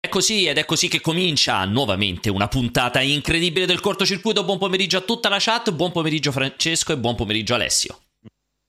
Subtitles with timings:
[0.00, 4.44] È così ed è così che comincia nuovamente una puntata incredibile del cortocircuito.
[4.44, 8.02] Buon pomeriggio a tutta la chat, buon pomeriggio Francesco e buon pomeriggio Alessio.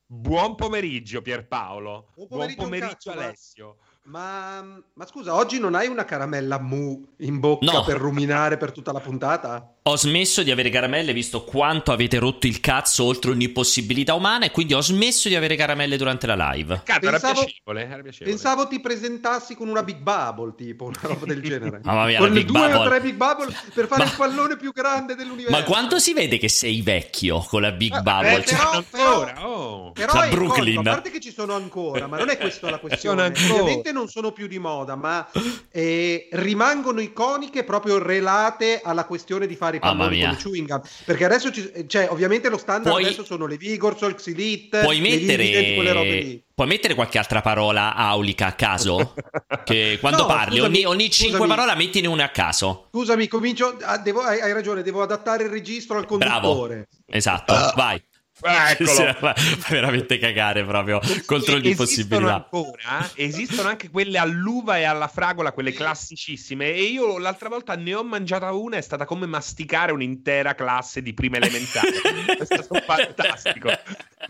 [0.08, 2.08] Buon pomeriggio Pierpaolo.
[2.16, 3.78] Buon pomeriggio, buon pomeriggio cazzo, Alessio.
[4.06, 7.84] Ma, ma, scusa, oggi non hai una caramella mu in bocca no.
[7.84, 9.76] per ruminare per tutta la puntata?
[9.90, 14.46] Ho smesso di avere caramelle visto quanto avete rotto il cazzo oltre ogni possibilità umana
[14.46, 16.82] e quindi ho smesso di avere caramelle durante la live.
[16.84, 18.30] Cazzo, pensavo, era, piacevole, era piacevole.
[18.30, 21.82] Pensavo ti presentassi con una Big Bubble, tipo, una roba del genere.
[21.86, 22.78] Mamma mia, con le due Bubble.
[22.78, 25.58] o tre Big Bubble per fare ma, il pallone più grande dell'universo.
[25.58, 28.44] Ma quanto si vede che sei vecchio con la Big eh, Bubble?
[28.44, 29.92] Eh, però, ancora, oh.
[29.94, 30.76] però la Brooklyn.
[30.76, 33.26] Colpo, a parte che ci sono ancora, ma non è questa la questione.
[33.26, 35.28] Ovviamente non sono più di moda, ma
[35.72, 40.82] eh, rimangono iconiche proprio relate alla questione di fare i palloni con chewing gum.
[41.06, 45.00] Perché adesso, ci, cioè, ovviamente lo standard puoi, adesso sono le Vigorso, il Xylit, puoi
[45.00, 46.44] mettere, Vivident, quelle robe lì.
[46.54, 49.14] Puoi mettere qualche altra parola aulica a caso?
[49.64, 52.88] che quando no, parli, scusami, ogni, ogni cinque parole mettine una a caso.
[52.92, 53.78] Scusami, comincio.
[53.82, 56.76] A, devo, hai, hai, ragione, devo adattare il registro al conduttore.
[56.76, 56.86] Bravo.
[57.06, 57.76] Esatto, uh.
[57.76, 58.02] vai.
[58.42, 59.14] Eccolo.
[59.20, 59.36] Fa
[59.70, 62.36] veramente cagare proprio contro ogni possibilità.
[62.36, 66.74] Ancora, esistono anche quelle all'uva e alla fragola, quelle classicissime.
[66.74, 71.14] E io l'altra volta ne ho mangiata una, è stata come masticare un'intera classe di
[71.14, 71.90] prima elementare.
[72.40, 73.70] è stato fantastico.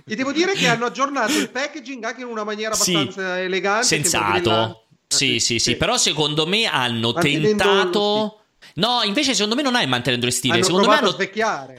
[0.05, 3.85] E devo dire che hanno aggiornato il packaging anche in una maniera abbastanza sì, elegante.
[3.85, 4.83] Sensato.
[5.07, 8.41] Sì, sì, sì, sì, però secondo me hanno tentato
[8.75, 10.55] No, invece secondo me non hai mantenendo le stile.
[10.55, 11.17] Hanno secondo me hanno,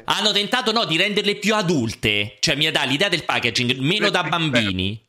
[0.04, 2.36] hanno tentato no, di renderle più adulte.
[2.40, 5.00] Cioè, mi dà l'idea del packaging meno da bambini.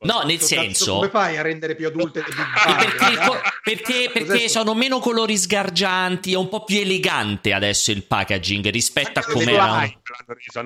[0.00, 0.94] No, nel senso.
[0.94, 2.96] Come fai a rendere più adulte le Big Bang?
[2.96, 8.68] Perché, perché, perché sono meno colori sgargianti, è un po' più elegante adesso il packaging
[8.70, 9.92] rispetto Anche a come era.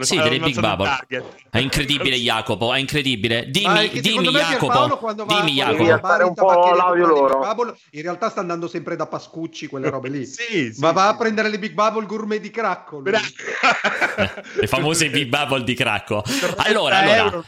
[0.00, 1.06] Sì, delle Big Bubble.
[1.50, 2.72] È incredibile, Jacopo.
[2.72, 3.50] È incredibile.
[3.50, 5.24] Dimmi, dimmi Jacopo.
[5.26, 5.98] Dimmi, Jacopo.
[5.98, 7.38] fare un po' l'audio loro.
[7.38, 10.26] Bubble, in realtà sta andando sempre da Pascucci quelle robe lì.
[10.26, 13.02] sì, sì, Ma va a prendere le Big Bubble gourmet di Cracco.
[13.02, 16.22] le famose Big Bubble di Cracco.
[16.64, 17.42] Allora, allora.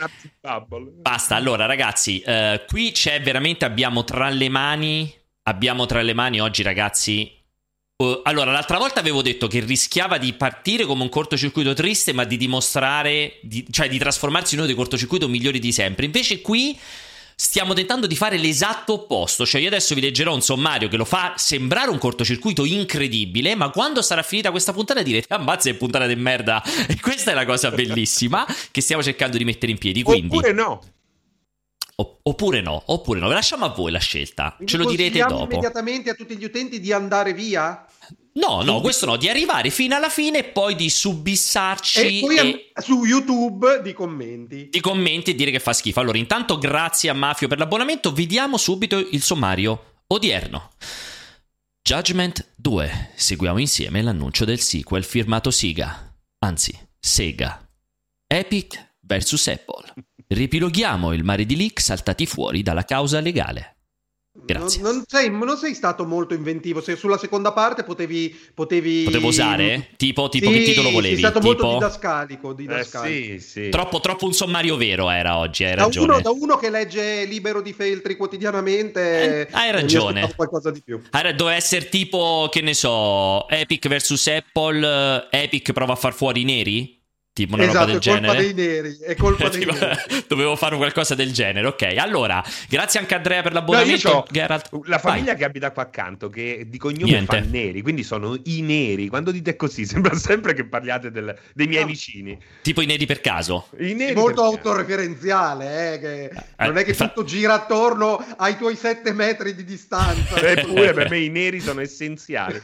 [1.01, 5.13] Basta, allora ragazzi, eh, qui c'è veramente, abbiamo tra le mani,
[5.45, 7.43] abbiamo tra le mani oggi ragazzi...
[7.97, 12.25] Uh, allora, l'altra volta avevo detto che rischiava di partire come un cortocircuito triste, ma
[12.25, 16.05] di dimostrare, di, cioè di trasformarsi in uno dei cortocircuiti migliori di sempre.
[16.05, 16.77] Invece qui
[17.37, 19.47] stiamo tentando di fare l'esatto opposto.
[19.47, 23.71] Cioè, io adesso vi leggerò un sommario che lo fa sembrare un cortocircuito incredibile, ma
[23.71, 26.63] quando sarà finita questa puntata direte: Ammazza, è puntata di merda.
[26.89, 30.03] E questa è la cosa bellissima che stiamo cercando di mettere in piedi.
[30.03, 30.83] Quindi, oppure no.
[31.97, 34.53] Oppure no, oppure no, lasciamo a voi la scelta.
[34.57, 35.45] Quindi Ce lo direte dopo.
[35.45, 37.87] immediatamente a tutti gli utenti di andare via?
[38.37, 42.01] No, no, questo no, di arrivare fino alla fine e poi di subissarci.
[42.01, 42.73] E poi e...
[42.83, 44.69] su YouTube di commenti.
[44.71, 46.01] Di commenti e dire che fa schifo.
[46.01, 50.71] Allora, intanto grazie a Mafio per l'abbonamento, vediamo subito il sommario odierno.
[51.81, 53.11] Judgment 2.
[53.15, 56.13] Seguiamo insieme l'annuncio del sequel firmato Siga.
[56.41, 57.65] Anzi, Sega.
[58.27, 59.93] Epic vs Apple.
[60.27, 63.75] Ripiloghiamo il mare di leak saltati fuori dalla causa legale.
[64.37, 64.83] Grazie.
[64.83, 66.81] Non, non, sei, non, sei, stato molto inventivo.
[66.81, 68.37] Se sulla seconda parte potevi.
[68.53, 69.05] potevi...
[69.05, 69.91] Potevo usare?
[69.97, 71.15] Tipo, tipo sì, che titolo volevi?
[71.15, 71.63] Sei stato tipo...
[71.63, 72.53] molto didascalico.
[72.53, 73.35] didascalico.
[73.35, 73.69] Eh, sì, sì.
[73.69, 75.63] Troppo, troppo, un sommario vero era oggi.
[75.63, 76.13] Hai da ragione.
[76.15, 79.47] Uno, da uno che legge libero di feltri quotidianamente.
[79.47, 80.35] Eh, hai ragione.
[80.35, 81.01] qualcosa di più.
[81.11, 85.29] Doveva essere tipo, che ne so, Epic vs Apple.
[85.31, 87.03] Epic prova a far fuori i neri?
[87.35, 88.27] Tipo una esatto, roba del è genere.
[88.27, 90.25] colpa dei neri, è colpa dei neri.
[90.29, 91.67] Dovevo fare qualcosa del genere.
[91.67, 94.09] Ok, allora, grazie anche Andrea per l'abbonamento.
[94.09, 95.37] No, Geralt, la famiglia vai.
[95.37, 97.37] che abita qua accanto, che di cognome Niente.
[97.37, 99.09] fa neri, quindi sono i neri.
[99.09, 101.89] Quando dite così, sembra sempre che parliate del, dei miei no.
[101.89, 102.39] vicini.
[102.63, 103.67] Tipo i neri per caso.
[103.79, 108.77] I neri molto autoreferenziale, eh, che eh, non è che tutto gira attorno ai tuoi
[108.77, 110.41] sette metri di distanza.
[110.41, 112.63] Eppure per me i neri sono essenziali.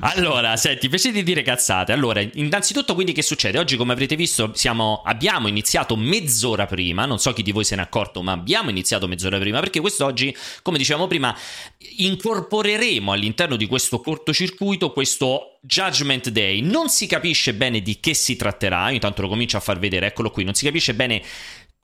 [0.00, 3.58] allora, senti, invece di dire cazzate, allora, innanzitutto quindi che succede?
[3.58, 7.76] Oggi, come avrete visto, siamo, abbiamo iniziato mezz'ora prima, non so chi di voi se
[7.76, 11.36] ne è accorto, ma abbiamo iniziato mezz'ora prima perché quest'oggi, come dicevamo prima,
[11.96, 16.60] incorporeremo all'interno di questo cortocircuito questo Judgment Day.
[16.60, 20.30] Non si capisce bene di che si tratterà, intanto lo comincio a far vedere, eccolo
[20.30, 21.22] qui, non si capisce bene,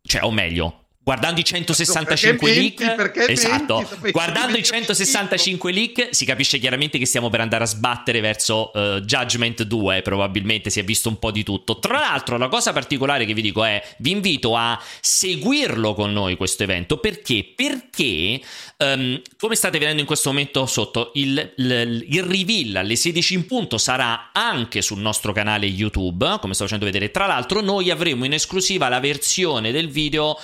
[0.02, 3.78] cioè, o meglio, guardando i 165 menti, leak esatto.
[3.78, 8.70] menti, guardando i 165 leak si capisce chiaramente che stiamo per andare a sbattere verso
[8.75, 11.78] uh, Judgment 2 probabilmente si è visto un po' di tutto.
[11.78, 16.37] Tra l'altro la cosa particolare che vi dico è vi invito a seguirlo con noi
[16.37, 16.99] questo evento.
[16.99, 17.55] Perché?
[17.56, 18.38] Perché
[18.76, 23.46] um, come state vedendo in questo momento sotto il, il, il reveal alle 16 in
[23.46, 27.10] punto sarà anche sul nostro canale YouTube come sto facendo vedere.
[27.10, 30.37] Tra l'altro noi avremo in esclusiva la versione del video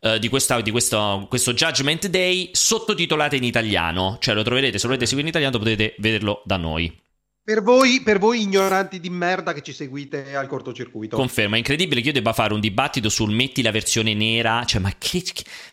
[0.00, 4.16] uh, di, questa, di questo, questo, Judgment Day sottotitolate in italiano.
[4.20, 7.04] Cioè lo troverete, se volete seguire in italiano potete vederlo da noi.
[7.46, 11.14] Per voi, per voi, ignoranti di merda che ci seguite al cortocircuito.
[11.14, 14.64] Conferma, è incredibile che io debba fare un dibattito sul metti la versione nera.
[14.64, 15.22] Cioè, ma che,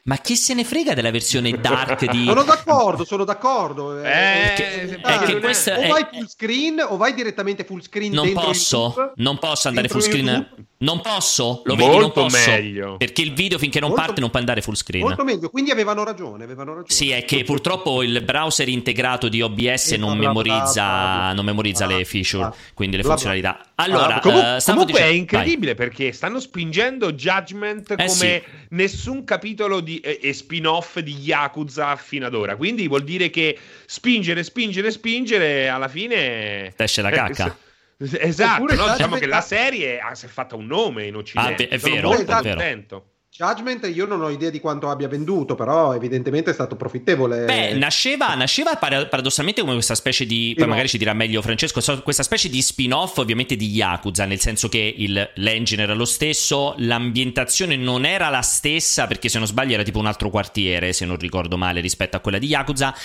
[0.04, 2.26] ma che se ne frega della versione dark di...
[2.30, 3.98] sono d'accordo, sono d'accordo.
[3.98, 8.32] Eh, perché, eh, che questa, o vai full screen o vai direttamente full screen non
[8.34, 10.26] posso, YouTube, Non posso andare full screen.
[10.28, 10.66] YouTube.
[10.84, 12.52] Non posso, lo vedi, non posso.
[12.52, 12.98] meglio.
[12.98, 15.06] Perché il video finché non molto, parte non può andare full screen.
[15.06, 16.90] Molto meglio, quindi avevano ragione, avevano ragione.
[16.90, 22.54] Sì, è che purtroppo il browser integrato di OBS non memorizza, non memorizza le feature,
[22.74, 23.66] quindi le funzionalità.
[23.76, 25.12] Allora, comunque, uh, comunque dicendo...
[25.12, 25.88] è incredibile vai.
[25.88, 28.42] perché stanno spingendo Judgment eh, come sì.
[28.70, 32.56] nessun capitolo di, eh, e spin-off di Yakuza fino ad ora.
[32.56, 36.74] Quindi vuol dire che spingere, spingere, spingere alla fine...
[36.76, 37.58] Esce la cacca.
[37.98, 38.92] Esatto, no?
[38.92, 41.68] diciamo che la serie ha, si è fatta un nome in Occidente.
[41.70, 43.13] Ah, è vero, è vero.
[43.36, 47.46] Judgment io non ho idea di quanto abbia venduto, però evidentemente è stato profittebile.
[47.46, 50.54] Beh, nasceva, nasceva paradossalmente come questa specie di...
[50.56, 54.70] Poi magari ci dirà meglio Francesco, questa specie di spin-off ovviamente di Yakuza, nel senso
[54.70, 59.74] che il, l'engine era lo stesso, l'ambientazione non era la stessa, perché se non sbaglio
[59.74, 62.96] era tipo un altro quartiere, se non ricordo male, rispetto a quella di Yakuza,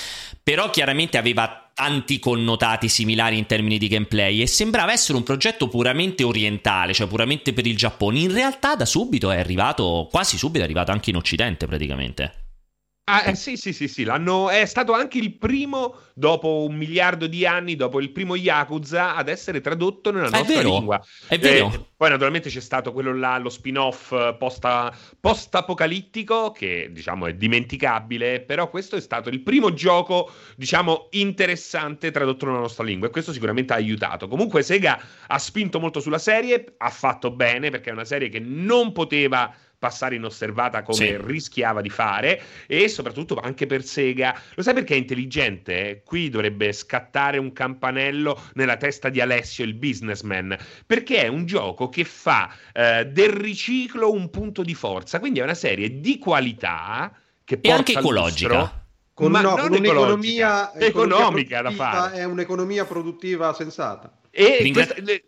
[0.42, 5.69] però chiaramente aveva tanti connotati similari in termini di gameplay e sembrava essere un progetto
[5.69, 8.19] puramente orientale, cioè puramente per il Giappone.
[8.19, 12.48] In realtà da subito è arrivato, quasi subito è arrivato anche in Occidente praticamente.
[13.08, 17.26] Ah, eh, sì, sì, sì, sì, L'hanno, è stato anche il primo, dopo un miliardo
[17.26, 21.02] di anni, dopo il primo Yakuza, ad essere tradotto nella nostra è vero, lingua.
[21.26, 21.72] È vero.
[21.72, 28.40] Eh, poi naturalmente c'è stato quello là, lo spin-off post- post-apocalittico, che diciamo è dimenticabile,
[28.40, 33.32] però questo è stato il primo gioco, diciamo, interessante tradotto nella nostra lingua e questo
[33.32, 34.28] sicuramente ha aiutato.
[34.28, 38.38] Comunque Sega ha spinto molto sulla serie, ha fatto bene perché è una serie che
[38.38, 41.16] non poteva passare inosservata come sì.
[41.20, 44.38] rischiava di fare e soprattutto anche per Sega.
[44.54, 46.02] Lo sai perché è intelligente?
[46.04, 51.88] Qui dovrebbe scattare un campanello nella testa di Alessio, il businessman, perché è un gioco
[51.88, 57.12] che fa eh, del riciclo un punto di forza, quindi è una serie di qualità
[57.44, 58.86] che porta e anche ecologica.
[59.14, 62.19] Con, no, con un'economia economica da fare.
[62.19, 64.12] È un'economia produttiva sensata.
[64.30, 65.25] E Ringra- questa, le,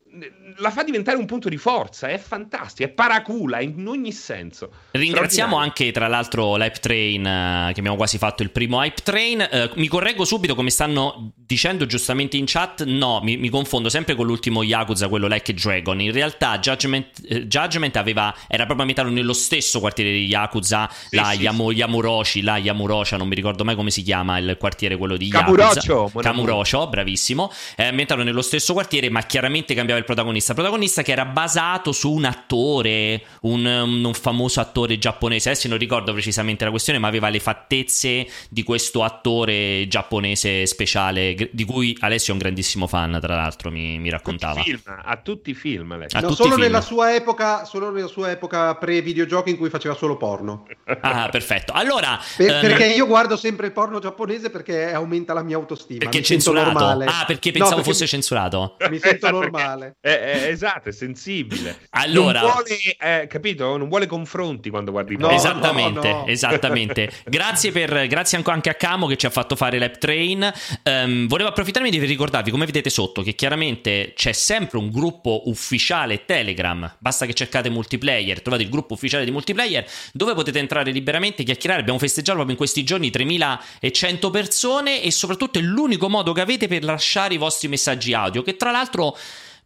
[0.57, 4.71] la fa diventare un punto di forza, è fantastico, è paracula in ogni senso.
[4.91, 9.49] Ringraziamo anche tra l'altro l'Hype Train, uh, che abbiamo quasi fatto il primo Hype Train.
[9.51, 14.15] Uh, mi correggo subito come stanno dicendo giustamente in chat, no, mi, mi confondo sempre
[14.15, 16.01] con l'ultimo Yakuza, quello Like Dragon.
[16.01, 21.17] In realtà Judgment, uh, Judgment aveva, era proprio ambientato nello stesso quartiere di Yakuza, sì,
[21.17, 21.77] la sì, Yamo, sì.
[21.77, 26.11] Yamuroshi, la Yamurocha, non mi ricordo mai come si chiama il quartiere quello di Yakuza.
[26.21, 27.53] Kamurocho, bravissimo.
[27.77, 30.55] È ambientato nello stesso quartiere, ma chiaramente cambiava il protagonista.
[30.55, 35.50] Protagonista che era basato su un attore, un, un, famoso attore giapponese.
[35.50, 41.35] Adesso non ricordo precisamente la questione, ma aveva le fattezze di questo attore giapponese speciale,
[41.50, 44.62] di cui Alessio è un grandissimo fan, tra l'altro, mi, mi raccontava.
[44.62, 46.19] Film, a tutti i film, Alessio.
[46.19, 46.67] A no, tutti solo, film.
[46.67, 50.67] Nella sua epoca, solo nella sua epoca pre-videogiochi in cui faceva solo porno.
[51.00, 51.73] Ah, perfetto.
[51.73, 52.19] Allora...
[52.37, 52.61] Per, um...
[52.61, 55.99] Perché io guardo sempre il porno giapponese perché aumenta la mia autostima.
[55.99, 56.73] Perché è censurato?
[56.73, 57.05] Normale.
[57.06, 58.76] Ah, perché pensavo no, perché fosse censurato.
[58.88, 61.79] Mi sento esatto, È, è, esatto, è sensibile.
[62.01, 63.77] Allora, non vuole, eh, capito?
[63.77, 66.27] Non vuole confronti quando guardi no, Esattamente, no, no.
[66.27, 67.11] esattamente.
[67.27, 70.53] grazie, per, grazie anche a Camo che ci ha fatto fare l'App Train.
[70.85, 76.25] Um, volevo approfittarmi di ricordarvi, come vedete sotto, che chiaramente c'è sempre un gruppo ufficiale
[76.25, 76.97] Telegram.
[76.99, 81.81] Basta che cercate multiplayer, trovate il gruppo ufficiale di multiplayer dove potete entrare liberamente, chiacchierare.
[81.81, 86.69] Abbiamo festeggiato proprio in questi giorni 3100 persone e soprattutto è l'unico modo che avete
[86.69, 89.17] per lasciare i vostri messaggi audio, che tra l'altro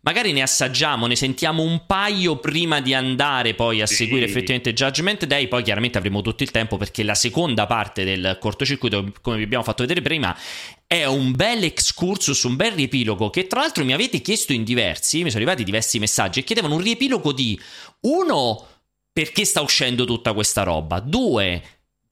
[0.05, 3.97] magari ne assaggiamo, ne sentiamo un paio prima di andare poi a sì.
[3.97, 8.37] seguire effettivamente Judgment Day, poi chiaramente avremo tutto il tempo perché la seconda parte del
[8.41, 10.37] cortocircuito, come vi abbiamo fatto vedere prima,
[10.87, 15.23] è un bel excursus, un bel riepilogo che tra l'altro mi avete chiesto in diversi,
[15.23, 17.59] mi sono arrivati diversi messaggi e chiedevano un riepilogo di
[18.03, 18.69] uno
[19.13, 21.63] perché sta uscendo tutta questa roba, due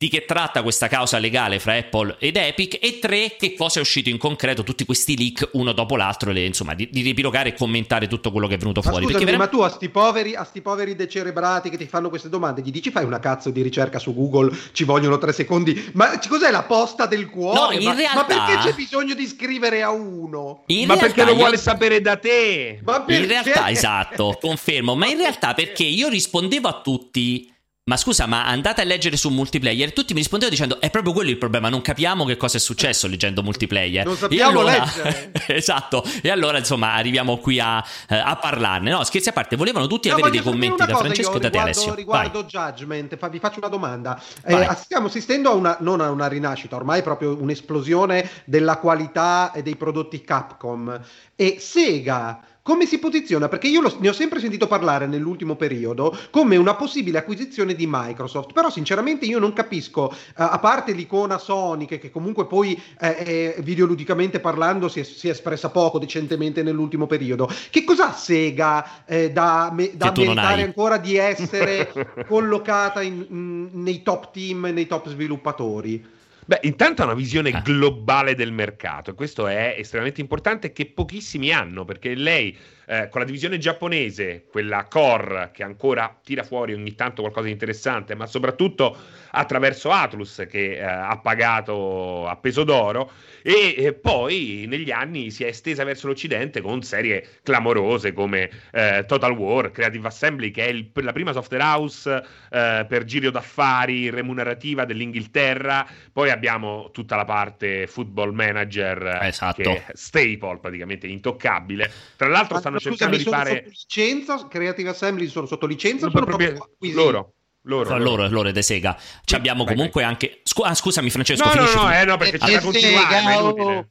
[0.03, 3.83] di che tratta questa causa legale fra Apple ed Epic e tre, che cosa è
[3.83, 7.55] uscito in concreto, tutti questi leak uno dopo l'altro, le, insomma, di, di ripilogare e
[7.55, 9.05] commentare tutto quello che è venuto ma fuori.
[9.05, 9.57] Scusami, veramente...
[9.57, 12.73] Ma tu a sti, poveri, a sti poveri decerebrati che ti fanno queste domande, gli
[12.73, 16.65] dici fai una cazzo di ricerca su Google, ci vogliono tre secondi, ma cos'è la
[16.65, 17.61] posta del cuore?
[17.61, 18.17] No, in ma, realtà...
[18.17, 20.65] ma perché c'è bisogno di scrivere a uno?
[20.67, 22.81] In ma perché lo vuole sapere da te?
[23.07, 27.52] in realtà, esatto, confermo, ma in realtà perché io rispondevo a tutti
[27.85, 29.93] ma scusa, ma andate a leggere su multiplayer.
[29.93, 31.69] Tutti mi rispondevano dicendo: È proprio quello il problema.
[31.69, 34.07] Non capiamo che cosa è successo leggendo multiplayer.
[34.07, 34.85] Non sappiamo allora...
[34.85, 35.33] leggere.
[35.49, 36.05] esatto.
[36.23, 38.89] E allora, insomma, arriviamo qui a, eh, a, parlarne.
[38.89, 41.59] No, scherzi a parte, volevano tutti no, avere dei commenti da Francesco e da te,
[41.59, 41.93] Alessio.
[41.95, 42.49] Riguardo Vai.
[42.49, 44.23] Judgment, vi faccio una domanda.
[44.45, 49.62] Eh, stiamo assistendo a una, non a una rinascita, ormai proprio un'esplosione della qualità e
[49.62, 51.01] dei prodotti Capcom.
[51.35, 53.49] E Sega come si posiziona?
[53.49, 57.87] Perché io lo, ne ho sempre sentito parlare nell'ultimo periodo come una possibile acquisizione di
[57.88, 62.81] Microsoft, però sinceramente io non capisco, uh, a parte l'icona Sony che, che comunque poi
[63.00, 68.12] eh, eh, videoludicamente parlando si è, si è, espressa poco decentemente nell'ultimo periodo, che cosa
[68.12, 71.92] Sega eh, da, me, da meritare ancora di essere
[72.28, 76.21] collocata in, in, nei top team, nei top sviluppatori?
[76.53, 77.61] Beh, intanto ha una visione ah.
[77.61, 82.55] globale del mercato e questo è estremamente importante che pochissimi hanno perché lei
[82.85, 87.53] eh, con la divisione giapponese, quella core che ancora tira fuori ogni tanto qualcosa di
[87.53, 88.95] interessante, ma soprattutto
[89.31, 93.11] attraverso Atlus che eh, ha pagato a peso d'oro
[93.43, 99.05] e eh, poi negli anni si è estesa verso l'Occidente con serie clamorose come eh,
[99.07, 102.11] Total War, Creative Assembly che è il, la prima software house
[102.51, 109.63] eh, per giro d'affari remunerativa dell'Inghilterra, poi abbiamo tutta la parte football manager esatto.
[109.63, 111.91] che è staple praticamente intoccabile.
[112.17, 116.25] Tra l'altro stanno Scusa, cercando di fare sotto licenza, Creative Assembly sono sotto licenza sono,
[116.25, 118.97] sono proprio loro loro, loro, loro, loro de Sega.
[119.25, 120.40] Ci abbiamo comunque anche.
[120.42, 121.47] Scu- ah, scusami, Francesco.
[121.47, 123.16] No, no, no, eh, no, perché c'è da continuare.
[123.21, 123.87] Sega, oh.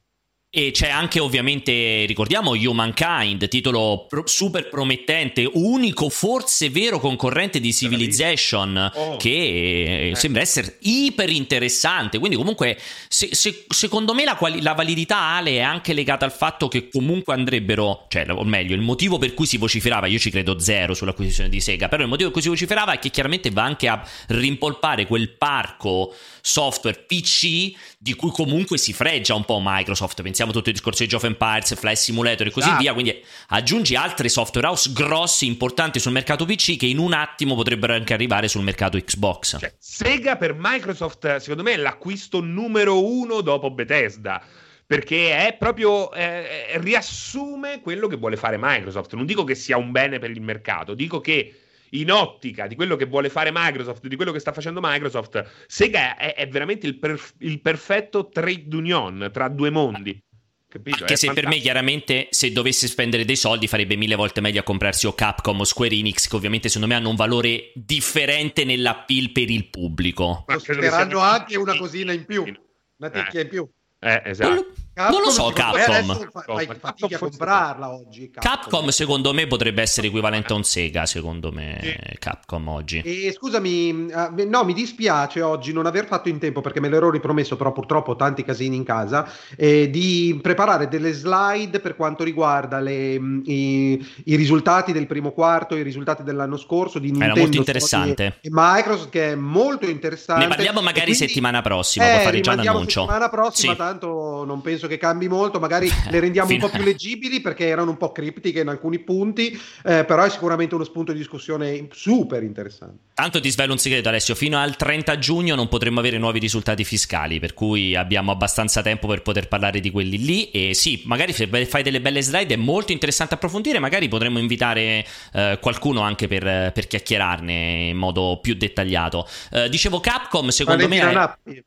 [0.53, 7.71] E c'è anche ovviamente, ricordiamo, Humankind, titolo pro- super promettente, unico forse vero concorrente di
[7.71, 9.15] Civilization, oh.
[9.15, 10.15] che eh.
[10.17, 12.19] sembra essere iper interessante.
[12.19, 12.77] Quindi comunque,
[13.07, 16.89] se, se, secondo me la, quali- la, validità Ale è anche legata al fatto che
[16.89, 20.93] comunque andrebbero, cioè, o meglio, il motivo per cui si vociferava, io ci credo zero
[20.93, 23.87] sull'acquisizione di Sega, però il motivo per cui si vociferava è che chiaramente va anche
[23.87, 27.71] a rimpolpare quel parco software PC
[28.03, 30.23] di cui comunque si freggia un po' Microsoft.
[30.23, 32.77] Pensiamo a tutto il discorso di Jove Empires, Flight Simulator e così ah.
[32.77, 32.93] via.
[32.93, 37.93] Quindi aggiungi altre software house grossi, importanti sul mercato PC che in un attimo potrebbero
[37.93, 39.59] anche arrivare sul mercato Xbox.
[39.59, 44.43] Cioè, Sega per Microsoft, secondo me, è l'acquisto numero uno dopo Bethesda
[44.83, 49.13] perché è proprio eh, riassume quello che vuole fare Microsoft.
[49.13, 51.53] Non dico che sia un bene per il mercato, dico che
[51.91, 56.15] in ottica di quello che vuole fare Microsoft, di quello che sta facendo Microsoft, Sega
[56.15, 60.21] è, è veramente il, perf- il, perfetto trade union tra due mondi.
[60.67, 60.99] Capito?
[61.01, 61.33] Anche è se fantastico.
[61.33, 65.13] per me chiaramente se dovesse spendere dei soldi farebbe mille volte meglio a comprarsi o
[65.13, 69.69] Capcom o Square Enix che ovviamente secondo me hanno un valore differente nell'appeal per il
[69.69, 70.45] pubblico.
[70.47, 73.43] Ma spenderanno anche una cosina in più, una tecchia eh.
[73.43, 73.69] in più.
[74.03, 74.65] Eh, esatto.
[74.93, 76.29] Capcom, non lo so, Capcom.
[76.45, 78.29] Fai fatica a comprarla oggi.
[78.29, 78.51] Capcom.
[78.51, 78.87] Capcom.
[78.89, 82.17] secondo me potrebbe essere equivalente a un Sega, secondo me, sì.
[82.19, 82.99] Capcom oggi.
[82.99, 87.09] E scusami, uh, no, mi dispiace oggi non aver fatto in tempo perché me l'ero
[87.09, 92.25] ripromesso, però purtroppo ho tanti casini in casa, eh, di preparare delle slide per quanto
[92.25, 97.33] riguarda le, mm, i, i, risultati del primo quarto, i risultati dell'anno scorso di Nintendo.
[97.35, 98.39] Era molto interessante.
[98.41, 100.43] E Microsoft che è molto interessante.
[100.43, 103.01] Ne parliamo magari quindi, settimana prossima, eh, può fare già un annuncio.
[103.01, 103.90] settimana prossima, sì.
[103.91, 107.91] Tanto non penso che cambi molto, magari le rendiamo un po' più leggibili perché erano
[107.91, 112.43] un po' criptiche in alcuni punti, eh, però è sicuramente uno spunto di discussione super
[112.43, 113.09] interessante.
[113.13, 116.83] Tanto ti svelo un segreto Alessio, fino al 30 giugno non potremo avere nuovi risultati
[116.83, 121.33] fiscali, per cui abbiamo abbastanza tempo per poter parlare di quelli lì e sì, magari
[121.33, 126.27] se fai delle belle slide è molto interessante approfondire, magari potremmo invitare eh, qualcuno anche
[126.27, 129.27] per, per, chiacchierarne in modo più dettagliato.
[129.51, 131.11] Eh, dicevo Capcom, secondo Valentina me...
[131.11, 131.15] È...
[131.15, 131.63] Nappi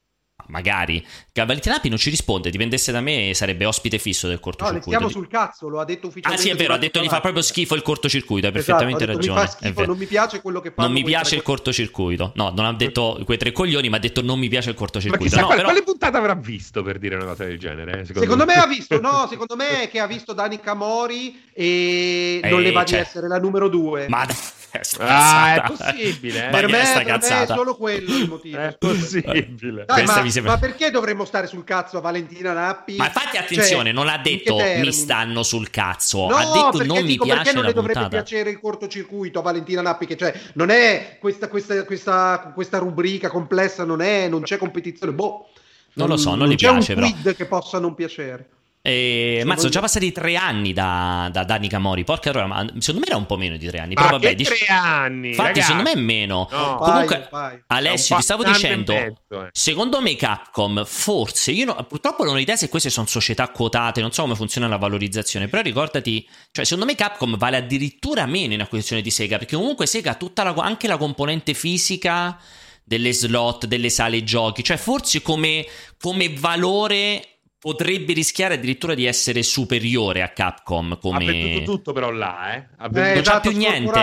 [0.49, 1.05] magari.
[1.33, 4.91] Valentina Api non ci risponde, dipendesse da me sarebbe ospite fisso del cortocircuito.
[4.91, 6.43] No, le stiamo sul cazzo, lo ha detto ufficialmente.
[6.43, 9.07] Ah sì, è vero, ha detto gli fa proprio schifo il cortocircuito, hai esatto, perfettamente
[9.07, 9.41] detto, ragione.
[9.41, 10.83] Mi schifo, non mi piace quello che fa.
[10.83, 12.33] Non mi piace il cortocircuito.
[12.37, 15.25] No, non ha detto quei tre coglioni, ma ha detto non mi piace il cortocircuito.
[15.25, 15.73] Ma chissà, no, quale, però...
[15.73, 18.01] quale puntata avrà visto per dire una cosa del genere?
[18.01, 18.55] Eh, secondo, secondo me.
[18.55, 18.63] me.
[18.63, 22.85] ha visto, no, secondo me è che ha visto Dani Camori e non le va
[22.85, 23.01] cioè...
[23.01, 24.07] di essere la numero due.
[24.09, 24.27] Ma
[24.99, 26.47] ah, è possibile.
[26.47, 26.51] Eh?
[26.51, 28.59] Per, me, per me, è solo quello il motivo.
[28.59, 29.85] È possibile.
[29.87, 30.53] Dai, ma, sembra...
[30.53, 32.97] ma, perché dovremmo stare sul cazzo a Valentina Nappi?
[32.97, 36.29] Ma infatti attenzione, cioè, non ha detto mi stanno sul cazzo.
[36.29, 38.23] No, ha detto non dico, mi piace perché non le dovrebbe puntata.
[38.23, 40.07] piacere il cortocircuito a Valentina Nappi?
[40.07, 45.13] Che cioè, non è questa, questa, questa, questa rubrica complessa, non è, non c'è competizione.
[45.13, 45.49] Boh.
[45.95, 46.95] Non lo so, non, non gli piace.
[46.95, 47.37] Non c'è un quid però.
[47.37, 48.49] che possa non piacere.
[48.87, 52.05] E, ma sono già passati tre anni da, da Dani Camori.
[52.05, 53.95] Porca allora, ma secondo me era un po' meno di tre anni.
[53.95, 55.29] Però vabbè, dic- tre anni.
[55.29, 55.67] Infatti, ragazzi.
[55.69, 56.47] secondo me è meno.
[56.51, 57.63] No, Comunque, vai, vai.
[57.69, 59.49] Alessio, ti stavo dicendo: mezzo, eh.
[59.53, 64.03] secondo me, Capcom, forse io no, purtroppo non ho idea se queste sono società quotate.
[64.03, 65.49] Non so come funziona la valorizzazione.
[65.49, 69.39] Però ricordati, cioè, secondo me, Capcom vale addirittura meno in acquisizione di Sega.
[69.39, 72.39] Perché comunque Sega ha tutta la, anche la componente fisica
[72.85, 74.63] delle slot, delle sale giochi.
[74.63, 75.67] Cioè, forse come,
[75.99, 77.29] come valore
[77.65, 80.99] potrebbe rischiare addirittura di essere superiore a Capcom.
[80.99, 81.17] Come...
[81.17, 82.69] Ha venduto tutto però là, eh?
[82.77, 83.01] Ha venduto...
[83.01, 83.99] eh, non c'ha più niente?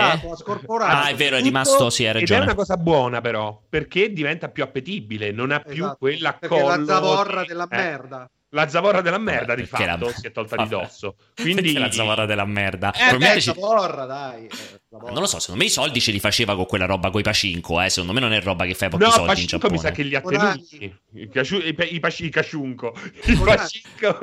[0.80, 2.40] Ah, è vero, è rimasto, sì, hai ragione.
[2.40, 6.36] Ed è una cosa buona però, perché diventa più appetibile, non ha più esatto, quella
[6.40, 6.66] collo...
[6.66, 8.26] Perché la zavorra della eh.
[8.54, 10.12] La zavorra della merda, di fatto, la...
[10.12, 11.16] si è tolta di dosso.
[11.34, 12.92] Quindi la zavorra della merda.
[12.92, 13.52] Eh, beh, ci...
[13.52, 14.46] zavorra, dai.
[14.46, 17.22] Eh, non lo so, secondo me i soldi ce li faceva con quella roba coi
[17.22, 17.88] Pacinco, eh.
[17.88, 19.72] Secondo me non è roba che fai pochi no, soldi Pacinco in Giappone.
[19.72, 20.98] mi sa che li ha tenuti.
[21.14, 21.56] I, casciu...
[21.58, 22.94] I, i, i Paciunco.
[23.24, 24.18] I Pacinco.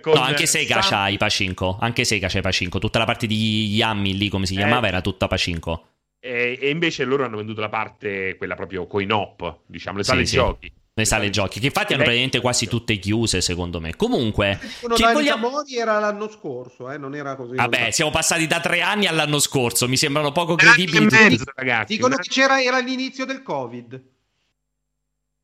[0.00, 0.12] Con...
[0.14, 0.90] No, anche Sega Sam...
[0.90, 1.78] c'ha i Pacinco.
[1.80, 2.78] Anche Sega c'ha i Pacinco.
[2.78, 4.56] Tutta la parte di Yammy lì, come si eh.
[4.56, 5.86] chiamava, era tutta Pacinco.
[6.20, 10.26] E, e, invece loro hanno venduto la parte, quella proprio coin op, diciamo, le sale
[10.26, 10.72] sì, giochi.
[10.98, 13.94] Le sale giochi, che infatti hanno praticamente quasi tutte chiuse, secondo me.
[13.94, 15.48] Comunque, Dicono che vogliamo...
[15.48, 16.98] Mori era l'anno scorso, eh?
[16.98, 17.54] non era così.
[17.54, 21.06] Vabbè, siamo passati da tre anni all'anno scorso, mi sembrano poco credibili.
[21.06, 24.02] Mezzo, ragazzi, Dicono che c'era, era l'inizio del Covid.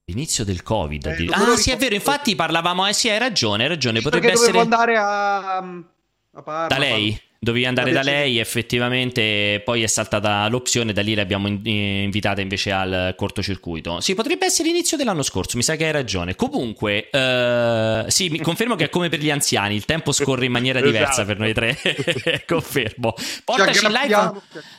[0.06, 1.06] L'inizio del Covid.
[1.06, 4.32] Eh, ah, sì, è vero, infatti parlavamo, eh sì, hai ragione, hai ragione, sì, potrebbe
[4.32, 4.58] essere...
[4.58, 5.58] andare a...
[5.58, 7.16] a Parma, da lei?
[7.44, 13.14] Dovevi andare da lei, effettivamente poi è saltata l'opzione, da lì l'abbiamo invitata invece al
[13.16, 14.00] cortocircuito.
[14.00, 16.36] Sì, potrebbe essere l'inizio dell'anno scorso, mi sa che hai ragione.
[16.36, 20.52] Comunque, uh, sì, mi confermo che è come per gli anziani, il tempo scorre in
[20.52, 21.26] maniera diversa esatto.
[21.26, 21.76] per noi tre.
[22.48, 23.14] confermo.
[23.44, 24.14] Portaci in live.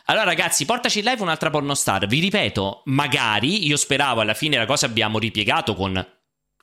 [0.06, 2.08] Allora, ragazzi, portaci in live un'altra pornostar.
[2.08, 6.04] Vi ripeto, magari io speravo alla fine la cosa abbiamo ripiegato con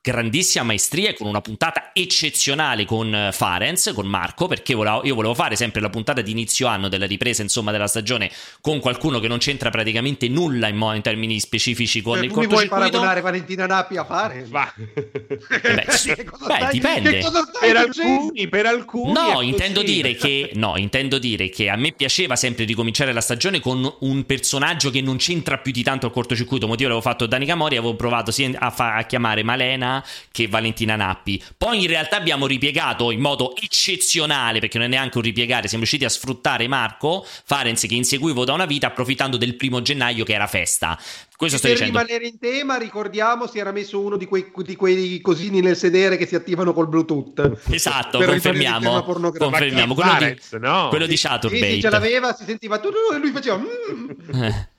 [0.03, 5.15] grandissima maestria e con una puntata eccezionale con eh, Farenz, con Marco, perché volevo, io
[5.15, 8.29] volevo fare sempre la puntata di inizio anno della ripresa, insomma, della stagione
[8.61, 12.33] con qualcuno che non c'entra praticamente nulla in, mo- in termini specifici con cioè, il
[12.33, 12.75] cortocircuito.
[12.75, 14.49] Mi vuoi paragonare Valentina Nappi a Farenz?
[14.49, 14.75] Va.
[14.75, 16.13] Eh beh, sì.
[16.47, 17.21] beh dipende.
[17.61, 19.13] Per alcuni, per alcuni.
[19.13, 23.61] No, intendo dire che no, intendo dire che a me piaceva sempre ricominciare la stagione
[23.61, 26.67] con un personaggio che non c'entra più di tanto al cortocircuito.
[26.67, 29.91] Motivo l'avevo fatto Dani Camori, avevo provato a, fa- a chiamare Malena
[30.31, 31.43] che Valentina Nappi.
[31.57, 35.83] Poi in realtà abbiamo ripiegato in modo eccezionale, perché non è neanche un ripiegare, siamo
[35.83, 40.35] riusciti a sfruttare Marco Farenz che inseguivo da una vita approfittando del primo gennaio che
[40.35, 40.99] era festa.
[41.43, 41.99] Questo sto per dicendo.
[41.99, 46.17] rimanere in tema, ricordiamo si era messo uno di quei, di quei, cosini nel sedere
[46.17, 47.63] che si attivano col Bluetooth.
[47.69, 49.03] Esatto, confermiamo.
[49.03, 49.95] Confermiamo.
[49.95, 50.87] Quello, Farenz, di, no.
[50.89, 51.67] quello di Chaturbate.
[51.67, 53.57] Sì, sì, ce l'aveva, si sentiva tutto e lui faceva.
[53.57, 54.49] Mm.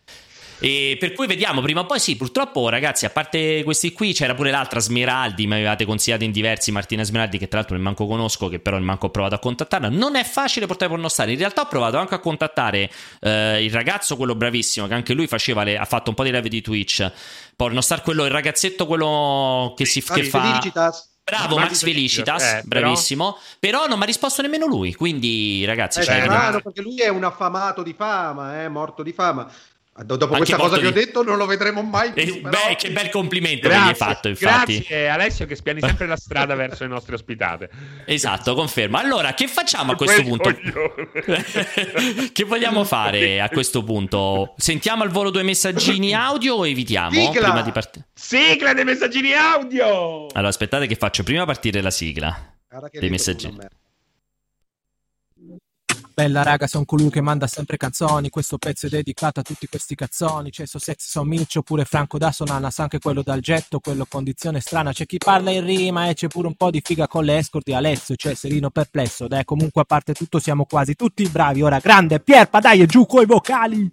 [0.64, 4.34] E per cui vediamo prima o poi sì, purtroppo ragazzi, a parte questi qui c'era
[4.34, 8.08] pure l'altra Smeraldi, mi avevate consigliato in diversi Martina Smeraldi che tra l'altro ne manco
[8.08, 9.90] conosco, che però ne manco ho provato a contattarla.
[9.90, 14.16] Non è facile portare pornostare, in realtà ho provato anche a contattare eh, il ragazzo,
[14.16, 17.12] quello bravissimo, che anche lui faceva le, ha fatto un po' di live di Twitch.
[17.58, 20.40] Pornostar quello, il ragazzetto quello che si ah, che fa...
[20.40, 21.12] Felicitas.
[21.26, 23.38] Bravo Max, Max Felicitas, eh, bravissimo.
[23.60, 23.80] Però...
[23.80, 24.94] però non mi ha risposto nemmeno lui.
[24.94, 29.04] Quindi, ragazzi, eh, cioè, è strano perché lui è un affamato di fama, eh, morto
[29.04, 29.50] di fama.
[29.96, 30.82] Dopo Anche questa cosa di...
[30.82, 32.24] che ho detto, non lo vedremo mai più.
[32.24, 32.58] Eh, però...
[32.68, 34.78] Beh, che bel complimento grazie, che gli hai fatto, infatti.
[34.80, 37.70] Grazie, Alessio, che spiani sempre la strada verso le nostre ospitate.
[38.06, 39.00] Esatto, conferma.
[39.00, 40.52] Allora, che facciamo a questo punto?
[42.34, 44.56] che vogliamo fare a questo punto?
[44.58, 47.12] Sentiamo al volo due messaggini audio o evitiamo?
[47.12, 47.50] Sigla!
[47.50, 48.04] Prima di part...
[48.16, 50.26] Sigla dei messaggini audio!
[50.34, 52.56] Allora, aspettate che faccio prima partire la sigla
[52.92, 53.58] dei messaggini.
[56.16, 58.30] Bella raga, sono colui che manda sempre canzoni.
[58.30, 60.52] Questo pezzo è dedicato a tutti questi cazzoni.
[60.52, 64.60] C'è So Sex, So Mitch, oppure Franco da Sonanas, anche quello dal getto, quello condizione
[64.60, 64.92] strana.
[64.92, 67.66] C'è chi parla in rima e c'è pure un po' di figa con le escort
[67.66, 69.28] di Alessio, cioè Serino perplesso.
[69.28, 71.64] Dai, comunque a parte tutto siamo quasi tutti bravi.
[71.64, 73.92] Ora grande Pierpa, dai, giù coi vocali.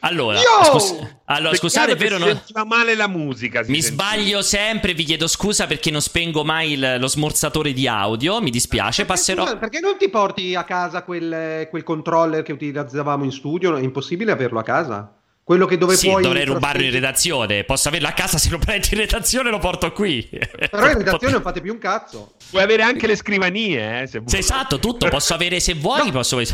[0.00, 2.18] Allora, scus- allora scusate, è vero?
[2.18, 2.28] Non...
[2.28, 3.62] sentiva male la musica.
[3.66, 4.04] Mi sentiva.
[4.04, 8.40] sbaglio sempre, vi chiedo scusa perché non spengo mai il, lo smorzatore di audio.
[8.40, 9.42] Mi dispiace, perché, passerò.
[9.42, 13.76] Scusa, perché non ti porti a casa quel, quel controller che utilizzavamo in studio?
[13.76, 15.17] È impossibile averlo a casa?
[15.48, 16.22] Quello che dove sì, puoi.
[16.22, 17.64] dovrei rubarlo in redazione.
[17.64, 20.28] Posso averlo a casa se lo prendi in redazione lo porto qui.
[20.28, 22.34] Però in redazione non fate più un cazzo.
[22.50, 24.38] Puoi avere anche le scrivanie, eh, se vuoi.
[24.38, 25.08] Esatto, tutto.
[25.08, 26.04] Posso avere se vuoi.
[26.04, 26.36] No, posso...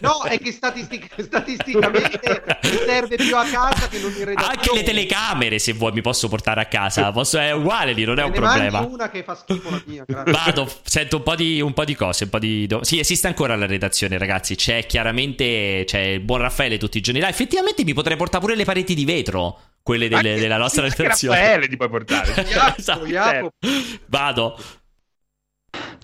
[0.00, 2.42] no è che statistic- statisticamente
[2.84, 4.56] serve più a casa che non in redazione.
[4.56, 7.12] Anche le telecamere, se vuoi, mi posso portare a casa.
[7.12, 7.38] Posso...
[7.38, 8.80] È uguale lì, non è un problema.
[8.80, 10.02] una che fa schifo la mia.
[10.04, 10.32] Grazie.
[10.32, 12.24] Vado, sento un po, di, un po' di cose.
[12.24, 12.66] Un po' di...
[12.80, 14.56] Sì, esiste ancora la redazione, ragazzi.
[14.56, 15.84] C'è chiaramente.
[15.86, 17.28] C'è il buon Raffaele tutti i giorni là.
[17.28, 19.58] Effettivamente mi potrei portare pure le pareti di vetro.
[19.82, 21.38] Quelle delle, della nostra redazione.
[21.38, 22.32] Raffaele ti puoi portare.
[22.76, 23.52] esatto.
[24.06, 24.56] Vado.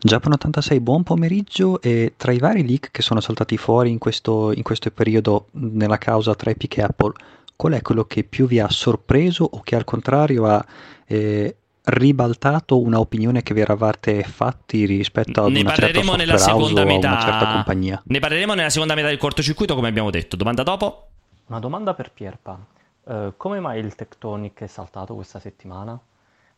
[0.00, 4.52] Giappone 86, buon pomeriggio e tra i vari leak che sono saltati fuori in questo,
[4.52, 7.12] in questo periodo nella causa tra Epic e Apple,
[7.56, 10.64] qual è quello che più vi ha sorpreso o che al contrario ha
[11.06, 16.84] eh, ribaltato una opinione che vi eravate fatti rispetto ad ne una certa nella seconda
[16.84, 18.02] metà, una certa compagnia?
[18.04, 20.36] Ne parleremo nella seconda metà del cortocircuito come abbiamo detto.
[20.36, 21.07] Domanda dopo?
[21.48, 22.58] Una domanda per Pierpa.
[23.04, 25.98] Uh, come mai il Tectonic è saltato questa settimana?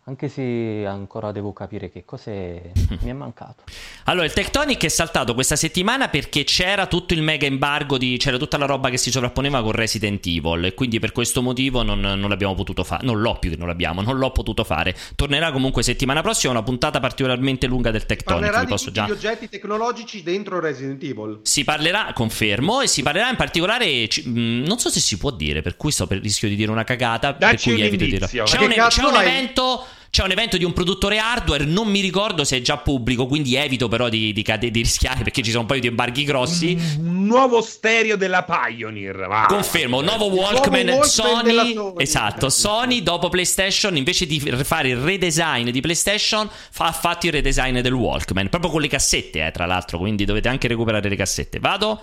[0.05, 2.63] Anche se ancora devo capire che cosa mi
[3.05, 3.65] è mancato.
[4.05, 8.39] Allora, il Tectonic è saltato questa settimana perché c'era tutto il mega embargo, di, c'era
[8.39, 12.01] tutta la roba che si sovrapponeva con Resident Evil e quindi per questo motivo non,
[12.01, 13.05] non l'abbiamo potuto fare.
[13.05, 14.97] Non l'ho più che non l'abbiamo, non l'ho potuto fare.
[15.15, 18.51] Tornerà comunque settimana prossima una puntata particolarmente lunga del Tectonic.
[18.51, 19.07] Parlerà di tutti già...
[19.07, 21.41] gli oggetti tecnologici dentro Resident Evil.
[21.43, 25.61] Si parlerà, confermo, e si parlerà in particolare, mm, non so se si può dire,
[25.61, 28.27] per cui sto per rischio di dire una cagata, Dacci per cui evito di dire.
[28.27, 32.43] C'è un, c'è un evento c'è un evento di un produttore hardware, non mi ricordo
[32.43, 35.63] se è già pubblico, quindi evito però di, di, di, di rischiare perché ci sono
[35.63, 36.77] un paio di embarghi grossi.
[36.99, 39.29] Un nuovo stereo della Pioneer.
[39.29, 39.47] Va.
[39.47, 42.03] Confermo, nuovo Walkman, nuovo Walkman Sony, Sony.
[42.03, 47.79] Esatto, Sony dopo PlayStation invece di fare il redesign di PlayStation ha fatto il redesign
[47.79, 51.61] del Walkman, proprio con le cassette, eh, tra l'altro, quindi dovete anche recuperare le cassette.
[51.61, 52.01] Vado?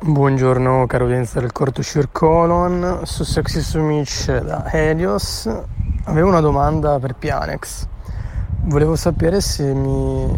[0.00, 5.50] Buongiorno caro udienza del Corto Circolon, su Sexy Sumic da Helios.
[6.04, 7.88] Avevo una domanda per Pianex.
[8.66, 10.28] Volevo sapere se mi,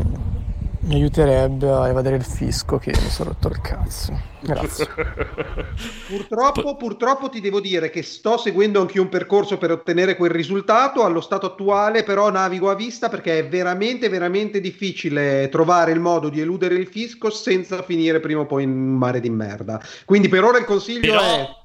[0.82, 4.18] mi aiuterebbe a evadere il fisco che mi sono rotto il cazzo.
[4.40, 4.86] Grazie.
[6.08, 11.04] purtroppo, purtroppo ti devo dire che sto seguendo anche un percorso per ottenere quel risultato.
[11.04, 16.30] Allo stato attuale, però, navigo a vista perché è veramente, veramente difficile trovare il modo
[16.30, 19.80] di eludere il fisco senza finire prima o poi in un mare di merda.
[20.06, 21.20] Quindi, per ora il consiglio però...
[21.20, 21.59] è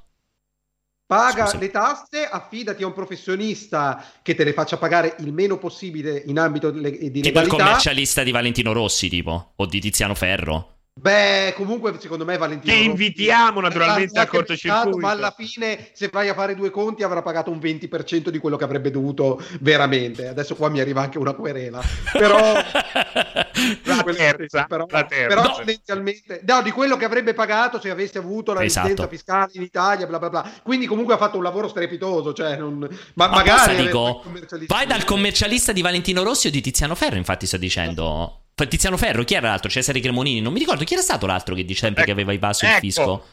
[1.06, 1.58] Paga Scusa.
[1.58, 6.36] le tasse, affidati a un professionista che te le faccia pagare il meno possibile in
[6.36, 7.20] ambito di legalità.
[7.20, 10.75] Tipo il commercialista di Valentino Rossi, tipo, o di Tiziano Ferro.
[10.98, 14.96] Beh, comunque secondo me Valentino Che invitiamo naturalmente a cortocircuito.
[14.96, 18.56] Ma alla fine, se vai a fare due conti, avrà pagato un 20% di quello
[18.56, 20.28] che avrebbe dovuto veramente.
[20.28, 21.82] Adesso qua mi arriva anche una querela.
[22.12, 22.38] Però...
[23.84, 24.64] la terza.
[24.64, 25.26] Però, la terza.
[25.26, 25.56] però no.
[25.56, 26.40] tendenzialmente...
[26.46, 28.86] No, di quello che avrebbe pagato se avesse avuto la esatto.
[28.88, 30.50] residenza fiscale in Italia, bla bla bla.
[30.62, 32.32] Quindi comunque ha fatto un lavoro strepitoso.
[32.32, 32.78] Cioè non...
[33.14, 33.76] Ma, ma magari...
[33.76, 34.24] Dico,
[34.66, 38.40] vai dal commercialista di Valentino Rossi o di Tiziano Ferro, infatti sto dicendo...
[38.64, 39.68] Tiziano Ferro, chi era l'altro?
[39.68, 42.32] Cesare Cremonini, non mi ricordo chi era stato l'altro che dice sempre ecco, che aveva
[42.32, 42.74] i vaso ecco.
[42.74, 43.26] il fisco.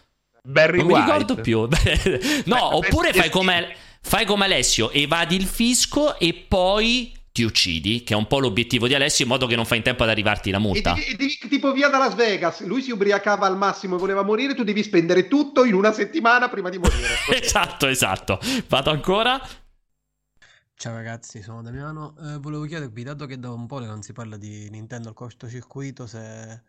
[0.43, 0.99] Barry non White.
[0.99, 1.59] mi ricordo più.
[2.45, 8.03] no, Beh, oppure fai come, fai come Alessio, evadi il fisco e poi ti uccidi,
[8.03, 10.09] che è un po' l'obiettivo di Alessio, in modo che non fai in tempo ad
[10.09, 10.93] arrivarti la multa.
[10.93, 14.53] E devi, tipo via da Las Vegas, lui si ubriacava al massimo e voleva morire,
[14.53, 17.15] tu devi spendere tutto in una settimana prima di morire.
[17.41, 18.39] esatto, esatto.
[18.67, 19.41] Vado ancora.
[20.75, 22.15] Ciao ragazzi, sono Damiano.
[22.19, 25.13] Eh, volevo chiedervi, dato che da un po' che non si parla di Nintendo al
[25.13, 26.62] cortocircuito, se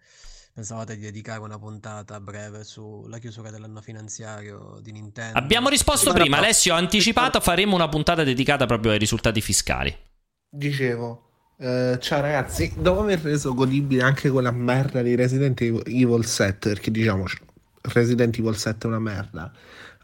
[0.54, 5.36] pensavate di dedicare una puntata breve sulla chiusura dell'anno finanziario di Nintendo.
[5.36, 9.92] Abbiamo risposto prima, Alessio ha anticipato, faremo una puntata dedicata proprio ai risultati fiscali.
[10.48, 16.68] Dicevo, eh, ciao ragazzi, dopo aver reso godibile anche quella merda di Resident Evil 7,
[16.68, 17.38] perché diciamoci,
[17.80, 19.52] Resident Evil 7 è una merda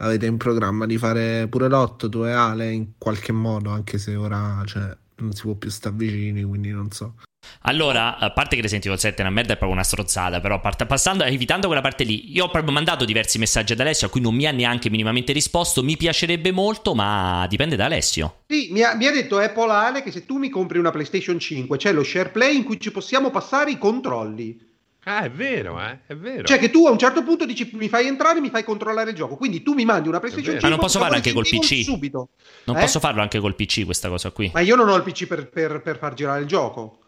[0.01, 4.15] avete in programma di fare pure l'otto, tu e Ale, in qualche modo, anche se
[4.15, 7.15] ora cioè, non si può più stare vicini, quindi non so.
[7.63, 10.61] Allora, a parte che Resident Evil 7 è una merda, è proprio una strozzata, però
[10.61, 14.11] part- passando, evitando quella parte lì, io ho proprio mandato diversi messaggi ad Alessio a
[14.11, 18.43] cui non mi ha neanche minimamente risposto, mi piacerebbe molto, ma dipende da Alessio.
[18.47, 21.39] Sì, mi ha, mi ha detto Apple Ale che se tu mi compri una PlayStation
[21.39, 24.69] 5 c'è lo share play in cui ci possiamo passare i controlli.
[25.05, 26.01] Ah, è vero, eh?
[26.07, 26.45] è vero.
[26.45, 29.17] Cioè che tu a un certo punto dici mi fai entrare, mi fai controllare il
[29.17, 29.37] gioco.
[29.37, 31.83] Quindi tu mi mandi una PlayStation 5 Ma non posso farlo anche col PC.
[31.83, 32.29] Subito.
[32.65, 32.81] Non eh?
[32.81, 34.51] posso farlo anche col PC questa cosa qui.
[34.53, 37.00] Ma io non ho il PC per, per, per far girare il gioco.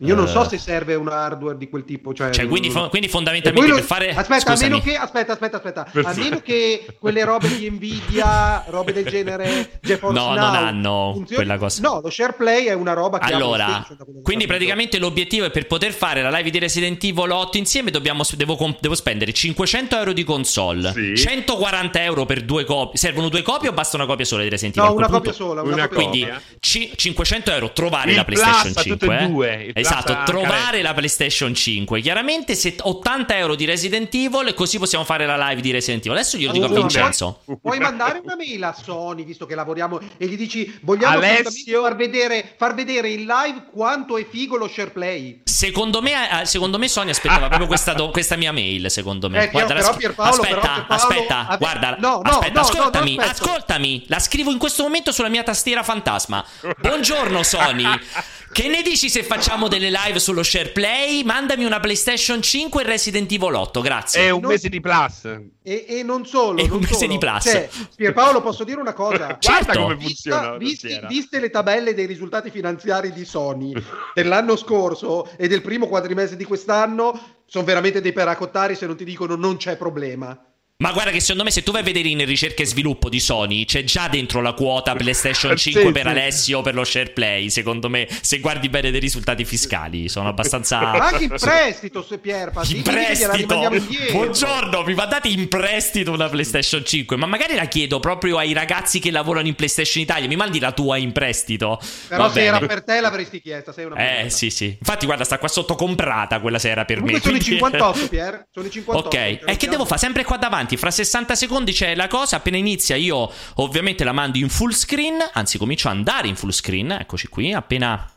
[0.00, 0.48] Io non so eh.
[0.50, 2.12] se serve un hardware di quel tipo.
[2.12, 3.76] Cioè, cioè quindi, fo- quindi, fondamentalmente lo...
[3.76, 4.10] per fare.
[4.10, 4.94] Aspetta, a meno che.
[4.94, 5.86] Aspetta, aspetta, aspetta.
[6.02, 9.78] A meno che quelle robe di Nvidia, robe del genere.
[9.80, 11.42] GeForce no, Now, non hanno funzioni...
[11.42, 11.80] quella cosa.
[11.80, 13.32] No, lo SharePlay è una roba che.
[13.32, 13.86] Allora,
[14.22, 17.90] quindi praticamente l'obiettivo è per poter fare la live di Resident Evil 8 insieme.
[17.90, 21.16] Dobbiamo, devo, devo spendere 500 euro di console, sì.
[21.16, 22.98] 140 euro per due copie.
[22.98, 24.90] Servono due copie o basta una copia sola di Resident Evil?
[24.90, 25.62] No, una copia sola.
[25.62, 26.28] Una una copia quindi
[26.60, 29.26] c- 500 euro trovare Il la PlayStation 5.
[29.26, 30.12] Due, esatto.
[30.12, 32.00] esatto, trovare la PlayStation 5.
[32.00, 36.18] Chiaramente se 80 euro di Resident Evil, così possiamo fare la live di Resident Evil.
[36.18, 37.40] Adesso glielo dico a Vincenzo.
[37.44, 41.96] Puoi, puoi mandare una mail a Sony, visto che lavoriamo, e gli dici vogliamo far
[41.96, 45.42] vedere, far vedere in live quanto è figo lo share play.
[45.44, 49.44] Secondo me, eh, secondo me Sony aspettava proprio questa, do, questa, mia mail, secondo me.
[49.44, 49.96] Eh, guarda, però, la...
[49.96, 51.56] Pierpaolo, aspetta, però Pierpaolo, aspetta, ave...
[51.58, 55.82] guarda, no, no, aspetta, no, ascoltami, ascoltami, la scrivo in questo momento sulla mia tastiera
[55.82, 56.44] fantasma.
[56.78, 57.84] Buongiorno Sony.
[58.56, 61.22] Che ne dici se facciamo delle live sullo share play?
[61.22, 64.26] Mandami una PlayStation 5 e Resident Evil 8, grazie.
[64.26, 64.50] È un non...
[64.50, 65.24] mese di plus.
[65.62, 66.58] E, e non solo.
[66.58, 67.12] È un mese solo.
[67.12, 67.42] di plus.
[67.42, 69.36] Cioè, Pierpaolo, posso dire una cosa?
[69.46, 69.64] Certo.
[69.64, 70.56] Guarda come funziona.
[70.56, 73.72] Vista, visti, viste le tabelle dei risultati finanziari di Sony
[74.14, 79.04] dell'anno scorso e del primo quadrimestre di quest'anno, sono veramente dei peracottari se non ti
[79.04, 80.38] dicono non c'è problema.
[80.78, 83.18] Ma guarda che secondo me se tu vai a vedere in ricerca e sviluppo di
[83.18, 86.08] Sony c'è già dentro la quota PlayStation 5 sì, per sì.
[86.08, 90.80] Alessio per lo share play, secondo me, se guardi bene dei risultati fiscali, sono abbastanza
[91.00, 93.70] Anche in prestito, se Pierpa, in prestito.
[94.12, 98.98] Buongiorno, mi mandate in prestito una PlayStation 5, ma magari la chiedo proprio ai ragazzi
[98.98, 101.80] che lavorano in PlayStation Italia, mi mandi la tua in prestito.
[102.08, 102.56] Però Va se bene.
[102.58, 104.76] era per te l'avresti chiesta, sei una Eh, sì, sì.
[104.78, 107.38] Infatti guarda, sta qua sotto comprata quella se era per Comunque me.
[107.38, 107.54] Sono quindi...
[107.54, 109.08] i 58, Pier, sono i 58.
[109.08, 110.00] Ok, e che devo fare?
[110.00, 114.12] Sempre qua davanti avanti, fra 60 secondi c'è la cosa, appena inizia io ovviamente la
[114.12, 118.10] mando in full screen, anzi comincio ad andare in full screen, eccoci qui, appena...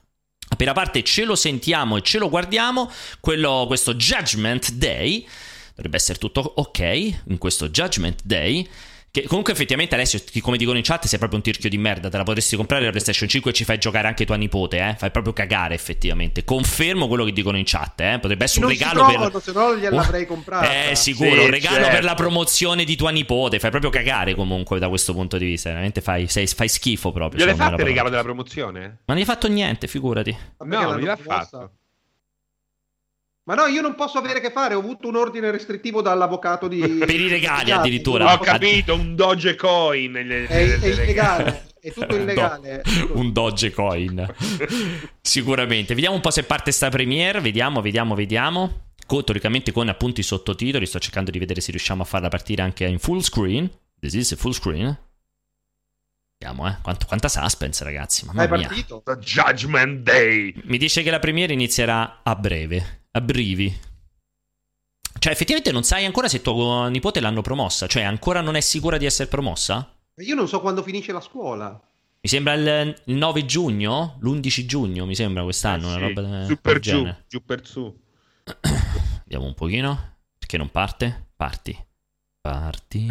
[0.51, 5.23] Appena parte ce lo sentiamo e ce lo guardiamo, quello, questo Judgment Day,
[5.75, 6.79] dovrebbe essere tutto ok
[7.27, 8.67] in questo Judgment Day,
[9.11, 12.09] che comunque effettivamente Alessio, come dicono in chat, sei proprio un tirchio di merda.
[12.09, 14.95] Te la potresti comprare la PlayStation 5 e ci fai giocare anche tua nipote, eh?
[14.97, 16.43] Fai proprio cagare effettivamente.
[16.43, 18.19] Confermo quello che dicono in chat, eh?
[18.21, 19.41] Potrebbe essere non un regalo trovano, per...
[19.41, 20.89] se no gliel'avrei comprata.
[20.89, 21.91] Eh, sicuro, sì, un regalo certo.
[21.91, 23.59] per la promozione di tua nipote.
[23.59, 25.69] Fai proprio cagare comunque da questo punto di vista.
[25.69, 27.41] Veramente fai, sei, fai schifo proprio.
[27.41, 28.79] Gliel'hai fatto il regalo della promozione?
[28.79, 30.37] Ma non gli hai fatto niente, figurati.
[30.59, 31.71] No, non gliel'ha fatto.
[33.49, 36.77] Ma no, io non posso avere che fare, ho avuto un ordine restrittivo dall'avvocato di...
[37.03, 38.31] per i regali addirittura.
[38.31, 40.13] Ho capito, un Dogecoin.
[40.13, 41.65] È, è illegale.
[41.79, 42.83] È tutto illegale.
[43.13, 44.35] un Dogecoin.
[45.19, 45.95] Sicuramente.
[45.95, 47.41] Vediamo un po' se parte sta premiere.
[47.41, 48.89] Vediamo, vediamo, vediamo.
[49.07, 50.85] Con, teoricamente con appunto i sottotitoli.
[50.85, 53.67] Sto cercando di vedere se riusciamo a farla partire anche in full screen.
[53.99, 54.95] This is full screen.
[56.41, 56.77] Eh.
[56.81, 58.25] Quanto, quanta suspense, ragazzi.
[58.25, 59.01] Mamma È partito.
[59.03, 60.53] The Judgment Day.
[60.63, 63.77] Mi dice che la premiere inizierà a breve a brivi.
[65.19, 67.87] Cioè, effettivamente non sai ancora se tuo nipote l'hanno promossa.
[67.87, 69.93] Cioè, ancora non è sicura di essere promossa?
[70.15, 71.69] Io non so quando finisce la scuola.
[72.21, 74.17] Mi sembra il, il 9 giugno?
[74.21, 75.87] L'11 giugno, mi sembra quest'anno.
[75.87, 75.97] Eh sì.
[75.97, 77.99] una roba su per giù, giù per su.
[79.23, 80.17] Vediamo un pochino.
[80.37, 81.31] Perché non parte?
[81.35, 81.77] Parti.
[82.41, 83.07] Parti.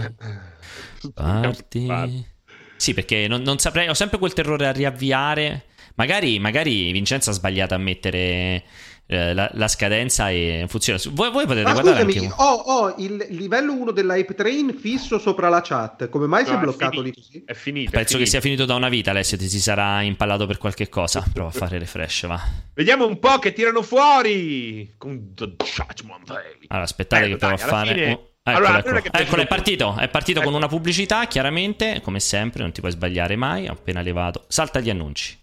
[1.13, 2.37] Parti.
[2.79, 3.89] Sì, perché non, non saprei.
[3.89, 5.65] Ho sempre quel terrore a riavviare.
[5.97, 8.63] Magari, magari Vincenzo ha sbagliato a mettere
[9.11, 11.01] eh, la, la, scadenza e funziona.
[11.11, 12.43] Voi, voi potete Ma guardare scusami, anche...
[12.43, 16.09] ho, ho, il livello 1 della Hype Train fisso sopra la chat.
[16.09, 17.43] Come mai no, si è bloccato lì così?
[17.45, 17.91] È finito.
[17.91, 18.19] Penso è finito.
[18.19, 19.11] che sia finito da una vita.
[19.11, 21.25] Alessio ti si sarà impallato per qualche cosa.
[21.33, 22.41] Prova a fare refresh, va.
[22.75, 24.93] Vediamo un po' che tirano fuori.
[24.99, 26.59] Con The Judgment Day.
[26.69, 27.93] Allora, aspettate Beh, che provo a fare.
[27.95, 28.13] Fine...
[28.13, 28.28] Oh.
[28.51, 29.19] Eccolo, allora, ecco.
[29.19, 30.49] Eccolo, è partito, è partito ecco.
[30.49, 34.45] con una pubblicità, chiaramente, come sempre, non ti puoi sbagliare mai, ho appena levato.
[34.49, 35.39] Salta gli annunci.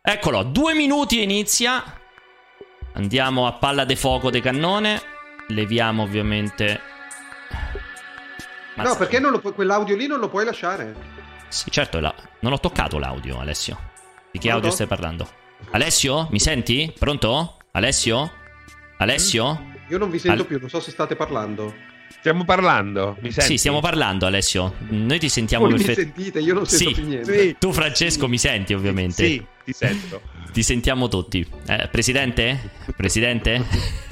[0.00, 1.82] Eccolo, due minuti e inizia.
[2.92, 5.02] Andiamo a palla de fuoco de cannone.
[5.48, 6.80] Leviamo ovviamente.
[8.74, 8.90] Mazza.
[8.90, 10.94] No, perché lo, quell'audio lì non lo puoi lasciare?
[11.48, 12.14] Sì, certo, la...
[12.40, 13.78] non ho toccato l'audio, Alessio.
[14.30, 15.28] Di che audio stai parlando?
[15.70, 16.92] Alessio, mi senti?
[16.96, 17.56] Pronto?
[17.72, 18.30] Alessio?
[18.98, 19.74] Alessio?
[19.88, 20.46] Io non vi sento Al...
[20.46, 21.74] più, non so se state parlando.
[22.18, 23.52] Stiamo parlando, mi senti?
[23.52, 24.74] Sì, stiamo parlando, Alessio.
[24.88, 25.96] Noi ti sentiamo Voi perfett...
[25.96, 26.94] mi sentite, io non sento sì.
[26.94, 27.38] più niente.
[27.38, 27.56] Sì.
[27.58, 29.24] Tu, Francesco, mi senti, ovviamente.
[29.24, 30.22] Sì, ti sento.
[30.52, 31.46] Ti sentiamo tutti.
[31.68, 32.70] Eh, presidente?
[32.96, 33.64] Presidente?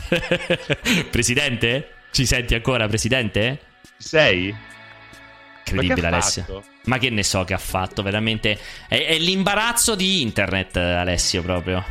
[1.10, 1.88] presidente?
[2.12, 3.60] Ci senti ancora, presidente?
[3.96, 4.54] Sei?
[5.66, 6.62] Incredibile, Alessio.
[6.84, 8.58] Ma che ne so che ha fatto, veramente.
[8.86, 11.84] È, è l'imbarazzo di internet, Alessio, proprio.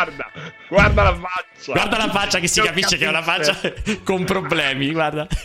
[0.00, 0.30] Guarda,
[0.68, 1.72] guarda la faccia.
[1.72, 3.54] Guarda la faccia che si capisce che è una faccia
[4.02, 5.26] con problemi, guarda.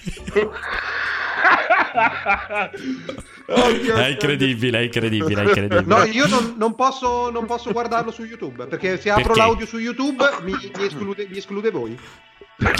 [3.47, 5.83] Oh, è incredibile, è incredibile, è incredibile.
[5.85, 9.39] No, io non, non, posso, non posso guardarlo su YouTube perché se apro perché?
[9.39, 11.99] l'audio su YouTube mi, mi, esclude, mi esclude voi.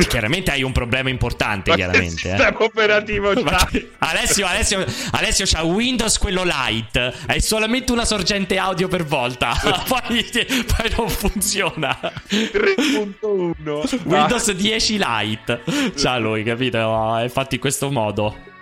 [0.08, 2.30] Chiaramente hai un problema importante, Ma chiaramente.
[2.30, 2.36] Eh.
[2.38, 2.64] sistema eh.
[2.64, 3.70] operativo già.
[4.00, 6.98] Alessio, Alessio, Alessio c'ha Windows quello light.
[7.26, 9.54] È solamente una sorgente audio per volta.
[9.88, 11.98] poi, poi, non funziona.
[12.30, 15.62] 3.1 Windows 10 light.
[15.96, 17.18] C'ha lui, capito?
[17.18, 18.54] È fatto in questo modo.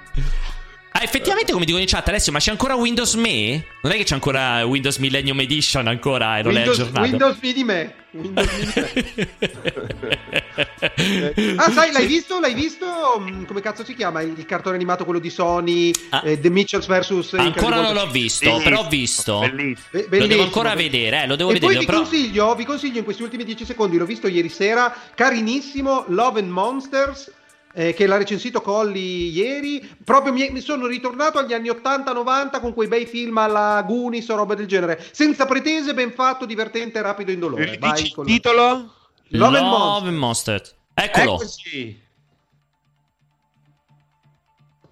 [0.96, 3.66] Ah, effettivamente, come dicono in chat, Alessio, ma c'è ancora Windows Me?
[3.82, 7.10] Non è che c'è ancora Windows Millennium Edition ancora e non Windows, è aggiornato?
[7.10, 7.96] Windows Me di me.
[8.12, 8.48] Windows
[11.56, 12.40] ah, sai, l'hai visto?
[12.40, 12.86] L'hai visto?
[13.20, 14.22] Mm, come cazzo si chiama?
[14.22, 16.22] Il, il cartone animato, quello di Sony, ah.
[16.24, 17.34] eh, The Mitchells vs.
[17.40, 19.40] Ancora non l'ho visto, bellissimo, però ho visto.
[19.40, 19.88] Bellissimo.
[19.90, 20.22] Be- bellissimo.
[20.22, 21.72] Lo devo ancora vedere, eh, lo devo e vedere.
[21.72, 22.02] Poi vi, però...
[22.02, 26.52] consiglio, vi consiglio in questi ultimi 10 secondi, l'ho visto ieri sera, carinissimo, Love and
[26.52, 27.32] Monsters
[27.74, 29.88] eh, che l'ha recensito Colli ieri.
[30.04, 34.36] Proprio mi, mi, sono ritornato agli anni 80-90 con quei bei film alla Goonies o
[34.36, 35.04] roba del genere.
[35.12, 37.78] Senza pretese, ben fatto, divertente, rapido e indolore.
[37.80, 38.26] Vai con...
[38.26, 38.94] titolo?
[39.30, 40.62] Love, Love and Monster.
[40.94, 41.36] Eccolo.
[41.36, 42.02] Eccoci.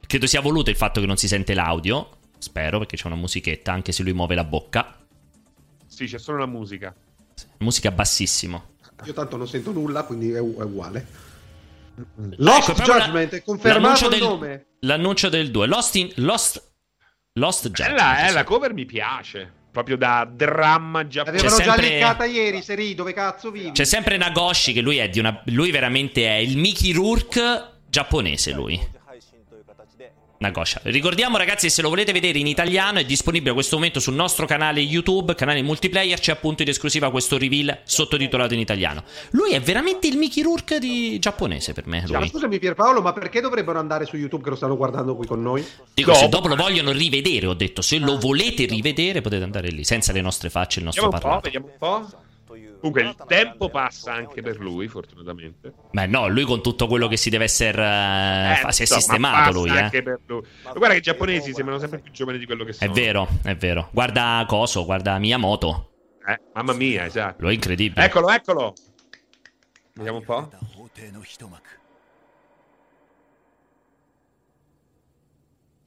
[0.07, 2.17] Credo sia voluto il fatto che non si sente l'audio.
[2.39, 4.97] Spero, perché c'è una musichetta, anche se lui muove la bocca.
[5.87, 6.93] Sì, c'è solo la musica.
[7.59, 8.69] Musica bassissimo.
[9.05, 11.29] Io tanto non sento nulla, quindi è, è uguale.
[12.37, 14.65] Lost ecco, Judgment, è confermato il del, nome.
[14.79, 15.67] L'annuncio del 2.
[15.67, 16.71] Lost, in, Lost,
[17.33, 17.99] Lost Judgment.
[17.99, 19.59] La, eh, la cover mi piace.
[19.71, 21.45] Proprio da dramma giapponese.
[21.45, 21.87] L'avevano sempre...
[21.87, 23.71] già linkata ieri, Seri, dove cazzo vivi?
[23.71, 25.41] C'è sempre Nagoshi che lui è di una...
[25.45, 28.79] Lui veramente è il Mickey Rourke giapponese, lui.
[30.41, 30.81] Nagosha.
[30.83, 34.47] Ricordiamo ragazzi se lo volete vedere in italiano è disponibile a questo momento sul nostro
[34.47, 39.03] canale YouTube, canale multiplayer, c'è appunto in esclusiva questo reveal sottotitolato in italiano.
[39.31, 42.03] Lui è veramente il Mickey Rourke di giapponese per me.
[42.07, 45.41] Cioè, scusami Pierpaolo, ma perché dovrebbero andare su YouTube che lo stanno guardando qui con
[45.43, 45.63] noi?
[45.93, 46.17] Dico, no.
[46.17, 50.11] se dopo lo vogliono rivedere, ho detto, se lo volete rivedere potete andare lì, senza
[50.11, 51.57] le nostre facce, il nostro vediamo parlato.
[51.57, 52.29] Un po', vediamo un po'.
[52.79, 55.73] Comunque il tempo passa anche per lui, fortunatamente.
[55.91, 57.81] Beh, no, lui con tutto quello che si deve essere.
[57.81, 59.89] Eh, eh, si è sistemato lui, eh.
[60.25, 60.41] lui.
[60.63, 62.91] Guarda che i giapponesi sembrano sempre più giovani di quello che sono.
[62.91, 63.89] È vero, è vero.
[63.91, 65.89] Guarda Coso, guarda Miyamoto.
[66.25, 67.41] Eh, mamma mia, esatto.
[67.43, 68.05] Lo è incredibile.
[68.05, 68.73] Eccolo, eccolo.
[69.93, 70.49] Vediamo un po'.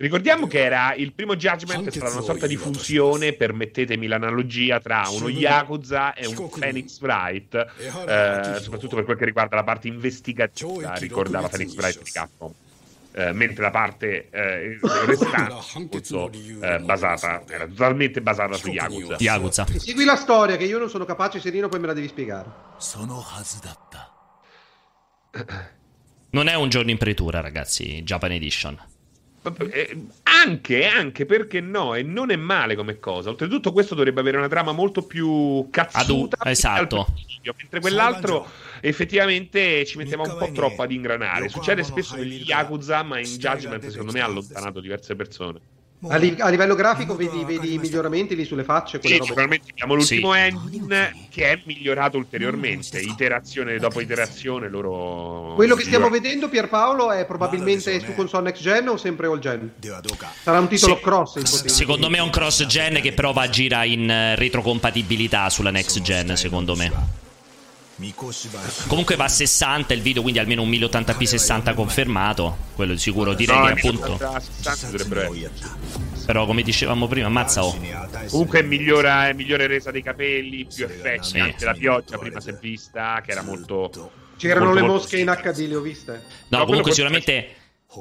[0.04, 5.04] Ricordiamo che era il primo Judgment, è stata una sorta di fusione, permettetemi l'analogia, tra
[5.08, 10.92] uno Yakuza e un Phoenix Wright, eh, soprattutto per quel che riguarda la parte investigativa,
[10.96, 12.52] ricordava Phoenix Wright di Capcom.
[13.12, 19.16] Eh, mentre la parte eh, restante appunto, eh, basata, era totalmente basata su Yakuza.
[19.18, 19.66] Yakuza.
[19.78, 22.50] Segui la storia che io non sono capace, Serino, poi me la devi spiegare.
[26.34, 28.76] Non è un giorno in pretura, ragazzi, Japan Edition.
[29.70, 33.30] Eh, anche, anche perché no, e non è male come cosa.
[33.30, 36.36] Oltretutto, questo dovrebbe avere una trama molto più cazzuta.
[36.38, 37.06] Adu- esatto.
[37.42, 38.46] Mentre quell'altro
[38.80, 41.48] effettivamente ci metteva un po' troppo ad ingranare.
[41.48, 45.60] Succede spesso negli Yakuza, ma in Judgment secondo me ha allontanato diverse persone.
[46.08, 49.00] A, li- a, livello grafico vedi, vedi miglioramenti lì sulle facce?
[49.02, 50.38] Sì, sicuramente abbiamo l'ultimo sì.
[50.38, 55.54] engine che è migliorato ulteriormente, iterazione dopo iterazione loro...
[55.54, 59.72] Quello che stiamo vedendo Pierpaolo è probabilmente su console next gen o sempre all gen?
[60.42, 61.02] Sarà un titolo sì.
[61.02, 61.42] cross?
[61.66, 66.00] Secondo me è un cross gen che prova a gira in eh, retrocompatibilità sulla next
[66.00, 67.22] gen, secondo me.
[68.88, 72.56] Comunque va a 60 il video, quindi almeno un 1080p 60 confermato.
[72.74, 73.34] Quello di sicuro.
[73.34, 74.18] Direi no, che appunto.
[76.26, 77.78] Però, come dicevamo prima, ammazza oh.
[78.30, 81.28] Comunque migliora, è migliore resa dei capelli, più effetti.
[81.28, 81.38] Sì.
[81.38, 84.10] Anche la pioggia prima si è vista, che era molto.
[84.36, 86.22] C'erano molto, le mosche in HD, le ho viste.
[86.48, 87.56] No, no comunque sicuramente.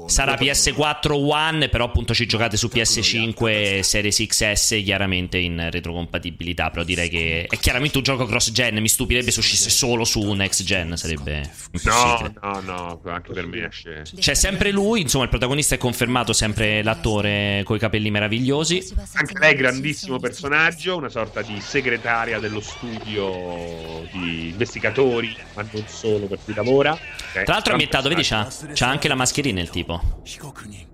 [0.08, 6.84] Sarà PS4 One, però appunto ci giocate su PS5 Series XS chiaramente in retrocompatibilità, però
[6.84, 10.64] direi che è chiaramente un gioco cross gen, mi stupirebbe se uscisse solo su next
[10.64, 11.50] gen, sarebbe
[11.84, 14.04] No, no, no, anche per me esce.
[14.18, 18.94] C'è sempre lui, insomma il protagonista è confermato, sempre l'attore coi capelli meravigliosi.
[19.14, 26.26] Anche lei grandissimo personaggio, una sorta di segretaria dello studio di investigatori, ma non solo
[26.28, 26.98] per cui lavora.
[27.32, 30.22] Tra l'altro ambientato, vedi, c'ha, c'ha anche la mascherina il tipo tipo.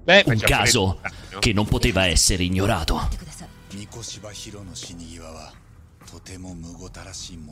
[0.04, 1.00] Beh, un caso
[1.40, 3.10] che non poteva essere ignorato.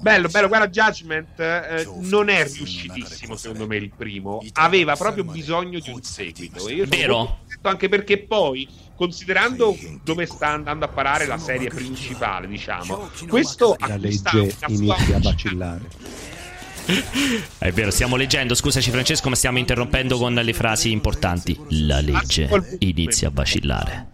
[0.02, 5.80] Bello, bello, guarda, Judgment eh, non è riuscitissimo secondo me il primo, aveva proprio bisogno
[5.80, 6.68] di un seguito.
[6.70, 7.42] Io Vero?
[7.62, 13.98] Anche perché poi, considerando dove sta andando a parare la serie principale, diciamo, questo la
[13.98, 15.90] legge inizia a vacillare.
[17.58, 18.56] È vero, stiamo leggendo.
[18.56, 21.60] Scusaci, Francesco, ma stiamo interrompendo con le frasi importanti.
[21.70, 24.08] La legge inizia a vacillare.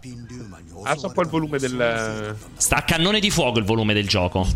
[0.82, 2.36] Alza un po' il volume del.
[2.56, 4.46] Sta a cannone di fuoco il volume del gioco.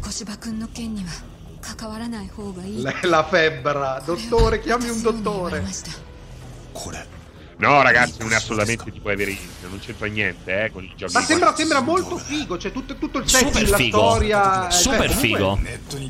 [3.09, 4.03] La febbre.
[4.05, 5.65] Dottore, chiami un dottore.
[7.59, 9.37] No, ragazzi, non è assolutamente tipo Everin.
[9.69, 11.13] Non c'entra niente, eh, con i giochi.
[11.13, 12.57] Ma sembra, sembra molto figo.
[12.57, 13.99] C'è tutto, tutto il setting, Super la figo.
[13.99, 14.71] storia.
[14.71, 15.59] Super cioè, figo.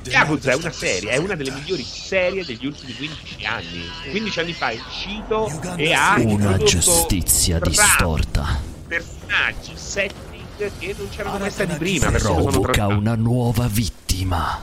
[0.05, 3.83] Yakuza è una serie, è una delle migliori serie degli ultimi 15 anni.
[4.11, 6.17] 15 anni fa è uscito e ha.
[6.19, 8.61] Una giustizia distorta.
[8.87, 10.27] personaggi, setting
[10.79, 12.11] che non c'erano mai stati prima.
[12.11, 14.61] Provoca una nuova vittima.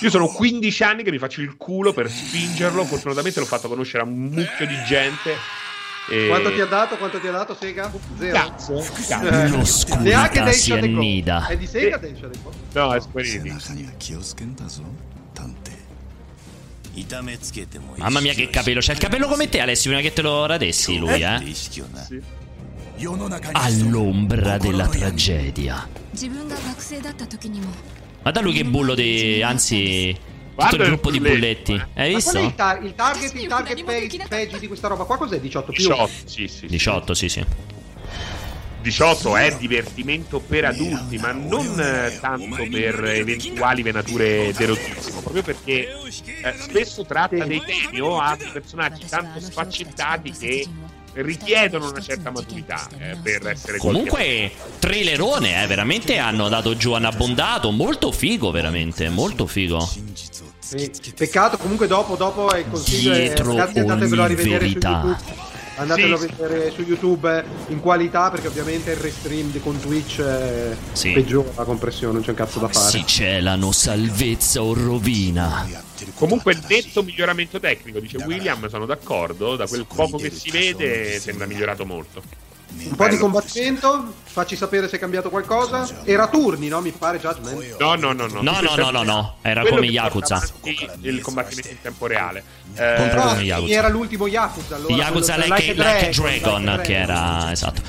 [0.00, 2.84] Io sono 15 anni che mi faccio il culo per spingerlo.
[2.84, 5.36] Fortunatamente l'ho fatto conoscere a un mucchio di gente.
[6.10, 6.26] E...
[6.28, 6.96] Quanto ti ha dato?
[6.96, 7.92] Quanto ti ha dato Sega?
[8.18, 8.32] Zero.
[8.32, 9.28] Cazzo, cazzo.
[9.28, 11.46] Eh, L'oscurità si annida.
[11.46, 12.28] È di Sega Densha
[12.72, 13.72] No, è Square Enix.
[17.96, 20.96] Mamma mia che capello, c'è il capello come te Alessio prima che te lo radessi
[20.98, 21.54] lui eh?
[21.54, 22.20] Sì.
[23.52, 25.86] All'ombra della tragedia
[28.22, 29.42] Guarda lui che bullo di...
[29.42, 30.26] anzi...
[30.58, 31.80] Tutto il gruppo di bulletti.
[31.94, 32.36] Hai visto?
[32.36, 35.38] Ma il, tar- il, target, il target page, page, di questa roba qua cos'è?
[35.38, 35.84] 18 più?
[35.84, 36.66] 18, sì, sì.
[36.66, 37.46] 18, sì, sì.
[38.80, 45.88] 18 è divertimento per adulti, ma non eh, tanto per eventuali venature d'erotismo, proprio perché
[46.42, 50.66] eh, spesso tratta dei temi o ha personaggi tanto sfaccettati che
[51.22, 57.08] richiedono una certa maturità eh, per essere comunque trailerone eh, veramente hanno dato giù hanno
[57.08, 59.80] abbondato molto figo veramente molto figo
[60.58, 60.90] sì.
[61.16, 65.46] peccato comunque dopo dopo è consiglio dietro ragazzi andatevelo a rivedere verità.
[65.78, 70.76] Andatelo sì, a vedere su YouTube in qualità perché ovviamente il restream con Twitch eh,
[70.92, 71.12] sì.
[71.12, 72.90] peggiora la compressione, non c'è un cazzo da fare.
[72.90, 75.66] Si celano salvezza o rovina.
[76.14, 81.18] Comunque il netto miglioramento tecnico, dice William, sono d'accordo, da quel poco che si vede
[81.18, 82.46] sembra migliorato molto.
[82.70, 85.88] Un po' di combattimento, facci sapere se è cambiato qualcosa.
[86.04, 86.80] Era turni, no?
[86.80, 87.78] Mi pare Judgment.
[87.78, 88.42] No, no, no, no.
[88.42, 89.36] No, no, no, no, no.
[89.42, 90.46] Era come Yakuza.
[91.00, 92.44] Il combattimento in tempo reale.
[92.74, 93.72] Eh, Contro come Yakuza.
[93.72, 94.76] Era l'ultimo Yakuza.
[94.76, 97.82] Allora, Yakuza like, like, Dragon, che era esatto.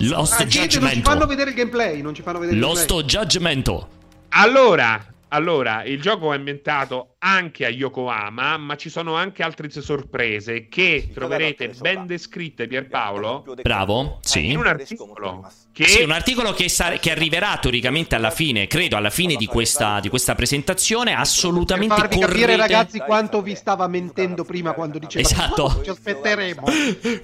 [0.00, 0.82] Lost ah, Judgment.
[0.82, 3.24] Non ci fanno vedere il gameplay, non ci fanno vedere Lost il gameplay.
[3.24, 3.86] Judgment.
[4.30, 10.68] Allora, allora, il gioco è ambientato anche a Yokohama, ma ci sono anche altre sorprese
[10.68, 13.44] che troverete ben descritte, Pierpaolo.
[13.62, 14.50] Bravo, sì.
[14.50, 15.50] In un articolo.
[15.72, 15.86] Che...
[15.86, 20.00] Sì, un articolo che, sa- che, arriverà teoricamente alla fine, credo alla fine di questa,
[20.00, 22.40] di questa presentazione, assolutamente per farvi correte...
[22.40, 25.82] capire ragazzi quanto vi stava mentendo prima quando diceva esatto.
[25.84, 26.64] ci aspetteremo.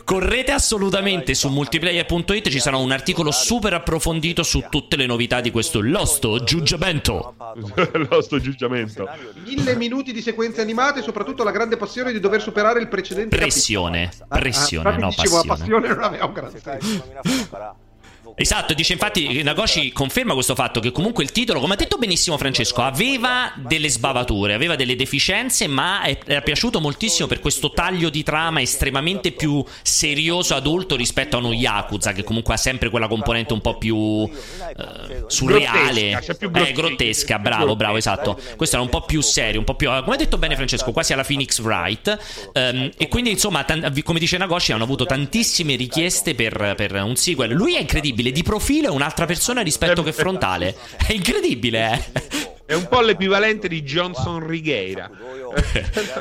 [0.04, 5.50] correte assolutamente su multiplayer.it, ci sarà un articolo super approfondito su tutte le novità di
[5.50, 7.34] questo Lost Giugiamento.
[8.10, 9.08] Lost Giugiamento.
[9.46, 13.36] Mille minuti di sequenze animate e soprattutto la grande passione di dover superare il precedente
[13.36, 14.40] Pressione, capitolo.
[14.40, 15.58] pressione, ah, ah, no dicevo, passione.
[15.58, 17.04] passione non aveva un grande senso.
[18.34, 22.38] Esatto, dice infatti Nagoshi conferma questo fatto che comunque il titolo, come ha detto benissimo
[22.38, 28.22] Francesco, aveva delle sbavature, aveva delle deficienze, ma era piaciuto moltissimo per questo taglio di
[28.22, 33.52] trama estremamente più serioso, adulto rispetto a uno Yakuza, che comunque ha sempre quella componente
[33.52, 38.40] un po' più eh, surreale, grottesca, cioè eh, grottesca, bravo, bravo, esatto.
[38.56, 41.12] Questo era un po' più serio, un po' più, come ha detto bene Francesco, quasi
[41.12, 42.50] alla Phoenix Wright.
[42.54, 47.16] Um, e quindi insomma, t- come dice Nagoshi, hanno avuto tantissime richieste per, per un
[47.16, 47.52] sequel.
[47.52, 48.32] Lui è incredibile incredibile.
[48.32, 50.76] Di profilo è un'altra persona rispetto che frontale.
[50.96, 52.50] È incredibile, eh.
[52.64, 55.10] È un po' l'equivalente di Johnson Righeira.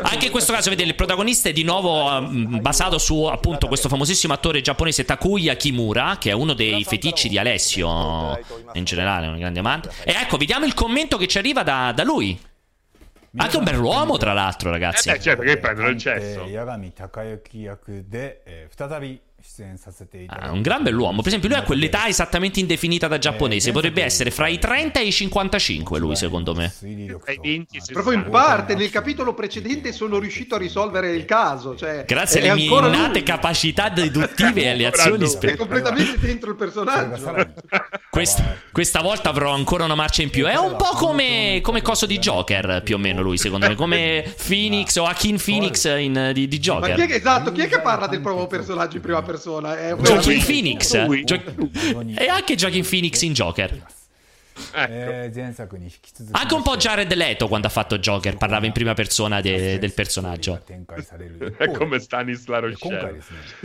[0.01, 3.87] Anche in questo caso, vedete, il protagonista è di nuovo um, basato su appunto questo
[3.87, 8.37] famosissimo attore giapponese Takuya Kimura, che è uno dei feticci di Alessio
[8.73, 9.91] in generale, un grande amante.
[10.03, 12.37] E ecco, vediamo il commento che ci arriva da, da lui.
[13.37, 15.07] Anche un bell'uomo, tra l'altro, ragazzi.
[15.07, 16.43] Eh beh, certo che prendono il cesso.
[20.27, 21.17] Ah, un gran bell'uomo.
[21.17, 23.71] Per esempio, lui ha quell'età esattamente indefinita da giapponese.
[23.71, 26.71] Potrebbe essere fra i 30 e i 55, lui, secondo me.
[27.91, 31.75] Proprio in parte, nel capitolo precedente sono riuscito a risolvere il caso.
[31.75, 33.23] Cioè, Grazie alle mie innate lui.
[33.23, 35.53] capacità deduttive e alle azioni speciali.
[35.53, 37.55] È completamente dentro il personaggio.
[38.09, 40.45] Questa, questa, volta avrò ancora una marcia in più.
[40.45, 43.73] È un po' come, come coso di Joker, più o meno lui, secondo me.
[43.75, 46.89] Come Phoenix o Akin Phoenix in, di, di Joker.
[46.89, 49.30] Ma chi è esatto, chi è che parla del proprio personaggio in prima persona?
[49.31, 49.77] Persona.
[49.77, 50.91] È Joaquin Phoenix.
[51.23, 51.41] Gio-
[52.17, 53.83] e anche Joaquin Phoenix in Joker.
[54.73, 55.11] Ecco.
[56.31, 59.93] Anche un po' Jared Leto quando ha fatto Joker parlava in prima persona de- del
[59.93, 60.61] personaggio.
[61.57, 63.21] È come Stanis La Rochelle.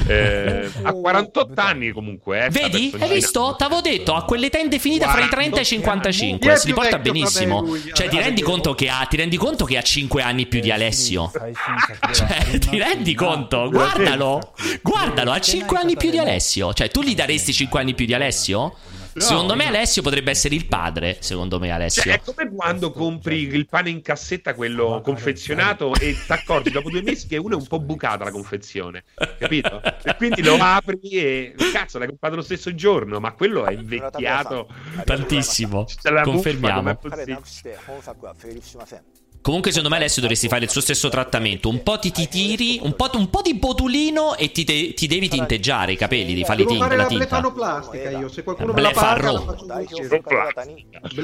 [0.07, 2.47] Eh, ha 48 anni comunque.
[2.47, 2.95] Eh, Vedi?
[2.99, 3.55] Hai visto?
[3.57, 6.57] T'avevo detto, ha quell'età indefinita fra i 30 e i 55.
[6.57, 7.65] Si riporta benissimo.
[7.93, 10.71] Cioè, ti rendi conto che ha, ti rendi conto che ha 5 anni più di
[10.71, 11.31] Alessio?
[12.13, 13.69] cioè, ti rendi conto?
[13.71, 14.53] Guardalo.
[14.83, 16.73] Guardalo, ha 5 anni più di Alessio.
[16.73, 18.75] Cioè, tu gli daresti 5 anni più di Alessio?
[19.17, 22.03] No, secondo me Alessio potrebbe essere il padre, secondo me Alessio.
[22.03, 26.91] Cioè, è come quando compri il pane in cassetta, quello confezionato, e ti accorgi dopo
[26.91, 29.05] due mesi che uno è un po' bucata la confezione,
[29.39, 29.81] capito?
[30.07, 34.69] E quindi lo apri e cazzo, l'hai comprato lo stesso giorno, ma quello è invecchiato
[35.05, 35.85] tantissimo.
[36.23, 36.99] Confermiamo.
[39.47, 41.69] Comunque, secondo me, Alessio dovresti fare il suo stesso trattamento.
[41.69, 45.07] Un po' ti, ti tiri, un po', un po', di botulino e ti, te, ti
[45.07, 47.27] devi tinteggiare i capelli, di fare tinta, fare la, la tinta.
[47.27, 49.41] blefanoplastica io, se qualcuno me la paga, la
[51.01, 51.23] faccio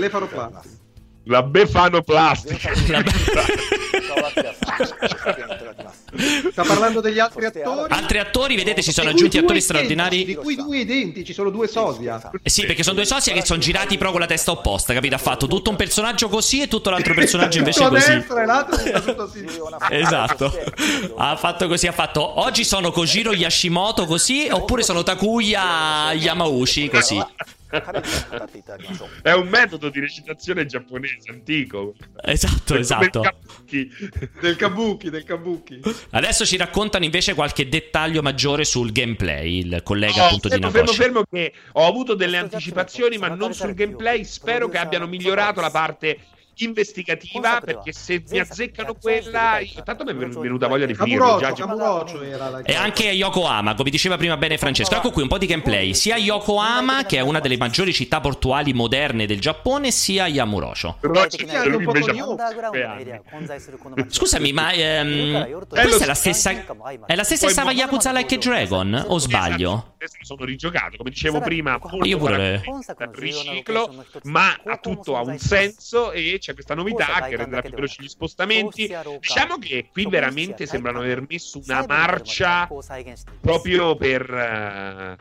[1.25, 2.73] La befanoplastica.
[2.91, 3.05] La
[6.51, 7.93] Sta parlando degli altri attori?
[7.93, 10.25] Altri attori, vedete, ci sono aggiunti attori straordinari.
[10.25, 12.31] Di cui due identici, sono due sosia.
[12.43, 15.15] Eh sì, perché sono due sosia che sono girati però con la testa opposta, capito?
[15.15, 18.13] Ha fatto tutto un personaggio così e tutto l'altro personaggio invece così.
[18.13, 18.77] destra e l'altro
[19.29, 19.61] sinistra.
[19.91, 20.53] Esatto.
[21.17, 27.23] Ha fatto così, ha fatto oggi sono Kojiro Yashimoto così oppure sono Takuya Yamauchi così.
[29.23, 31.95] È un metodo di recitazione giapponese antico.
[32.23, 33.21] Esatto, esatto.
[33.21, 33.91] Del kabuki,
[34.41, 35.81] del kabuki, del kabuki.
[36.11, 40.73] Adesso ci raccontano invece qualche dettaglio maggiore sul gameplay, il collega oh, appunto fermo, di
[40.75, 40.97] Nagoshi.
[40.97, 44.25] Fermo, fermo che ho avuto delle anticipazioni, ma non sul gameplay.
[44.25, 46.19] Spero che abbiano migliorato la parte
[46.57, 51.25] investigativa perché se mi azzeccano quella io, tanto mi è venuta voglia di finire
[52.65, 55.95] e anche Yokohama come diceva prima bene Francesco ecco qui un po' di gameplay.
[55.95, 60.99] Sia Yokohama che è una delle maggiori città portuali moderne del Giappone sia Yamurosho.
[64.09, 66.51] Scusami ma ehm, questa è la stessa
[67.07, 69.95] è la stessa Sava Yakuza Like a Dragon o sbaglio?
[70.23, 72.63] sono rigiocato come dicevo prima io pure.
[73.13, 78.09] Riciclo ma tutto ha un senso e c'è questa novità che renderà più veloci gli
[78.09, 78.93] spostamenti.
[79.21, 82.69] Diciamo che qui veramente sembrano aver messo una marcia
[83.41, 85.15] proprio per, uh,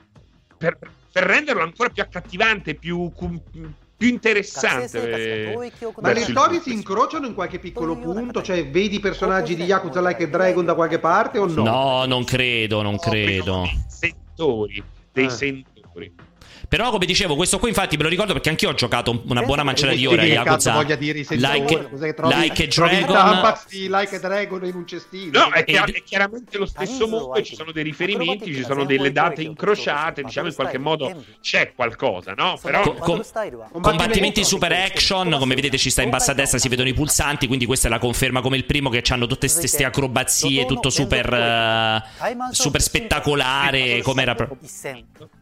[0.57, 0.79] per,
[1.11, 5.71] per renderlo ancora più accattivante, più, più interessante.
[6.01, 8.41] Ma le storie si incrociano in qualche piccolo punto?
[8.41, 11.61] Cioè, vedi personaggi di Yakuza Like a Dragon da qualche parte o no?
[11.61, 13.61] No, non credo, non credo.
[13.61, 15.29] Dei sentori, dei ah.
[15.29, 16.29] sentori.
[16.71, 19.61] Però, come dicevo, questo qui, infatti, me lo ricordo perché anch'io ho giocato una buona
[19.61, 20.71] manciata di ore a Yakuza.
[20.71, 21.89] voglia dire like,
[22.21, 23.13] like a Dragon.
[23.13, 25.37] Tampasti, like Dragon in un cestino.
[25.37, 27.41] No, è, chiar- è chiaramente lo stesso mondo.
[27.41, 30.23] Ci sono dei riferimenti, ci sono delle date incrociate.
[30.23, 32.57] Diciamo, in qualche modo c'è qualcosa, no?
[32.61, 32.81] Però.
[32.83, 33.21] Co- com-
[33.81, 35.35] combattimenti super action.
[35.39, 37.47] Come vedete, ci sta in basso a destra, si vedono i pulsanti.
[37.47, 42.01] Quindi, questa è la conferma come il primo che hanno tutte queste acrobazie, tutto super.
[42.17, 44.01] Uh, super spettacolare.
[44.01, 44.35] Come era.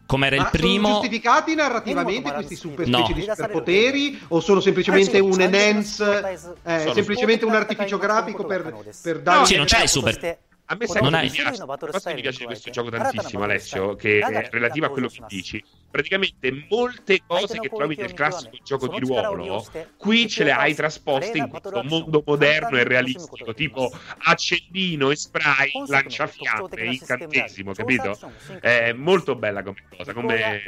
[0.09, 0.87] Come era il primo.
[0.87, 3.05] Sono giustificati narrativamente questi super no.
[3.05, 4.19] specie di superpoteri?
[4.29, 9.37] O sono semplicemente un enhance, eh, semplicemente un artificio grafico per, per dare.
[9.37, 10.39] No, sì, non c'è il super.
[10.71, 11.65] A me sai non mi piace,
[12.13, 15.63] mi piace questo gioco tantissimo, Alessio, che è relativo a quello che dici.
[15.89, 19.65] Praticamente molte cose che trovi nel classico gioco di ruolo,
[19.97, 23.89] qui ce le hai trasposte in questo mondo moderno e realistico, tipo
[24.19, 28.19] accendino e spray, lanciafiamme, incantesimo, capito?
[28.61, 30.61] È molto bella come cosa, come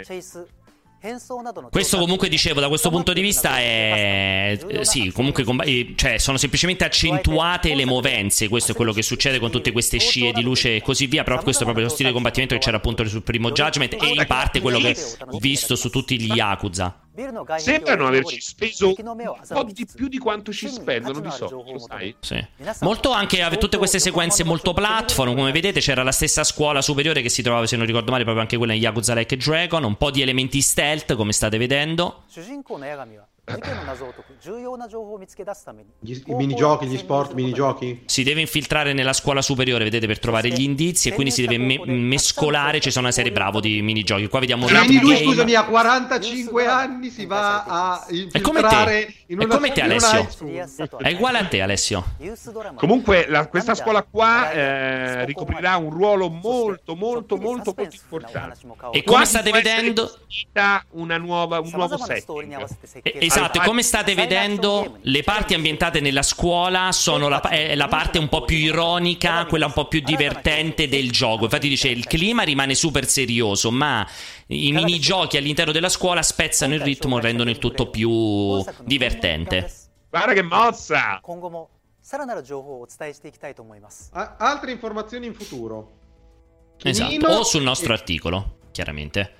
[1.71, 5.43] questo comunque dicevo da questo punto di vista è sì comunque
[5.95, 10.31] cioè, sono semplicemente accentuate le movenze questo è quello che succede con tutte queste scie
[10.31, 12.77] di luce e così via però questo è proprio lo stile di combattimento che c'era
[12.77, 14.95] appunto sul primo Judgment e in parte quello che
[15.27, 16.95] ho visto su tutti gli Yakuza
[17.57, 22.15] Sembrano averci speso un po' di più di quanto ci spendono di solito, sai?
[22.19, 22.45] Sì.
[22.79, 27.29] Molto anche tutte queste sequenze molto platform, come vedete c'era la stessa scuola superiore che
[27.29, 30.09] si trovava, se non ricordo male, proprio anche quella in Yakuza Like Dragon, un po'
[30.11, 32.23] di elementi stealth, come state vedendo.
[35.99, 38.03] Gli, I minigiochi, gli sport, minigiochi?
[38.05, 41.57] Si deve infiltrare nella scuola superiore, vedete, per trovare gli indizi e quindi si deve
[41.57, 42.79] me- mescolare.
[42.79, 44.27] Ci sono una serie bravo di minigiochi.
[44.27, 49.47] Qua vediamo Quindi lui, scusami, a 45 anni si va a infiltrare in una, è
[49.47, 50.27] come te, Alessio.
[50.97, 52.03] È uguale a te, Alessio.
[52.75, 58.59] Comunque, la, questa scuola qua eh, ricoprirà un ruolo molto, molto, molto, molto importante.
[58.91, 60.17] E come state vedendo,
[60.91, 62.67] una nuova, un nuovo setting.
[63.03, 68.17] Esatto, e come state vedendo, le parti ambientate nella scuola sono la, è la parte
[68.17, 71.45] un po' più ironica, quella un po' più divertente del gioco.
[71.45, 74.07] Infatti dice il clima rimane super serioso, ma
[74.47, 79.71] i minigiochi all'interno della scuola spezzano il ritmo e rendono il tutto più divertente.
[80.09, 81.19] Guarda che mossa!
[84.37, 85.99] altre informazioni in futuro.
[86.83, 89.35] Esatto, o sul nostro articolo, chiaramente.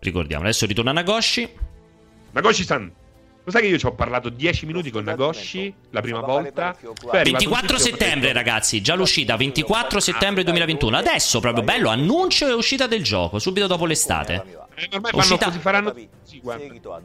[0.00, 1.48] Ricordiamo, adesso ritorna Nagoshi.
[2.36, 2.92] Nagoshi-san,
[3.44, 6.76] lo sai che io ci ho parlato 10 minuti con Nagoshi la prima volta?
[7.10, 10.98] 24 settembre, ragazzi, già l'uscita, 24 settembre 2021.
[10.98, 14.65] Adesso, proprio bello, annuncio e uscita del gioco, subito dopo l'estate.
[14.76, 15.46] Eh, ormai uscita...
[15.46, 15.94] Così, faranno...
[16.22, 16.40] sì,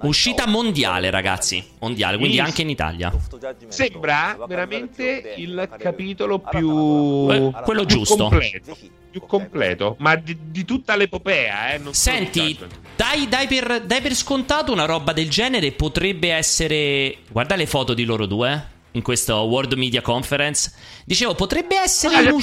[0.01, 1.65] uscita mondiale, ragazzi.
[1.79, 2.41] Mondiale, quindi sì.
[2.41, 3.11] anche in Italia.
[3.67, 7.27] Sembra veramente il capitolo più...
[7.31, 8.27] Eh, quello più giusto.
[8.27, 8.77] Completo
[9.11, 11.73] più completo, ma di, di tutta l'epopea.
[11.73, 12.57] Eh, Senti,
[12.95, 17.17] dai, dai, per, dai, per, scontato una roba del genere potrebbe essere.
[17.29, 18.70] Guarda le foto di loro due.
[18.93, 20.73] In questo World Media Conference.
[21.05, 22.33] Dicevo, potrebbe essere ah.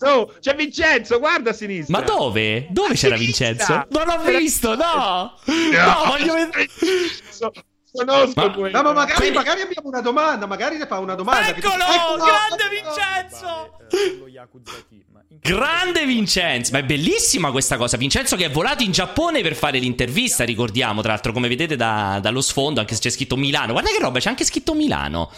[0.00, 1.98] Oh, c'è Vincenzo, guarda a sinistra.
[1.98, 2.66] Ma dove?
[2.70, 3.48] Dove a c'era sinistra.
[3.48, 3.86] Vincenzo?
[3.90, 5.34] Non l'ho visto, no!
[5.44, 6.68] No, no voglio vedere.
[7.92, 11.48] Conosco ma, no, ma magari, magari, abbiamo una domanda, magari ne fa una domanda.
[11.48, 11.74] Eccolo!
[11.74, 13.76] Eccolo grande Vincenzo!
[15.42, 16.72] Grande Vincenzo!
[16.72, 17.98] Ma è bellissima questa cosa.
[17.98, 22.18] Vincenzo che è volato in Giappone per fare l'intervista, ricordiamo, tra l'altro, come vedete da,
[22.22, 23.72] dallo sfondo, anche se c'è scritto Milano.
[23.72, 25.30] Guarda che roba, c'è anche scritto Milano.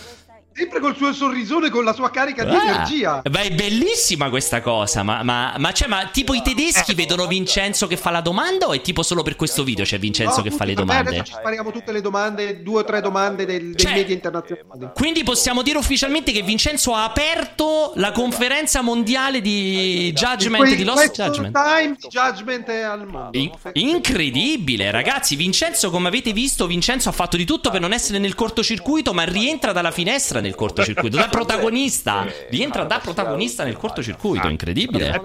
[0.56, 3.22] Sempre col suo sorrisone, con la sua carica di ah, energia.
[3.28, 5.02] Beh, è bellissima questa cosa.
[5.02, 8.68] Ma, ma, ma, cioè, ma tipo i tedeschi eh, vedono Vincenzo che fa la domanda
[8.68, 11.08] o è tipo solo per questo video c'è Vincenzo no, che fa le domande?
[11.08, 14.90] Adesso ci spariamo tutte le domande, due o tre domande del, dei cioè, media internazionali.
[14.94, 21.10] Quindi possiamo dire ufficialmente che Vincenzo ha aperto la conferenza mondiale di Judgment, di Lost
[21.20, 21.52] Judgment.
[21.52, 23.36] Time Judgment al mondo.
[23.36, 25.34] In- incredibile, ragazzi.
[25.34, 29.24] Vincenzo, come avete visto, Vincenzo ha fatto di tutto per non essere nel cortocircuito, ma
[29.24, 35.20] rientra dalla finestra nel cortocircuito, da protagonista, rientra da protagonista nel cortocircuito, incredibile.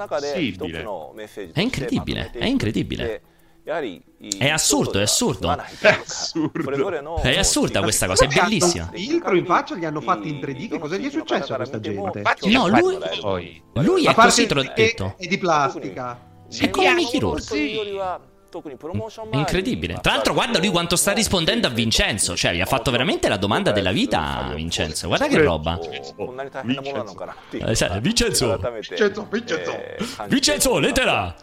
[1.54, 3.22] È incredibile, è incredibile.
[3.64, 5.56] È assurdo, è assurdo.
[5.80, 7.18] È assurdo.
[7.22, 8.90] È assurda questa cosa, è bellissima.
[8.92, 10.70] Filtro in faccia gli hanno fatti in 3D.
[10.70, 12.24] Che cosa gli è successo a questa gente?
[12.46, 12.98] No, lui,
[13.74, 15.16] lui è così, te l'ho detto.
[15.18, 16.28] È di plastica.
[16.58, 18.29] È come Mickey Rourke.
[19.30, 20.00] È incredibile.
[20.02, 22.36] Tra l'altro, guarda lui quanto sta rispondendo a Vincenzo.
[22.36, 25.08] Cioè, gli ha fatto veramente la domanda della vita a Vincenzo.
[25.08, 25.80] Guarda che roba.
[26.64, 29.28] Vincenzo, Vincenzo, Vincenzo,
[30.28, 31.36] Vincenzo, lettera.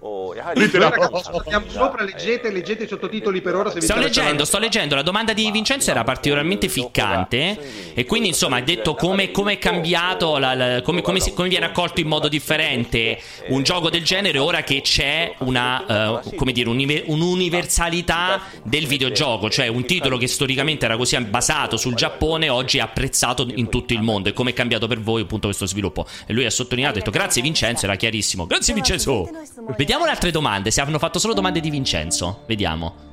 [0.00, 3.70] Oh, Andiamo sopra, leggete, leggete i sottotitoli per ora.
[3.80, 4.94] sto leggendo, sto leggendo.
[4.94, 7.58] La domanda di Vincenzo era particolarmente ficcante.
[7.94, 11.66] E quindi, insomma, ha detto come è cambiato, la, la, come, come, si, come, viene
[11.66, 13.18] accolto in modo differente
[13.48, 16.68] un gioco del genere ora che c'è una, uh, come dire,
[17.06, 19.48] un'universalità del videogioco.
[19.48, 23.94] Cioè, un titolo che storicamente era così basato sul Giappone, oggi è apprezzato in tutto
[23.94, 24.28] il mondo.
[24.28, 26.06] E come è cambiato per voi, appunto, questo sviluppo.
[26.26, 28.46] E lui ha sottolineato, ha detto, grazie Vincenzo, era chiarissimo.
[28.46, 29.29] Grazie Vincenzo.
[29.76, 30.70] Vediamo le altre domande.
[30.70, 32.42] Se hanno fatto solo domande di Vincenzo.
[32.46, 33.08] Vediamo.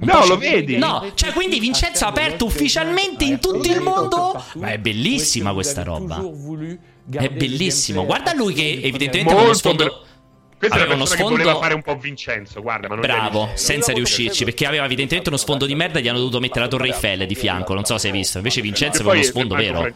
[0.00, 0.76] Un no, lo vedi?
[0.76, 4.40] No, cioè quindi Vincenzo ha aperto ufficialmente in tutto il mondo.
[4.54, 6.22] Ma è bellissima questa roba.
[7.10, 8.04] È bellissimo.
[8.04, 10.04] Guarda lui che evidentemente con lo sfondo
[10.58, 11.36] questo aveva uno sfondo...
[11.36, 15.28] che voleva fare un po' Vincenzo, guarda, ma non Bravo, senza riuscirci, perché aveva evidentemente
[15.28, 17.84] uno sfondo di merda e gli hanno dovuto mettere la Torre Eiffel di fianco, non
[17.84, 18.38] so se hai visto.
[18.38, 19.86] Invece Vincenzo aveva uno sfondo vero.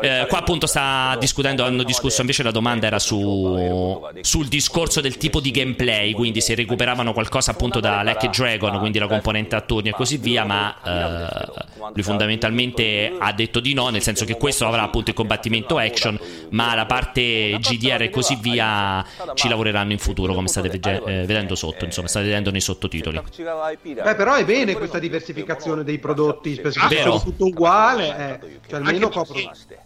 [0.00, 5.16] Eh, qua appunto sta discutendo, hanno discusso invece la domanda era su sul discorso del
[5.16, 9.60] tipo di gameplay, quindi se recuperavano qualcosa appunto da Like Dragon, quindi la componente a
[9.60, 14.36] turni e così via, ma eh, lui fondamentalmente ha detto di no, nel senso che
[14.36, 16.18] questo avrà appunto il combattimento action,
[16.50, 19.04] ma la parte GDR e così via
[19.34, 23.20] ci lavoreranno in futuro, come state vege- eh, vedendo sotto, insomma, state vedendo nei sottotitoli.
[23.20, 29.08] Beh, però è bene questa diversificazione dei prodotti, se fosse tutto uguale, eh, cioè almeno
[29.08, 29.36] copro.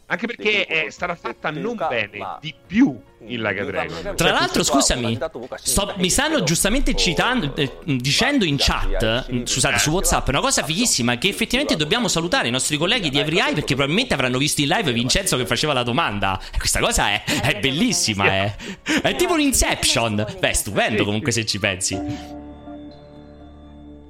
[0.06, 4.14] Anche perché è stata fatta non bene, di più in Laga Dragon.
[4.16, 5.18] Tra l'altro, scusami,
[5.54, 11.16] sto, mi stanno giustamente citando, eh, dicendo in chat, scusate, su WhatsApp, una cosa fighissima:
[11.18, 14.92] che effettivamente dobbiamo salutare i nostri colleghi di EveryEye perché probabilmente avranno visto in live
[14.92, 16.40] Vincenzo che faceva la domanda.
[16.56, 19.00] Questa cosa è, è bellissima, è, eh.
[19.00, 20.26] è tipo un Inception.
[20.38, 22.40] Beh, stupendo comunque se ci pensi.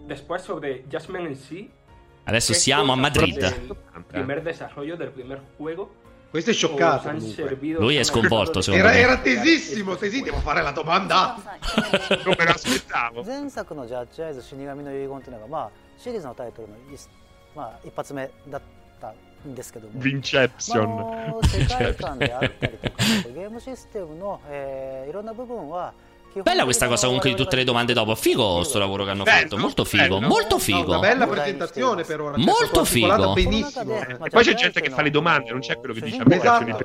[0.06, 1.70] Después sobre Jasmine en sí,
[2.24, 3.40] Adesso siamo a Madrid.
[6.31, 7.09] Questo è scioccato.
[7.79, 8.59] Lui è sconvolto.
[8.71, 9.95] Era, era tesissimo.
[9.95, 11.35] Tesì, devo fare la domanda.
[12.25, 13.23] non me l'aspettavo.
[13.23, 16.75] 前作のジャッジアイズ死神の遺言っていうのが、まあ、シリーズのタイトルの、
[17.55, 18.61] まあ、一発目だっ
[18.99, 19.13] た
[19.47, 22.95] んですけども、Vinception、世界観であったりとか、
[23.33, 25.93] ゲームシステムの、えー、いろんな部分は、
[26.40, 28.14] Bella questa cosa comunque di tutte le domande dopo.
[28.14, 29.58] Figo sto lavoro che hanno bello, fatto.
[29.58, 30.18] Molto figo.
[30.18, 30.26] Bello.
[30.28, 30.90] Molto figo.
[30.90, 32.36] Una bella presentazione per ora.
[32.38, 33.32] Molto figo.
[33.32, 34.00] Benissimo.
[34.00, 36.78] E poi c'è gente che fa le domande, non c'è quello che dice esatto.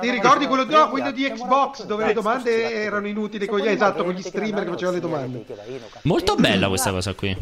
[0.00, 4.04] Ti ricordi quello, no, quello di Xbox dove le domande erano inutili con gli, esatto,
[4.04, 5.44] con gli streamer che facevano le domande.
[6.02, 7.36] Molto bella questa cosa qui.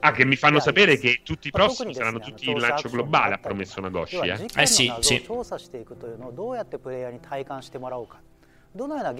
[0.00, 3.38] Ah, che mi fanno sapere che tutti i prossimi saranno tutti in lancio globale, ha
[3.38, 4.46] promesso Nagoshi, eh?
[4.56, 5.24] Eh sì, sì.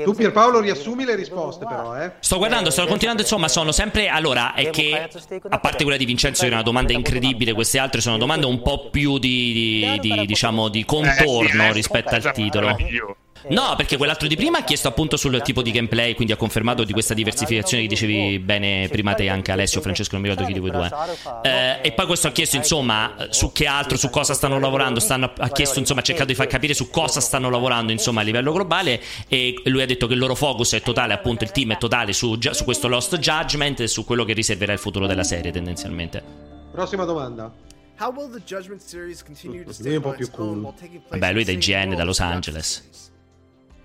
[0.04, 2.12] Tu Pierpaolo riassumi le risposte però, eh?
[2.20, 4.08] Sto guardando, sto continuando, insomma, sono sempre...
[4.08, 5.08] Allora, è che,
[5.48, 8.62] a parte quella di Vincenzo, che è una domanda incredibile, queste altre sono domande un
[8.62, 12.76] po' più di, di, di diciamo, di contorno rispetto al titolo.
[13.48, 16.84] No, perché quell'altro di prima ha chiesto appunto sul tipo di gameplay, quindi ha confermato
[16.84, 20.54] di questa diversificazione che dicevi bene prima te anche Alessio, Francesco, non mi ricordo chi
[20.54, 20.90] di voi due.
[21.42, 25.32] Eh, e poi questo ha chiesto insomma su che altro, su cosa stanno lavorando, stanno,
[25.36, 28.52] ha chiesto insomma, ha cercato di far capire su cosa stanno lavorando insomma a livello
[28.52, 31.78] globale e lui ha detto che il loro focus è totale, appunto il team è
[31.78, 35.50] totale su, su questo Lost Judgment e su quello che riserverà il futuro della serie
[35.50, 36.22] tendenzialmente.
[36.72, 37.52] Prossima domanda.
[39.78, 40.74] Lui è un po' più cool.
[41.08, 43.11] Vabbè, lui da IGN, da Los Angeles.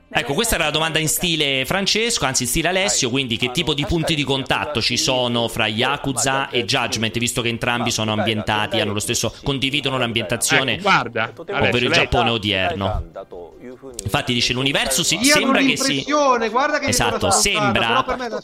[0.09, 3.73] Ecco, questa era la domanda in stile Francesco, anzi in stile Alessio, quindi che tipo
[3.73, 8.79] di punti di contatto ci sono fra Yakuza e Judgment, visto che entrambi sono ambientati,
[8.79, 13.03] hanno lo stesso, condividono l'ambientazione, ecco, guarda, ovvero il Giappone odierno.
[14.01, 18.39] Infatti dice l'universo si, sembra che si guarda che Esatto, sembra però,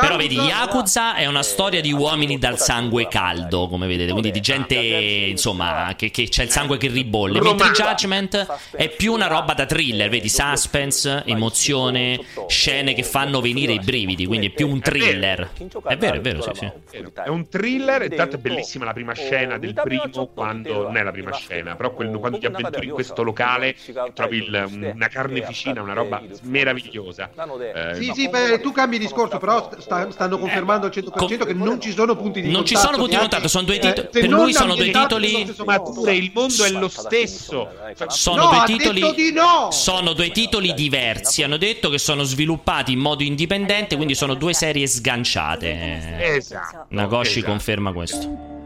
[0.00, 4.40] però vedi Yakuza è una storia di uomini dal sangue caldo, come vedete, quindi di
[4.40, 9.52] gente insomma che, che c'è il sangue che ribolle, mentre Judgment è più una roba
[9.52, 14.68] da thriller, vedi suspense suspense, emozione, scene che fanno venire i brividi, quindi è più
[14.68, 15.50] un thriller.
[15.84, 16.70] È vero, è vero, sì, sì.
[17.14, 21.10] È un thriller, intanto è bellissima la prima scena del primo, quando non è la
[21.10, 23.74] prima scena, però quel, quando ti avventuri in questo locale
[24.14, 27.30] trovi il, una carneficina, una roba meravigliosa.
[27.74, 31.80] Eh, sì, sì, beh, tu cambi discorso, però sta, stanno confermando al 100% che non
[31.80, 32.58] ci sono punti di non contatto.
[32.58, 34.08] Non ci sono punti di contatto, sono due titoli.
[34.10, 35.54] per lui sono due titoli.
[35.64, 37.68] Ma pure il mondo è lo stesso.
[38.08, 39.32] Sono no, due titoli.
[39.32, 39.68] No!
[39.70, 41.42] Sono due titoli diversi.
[41.42, 46.34] Hanno detto che sono sviluppati in modo indipendente, quindi sono due serie sganciate.
[46.36, 46.86] Esatto.
[46.90, 47.52] Nagoshi esatto.
[47.52, 48.56] conferma questo.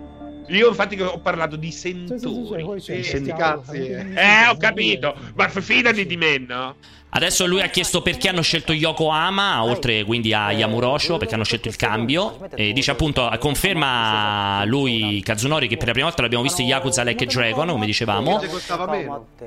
[0.48, 2.80] Io infatti ho parlato di sentori.
[2.80, 3.78] Sì, senti cazzi.
[3.88, 5.14] Eh, ho capito.
[5.34, 6.76] Ma fidati di me, no?
[7.14, 11.68] Adesso lui ha chiesto perché hanno scelto Yokohama, oltre quindi a Yamurosho, perché hanno scelto
[11.68, 12.38] il cambio.
[12.54, 17.02] E dice appunto, conferma lui Kazunori che per la prima volta l'abbiamo visto in Yakuza
[17.02, 18.42] Like Dragon, come dicevamo.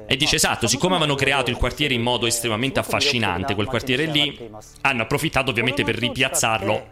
[0.05, 4.47] E dice esatto, siccome avevano creato il quartiere in modo estremamente affascinante, quel quartiere lì,
[4.81, 6.87] hanno approfittato ovviamente per ripiazzarlo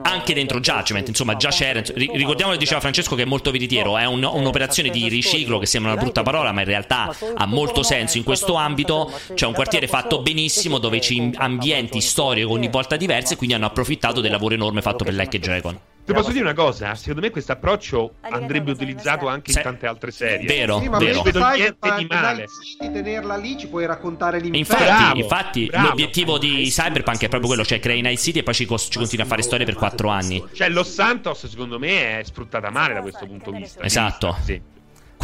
[0.00, 1.08] anche dentro Judgment.
[1.08, 1.82] Insomma, già c'era.
[1.94, 5.92] Ricordiamo che diceva Francesco che è molto veritiero, è un, un'operazione di riciclo che sembra
[5.92, 9.12] una brutta parola, ma in realtà ha molto senso in questo ambito.
[9.34, 13.54] C'è un quartiere quartiere fatto benissimo dove ci ambienti storie ogni volta diverse e quindi
[13.54, 15.78] hanno approfittato del lavoro enorme fatto per Like Dragon.
[16.04, 16.94] Ti posso dire una cosa?
[16.94, 20.46] Secondo me questo approccio andrebbe utilizzato anche in tante altre serie.
[20.46, 21.14] Vero, sì, ma vero.
[21.14, 22.46] Non vedo niente di male.
[22.78, 24.58] Di tenerla lì ci puoi raccontare l'inferno.
[24.58, 25.88] Infatti, bravo, infatti bravo.
[25.88, 29.24] l'obiettivo di Cyberpunk è proprio quello, cioè crei Night City e poi ci, ci continui
[29.24, 30.44] a fare storie per quattro anni.
[30.52, 33.82] Cioè Los Santos secondo me è sfruttata male da questo punto di vista.
[33.82, 34.36] Esatto.
[34.42, 34.60] Sì.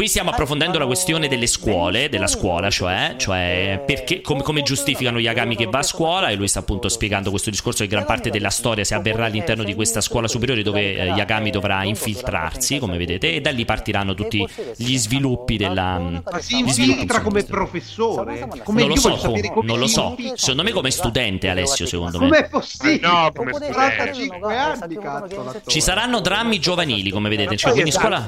[0.00, 5.18] Qui stiamo approfondendo la questione delle scuole, della scuola, cioè, cioè perché, come, come, giustificano
[5.18, 8.30] Yagami che va a scuola e lui sta appunto spiegando questo discorso che gran parte
[8.30, 12.96] della storia si avverrà all'interno di questa scuola superiore dove eh, Yagami dovrà infiltrarsi, come
[12.96, 14.42] vedete, e da lì partiranno tutti
[14.74, 15.98] gli sviluppi della...
[15.98, 18.48] Ma si infiltra come professore?
[18.64, 20.16] Come non lo so, come non lo so.
[20.32, 22.28] Secondo me come studente Alessio, secondo me.
[22.28, 23.06] Com'è possibile?
[23.06, 25.60] No, come 45 anni, cazzo.
[25.66, 28.26] Ci saranno drammi giovanili, come vedete, cioè, quindi in scuola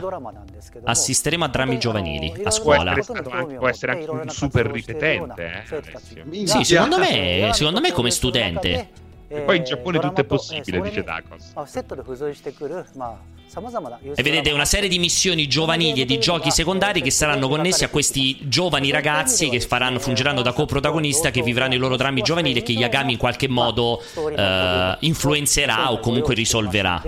[0.84, 2.92] assisteremo a drammi giovanili a scuola.
[2.92, 5.64] Può essere, anche, può essere anche un super ripetente.
[5.68, 9.00] Eh, sì, secondo me, secondo me come studente.
[9.28, 11.52] E poi in Giappone tutto è possibile, dice Dakos.
[14.14, 17.88] E vedete una serie di missioni giovanili e di giochi secondari che saranno connessi a
[17.88, 22.62] questi giovani ragazzi che faranno, fungeranno da coprotagonista, che vivranno i loro drammi giovanili e
[22.62, 24.02] che Yagami in qualche modo
[24.34, 27.02] eh, influenzerà o comunque risolverà.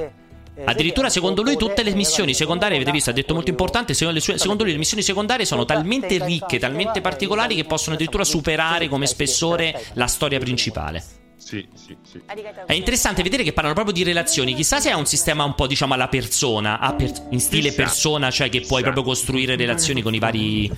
[0.65, 4.73] Addirittura secondo lui tutte le missioni secondarie, avete visto, ha detto molto importante, secondo lui
[4.73, 10.07] le missioni secondarie sono talmente ricche, talmente particolari che possono addirittura superare come spessore la
[10.07, 11.03] storia principale.
[11.37, 12.21] Sì, sì, sì.
[12.65, 14.55] È interessante vedere che parlano proprio di relazioni.
[14.55, 18.49] Chissà se è un sistema un po', diciamo, alla persona, per, in stile persona, cioè
[18.49, 20.73] che puoi proprio costruire relazioni con i vari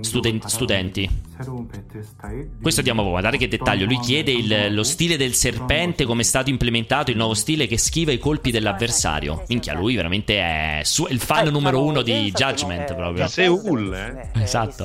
[0.00, 1.06] studen- studenti.
[2.60, 3.84] Questo diamo voi, guardate che dettaglio.
[3.86, 7.78] Lui chiede il- lo stile del serpente, come è stato implementato, il nuovo stile che
[7.78, 9.44] schiva i colpi dell'avversario.
[9.48, 13.26] Minchia, lui veramente è su- il fan numero uno di Judgment proprio.
[13.28, 14.42] Seul, eh?
[14.42, 14.84] Esatto.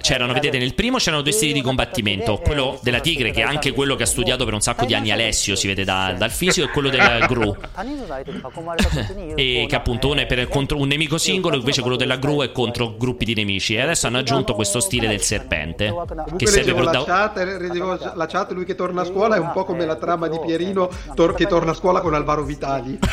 [0.00, 3.72] C'erano, vedete, nel primo c'erano due stili di combattimento, quello della tigre, che è anche
[3.72, 6.66] quello che ha studiato per un sacco di anni Alessio, si vede da- dal fisico,
[6.66, 7.56] e quello della gru.
[9.36, 12.52] e che appunto uno è per, contro un nemico singolo, invece quello della gru è
[12.52, 13.74] contro gruppi di nemici.
[13.74, 15.94] E adesso hanno aggiunto questo stile del serpente,
[16.36, 19.38] che serve per la, da- chat, leggevo la chat, lui che torna a scuola è
[19.38, 22.98] un po' come la trama di Pierino tor- che torna a scuola con Alvaro Vitali.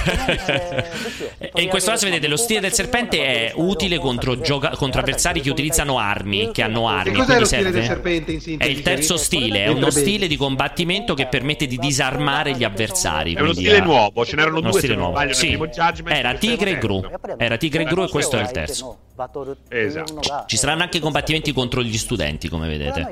[1.53, 5.41] E in questo caso vedete lo stile del serpente è utile contro, gioca- contro avversari
[5.41, 7.11] che utilizzano armi, che hanno Che armi.
[7.13, 8.71] cos'è quindi lo stile serve- del serpente in È sintesi?
[8.71, 13.33] il terzo stile, è uno stile di combattimento che permette di disarmare gli avversari.
[13.33, 15.11] È uno stile ha- nuovo, ce n'erano uno due stile nuovo.
[15.13, 15.59] sbaglio Sì,
[16.05, 17.03] era è Tigre e Gru.
[17.37, 18.97] Era Tigre e Gru e questo è il terzo.
[19.69, 20.45] Esatto.
[20.47, 21.10] Ci saranno anche combattimenti
[21.53, 23.07] contro gli studenti, come vedete.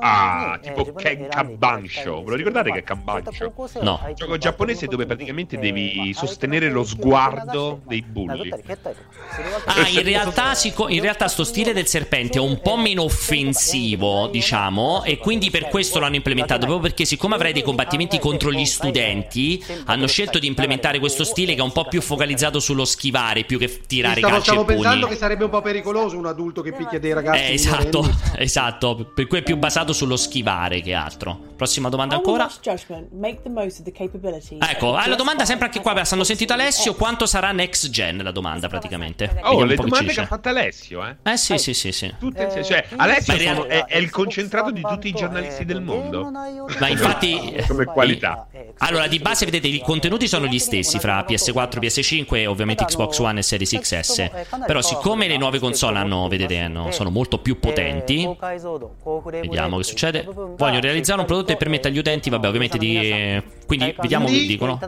[0.00, 2.22] Ah, tipo Ken Kanbansho.
[2.22, 3.52] Ve lo ricordate che è Kanbansho?
[3.80, 4.00] No.
[4.06, 8.52] Un gioco giapponese dove praticamente devi sostenere lo sguardo dei bulli.
[9.66, 10.52] Ah, in realtà,
[10.88, 15.68] in realtà sto stile del serpente è un po' meno offensivo, diciamo, e quindi per
[15.68, 20.46] questo l'hanno implementato, proprio perché siccome avrai dei combattimenti contro gli studenti, hanno scelto di
[20.46, 24.32] implementare questo stile che è un po' più focalizzato sullo schivare più che tirare stavo,
[24.32, 24.80] calci stavo e pugni.
[24.80, 27.42] pensando che sarebbe un po' pericoloso un adulto che picchia dei ragazzi.
[27.42, 31.54] Eh, esatto, esatto, per cui è più basato sullo schivare che altro.
[31.56, 32.50] Prossima domanda ancora.
[34.60, 38.30] Ecco, ah, la domanda sempre anche qua, stanno sentito Alessio, quanto sarà next gen la
[38.30, 39.40] domanda praticamente.
[39.42, 41.16] Oh, le domande che ha fatto Alessio, eh?
[41.22, 42.14] Eh sì, sì, sì, sì.
[42.18, 42.64] Tutte insieme.
[42.64, 46.30] Cioè, Alessio sono, è, è, il concentrato di tutti i giornalisti del mondo.
[46.30, 48.46] Ma infatti come qualità.
[48.78, 53.18] Allora, di base vedete i contenuti sono gli stessi fra PS4, PS5 e ovviamente Xbox
[53.18, 54.30] One e Series XS.
[54.66, 58.28] Però siccome le nuove console hanno, vedete, hanno, sono molto più potenti,
[59.22, 60.26] vediamo che succede.
[60.56, 64.78] Voglio realizzare un prodotto che permetta agli utenti, vabbè, ovviamente di quindi vediamo che dicono.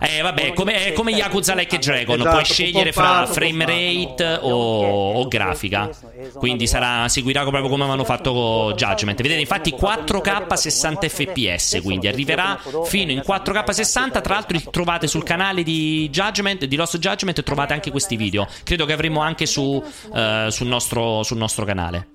[0.00, 5.12] Eh, vabbè, come, è come Yakuza Like Dragon, Esatto, puoi scegliere fra frame rate o,
[5.12, 5.90] o grafica.
[6.34, 9.20] Quindi sarà, seguirà proprio come avevano fatto con Judgment.
[9.20, 14.20] Vedete, infatti 4K 60 fps, quindi arriverà fino in 4K 60.
[14.20, 18.48] Tra l'altro trovate sul canale di Judgment, di Lost Judgment, trovate anche questi video.
[18.64, 22.08] Credo che avremo anche su, uh, sul, nostro, sul nostro canale.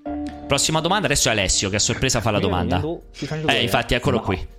[0.47, 2.81] Prossima domanda, adesso è Alessio che a sorpresa fa la domanda.
[3.47, 4.55] Eh, infatti, eccolo qui.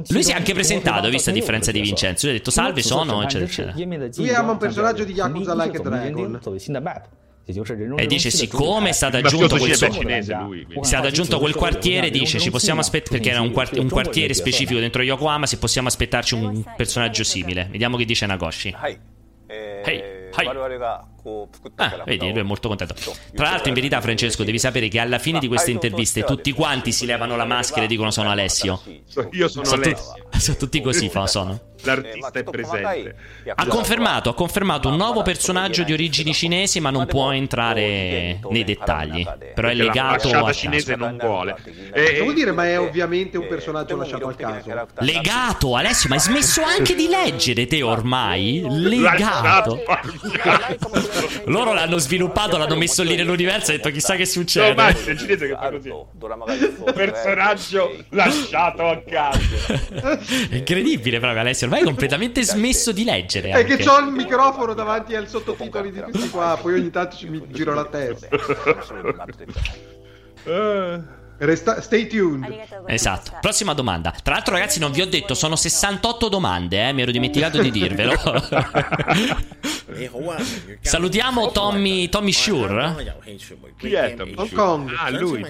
[0.08, 2.26] Lui si è anche presentato, visto a differenza di Vincenzo.
[2.26, 4.08] Lui ha detto salve, sono, eccetera, eccetera.
[4.16, 6.40] Lui ama un personaggio di Yakuza Like a Dragon.
[7.96, 10.22] E dice: Siccome è stato aggiunto quel, so- è
[10.82, 13.18] stato aggiunto quel quartiere, dice: Ci possiamo aspettare.
[13.18, 15.46] Perché era un, quart- un, quartiere specifico dentro Yokohama.
[15.46, 17.68] Se possiamo aspettarci un personaggio simile.
[17.70, 18.74] Vediamo che dice Nagoshi.
[18.82, 18.98] Hey,
[19.84, 20.18] hey.
[21.76, 22.94] Ah, vedi, lui è molto contento.
[23.34, 26.92] Tra l'altro, in verità, Francesco, devi sapere che alla fine di queste interviste tutti quanti
[26.92, 28.80] si levano la maschera e dicono sono Alessio.
[29.32, 30.14] Io sono, sono Alessio.
[30.30, 31.60] Tu- sono tutti così, sono.
[31.82, 33.16] L'artista è presente.
[33.54, 38.64] Ha confermato, ha confermato un nuovo personaggio di origini cinesi, ma non può entrare nei
[38.64, 39.26] dettagli.
[39.54, 41.56] Però è legato la a cinese non vuole.
[41.92, 44.86] E, vuol dire, ma è ovviamente un personaggio lasciato al caso.
[44.98, 48.62] Legato, Alessio, ma hai smesso anche di leggere te ormai?
[48.68, 49.82] Legato.
[51.46, 54.68] Loro l'hanno sviluppato, l'hanno messo lì nell'universo e ha detto chissà che succede.
[54.68, 55.92] No, ma è cinese che fa così.
[56.92, 59.40] Personaggio lasciato a caso.
[60.50, 63.50] è incredibile proprio Alessio, ormai hai completamente smesso di leggere.
[63.50, 67.28] È che ho il microfono davanti al sottotitoli di questi qua, poi ogni tanto ci
[67.28, 68.28] mi giro la testa.
[71.42, 72.44] Resta- stay tuned.
[72.86, 73.32] Esatto.
[73.40, 74.14] Prossima domanda.
[74.22, 76.92] Tra l'altro, ragazzi, non vi ho detto, sono 68 domande, eh?
[76.92, 78.12] mi ero dimenticato di dirvelo.
[80.82, 83.16] Salutiamo Tommy, Tommy Shure.
[83.78, 84.92] Chi è Tommy Hong Kong.
[84.96, 85.42] Ah, lui.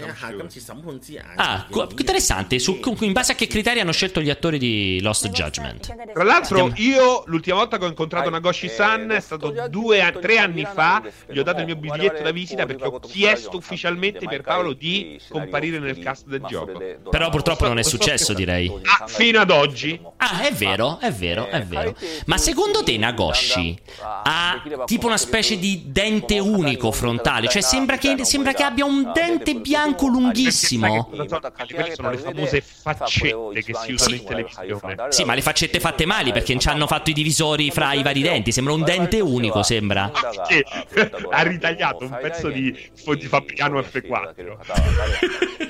[1.34, 2.58] Ah, co- interessante.
[2.60, 6.12] Su, in base a che criteri hanno scelto gli attori di Lost Judgment?
[6.12, 10.64] Tra l'altro, io l'ultima volta che ho incontrato Nagoshi-san è stato due, a- tre anni
[10.72, 11.02] fa.
[11.26, 15.20] Gli ho dato il mio biglietto da visita perché ho chiesto ufficialmente per Paolo di
[15.28, 16.80] comparire nel cast del gioco.
[17.10, 18.70] Però purtroppo non è successo, direi.
[18.98, 20.00] Ah, fino ad oggi.
[20.16, 21.94] Ah, è vero, è vero, è vero.
[22.26, 27.48] Ma secondo te Nagoshi ha tipo una specie di dente unico frontale?
[27.48, 31.04] Cioè sembra che, sembra che abbia un dente bianco lunghissimo.
[31.06, 34.96] Quelle sono le famose faccette che si usano in televisione.
[35.08, 38.02] Sì, ma le faccette fatte male perché non ci hanno fatto i divisori fra i
[38.02, 38.52] vari denti.
[38.52, 40.10] Sembra un dente unico, sembra.
[40.48, 40.62] Sì,
[41.30, 45.69] ha ritagliato un pezzo di, di Fabriano F4.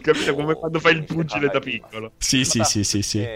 [0.00, 2.12] Capito come quando fai il pugile da piccolo.
[2.18, 3.26] Sì, sì, sì, sì, sì.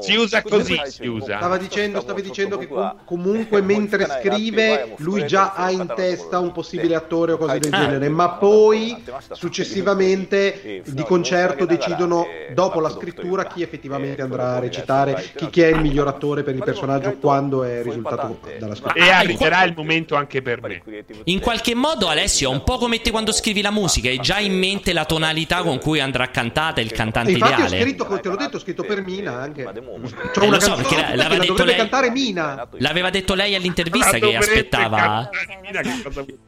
[0.00, 1.36] Si usa così, si usa.
[1.38, 6.52] Stava dicendo, stavi dicendo che com- comunque mentre scrive lui già ha in testa un
[6.52, 7.78] possibile attore o cose del Ah.
[7.78, 9.02] genere, ma poi
[9.32, 15.68] successivamente di concerto decidono dopo la scrittura chi effettivamente andrà a recitare, chi, chi è
[15.68, 19.04] il miglior attore per il personaggio quando è risultato dalla scrittura.
[19.04, 20.82] E arriverà il momento anche per me.
[21.24, 24.38] In qualche modo, Alessio, è un po' come te quando scrivi la musica, hai già
[24.38, 27.80] in mente la tonalità con cui andrà cantata il cantante E infatti ho ideale.
[27.82, 29.62] scritto, te l'ho detto, ho scritto per Mina anche.
[29.64, 32.68] C'ho Eh, una lo so, perché la- che l'aveva la detto lei- cantare Mina.
[32.78, 36.38] L'aveva detto lei all'intervista La che aspettava che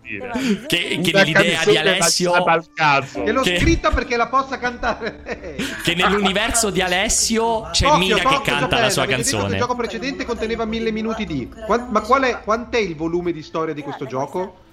[0.67, 2.33] che, che Una l'idea di Alessio.
[2.33, 5.23] Che l'ho Che- scritta perché la possa cantare
[5.85, 9.55] che nell'universo di Alessio c'è Occhio, Mina che occhio, canta la sua che canzone.
[9.55, 11.49] Il gioco precedente conteneva mille minuti di.
[11.67, 14.67] Ma qual è, quant'è il volume di storia di questo gioco?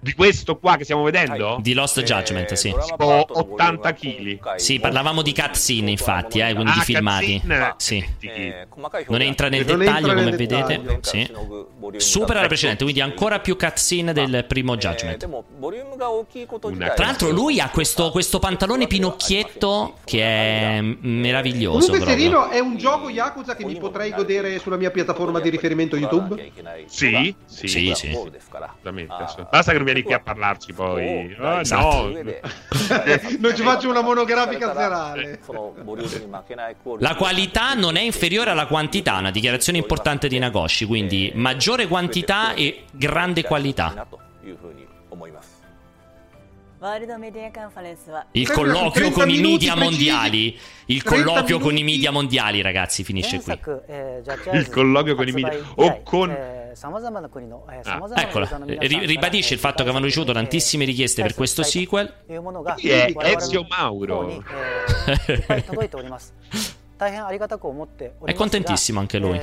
[0.00, 1.58] Di questo qua che stiamo vedendo?
[1.60, 2.74] Di Lost Judgment, sì.
[2.86, 4.54] Tipo 80 kg.
[4.56, 7.42] Sì, parlavamo di cutscene, infatti, eh, quindi Ah, di filmati.
[7.76, 8.04] Sì.
[8.20, 8.66] Eh,
[9.08, 10.80] Non entra nel Non dettaglio, entra nel come vedete.
[10.80, 10.98] dettaglio.
[11.02, 11.30] Sì.
[11.96, 15.26] Supera la precedente, quindi ancora più cutscene del primo Judgment.
[16.94, 21.90] Tra l'altro, lui ha questo, questo pantalone pinocchietto che è meraviglioso.
[21.90, 22.16] Comunque, proprio.
[22.16, 26.50] Serino, è un gioco Yakuza che mi potrei godere sulla mia piattaforma di riferimento YouTube?
[26.86, 28.08] Sì, sì, Sì, sì.
[28.08, 29.14] Assolutamente,
[29.50, 31.36] Basta che non vieni qui a parlarci poi.
[31.40, 32.08] Ah, Esatto.
[32.08, 32.22] no.
[33.38, 35.40] non ci faccio una monografica serale.
[36.98, 42.54] La qualità non è inferiore alla quantità, una dichiarazione importante di Nagoshi, quindi maggiore quantità
[42.54, 44.06] e grande qualità.
[48.32, 49.90] Il colloquio 30 con i media precisi.
[49.90, 50.58] mondiali.
[50.86, 53.52] Il 30 colloquio con i media mondiali, ragazzi, finisce qui.
[54.58, 55.58] Il colloquio con i media.
[55.76, 56.30] O con.
[57.84, 62.12] Ah, eccola, ri- ribadisce il fatto che avevano ricevuto tantissime richieste per questo sequel.
[62.74, 64.42] Chi è Ezio Mauro?
[68.24, 69.40] È contentissimo anche lui.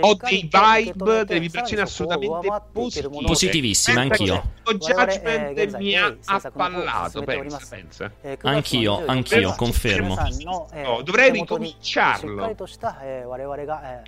[0.00, 3.08] Ho dei vibe, delle vibrazioni assolutamente positive.
[3.24, 4.42] Positivissime, anch'io.
[4.64, 8.12] Lo judgment mi ha appallato, pensa, pensa.
[8.42, 10.16] Anch'io, anch'io, confermo.
[10.44, 12.54] No, dovrei ricominciarlo.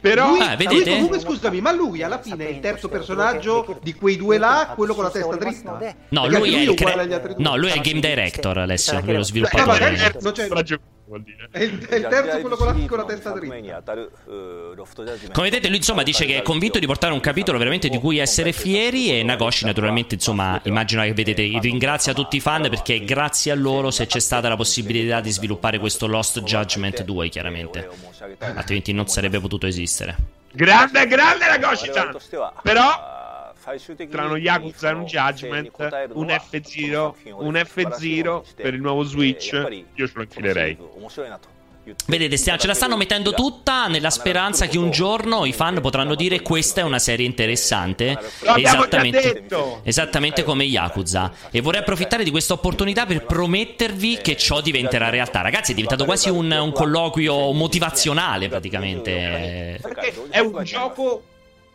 [0.00, 0.90] Però Lui, Ah, lui vedete?
[0.90, 4.94] comunque, scusami, ma lui alla fine è il terzo personaggio di quei due là, quello
[4.94, 5.78] con la testa dritta?
[6.08, 7.42] No, Perché lui è il, uguale cre- agli altri due.
[7.42, 9.66] no, lui è il game director, Alessio, lui è lo Eh, sviluppatore.
[9.66, 10.48] magari non c'è-
[11.14, 11.48] vuol dire.
[11.50, 13.82] È il, è il terzo quello con la, con la testa dritta.
[15.32, 18.18] Come vedete, lui insomma dice che è convinto di portare un capitolo veramente di cui
[18.18, 23.52] essere fieri e Nagoshi naturalmente insomma immagino che vedete ringrazia tutti i fan perché grazie
[23.52, 27.88] a loro se c'è stata la possibilità di sviluppare questo Lost Judgment 2 chiaramente,
[28.38, 30.16] altrimenti non sarebbe potuto esistere.
[30.52, 32.16] Grande, grande la Goshi-chan.
[32.62, 33.22] Però
[34.08, 35.70] tra uno Yakuza e un Judgment,
[36.12, 39.52] un F0, un F0 per il nuovo Switch,
[39.94, 40.78] io ce lo infilerei.
[42.06, 46.40] Vedete, ce la stanno mettendo tutta nella speranza che un giorno i fan potranno dire
[46.40, 48.18] questa è una serie interessante,
[48.56, 49.44] esattamente,
[49.82, 51.30] esattamente come Yakuza.
[51.50, 55.42] E vorrei approfittare di questa opportunità per promettervi che ciò diventerà realtà.
[55.42, 59.78] Ragazzi, è diventato quasi un, un colloquio motivazionale praticamente.
[59.82, 61.22] Perché è un gioco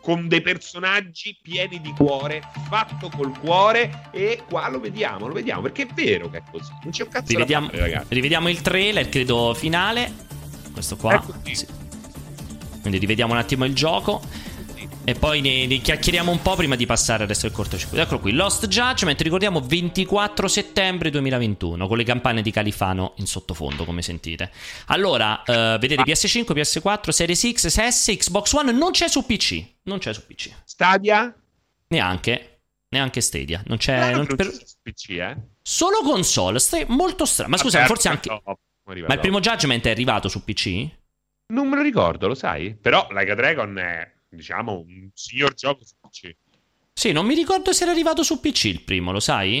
[0.00, 5.62] con dei personaggi pieni di cuore, fatto col cuore, e qua lo vediamo, lo vediamo,
[5.62, 6.72] perché è vero che è così.
[6.82, 8.14] Non c'è un cazzo Rivediamo, da fare, ragazzi.
[8.14, 10.12] rivediamo il trailer, credo finale.
[10.72, 11.14] Questo qua.
[11.14, 11.34] Ecco.
[11.52, 11.66] Sì.
[12.80, 14.22] Quindi rivediamo un attimo il gioco.
[15.10, 18.00] E poi ne, ne chiacchieriamo un po' prima di passare al resto del cortocircuito.
[18.00, 23.84] Eccolo qui, Lost Judgment, ricordiamo 24 settembre 2021, con le campane di Califano in sottofondo,
[23.84, 24.52] come sentite.
[24.86, 29.64] Allora, eh, vedete PS5, PS4, Series X, S, Xbox One, non c'è su PC.
[29.82, 30.52] Non c'è su PC.
[30.62, 31.34] Stadia?
[31.88, 32.60] Neanche.
[32.90, 33.64] Neanche Stadia.
[33.66, 34.14] Non c'è...
[34.14, 35.36] Non- per- c'è su PC, eh?
[35.60, 37.50] Solo console, stai- molto strano.
[37.50, 38.28] Ma scusa, Vabbè, forse anche...
[38.28, 38.42] no,
[38.84, 40.86] Ma il primo Judgment è arrivato su PC?
[41.48, 42.76] Non me lo ricordo, lo sai?
[42.76, 46.34] Però Like a Dragon è, diciamo, un signor gioco su PC.
[46.92, 49.60] Sì, non mi ricordo se era arrivato su PC il primo, lo sai?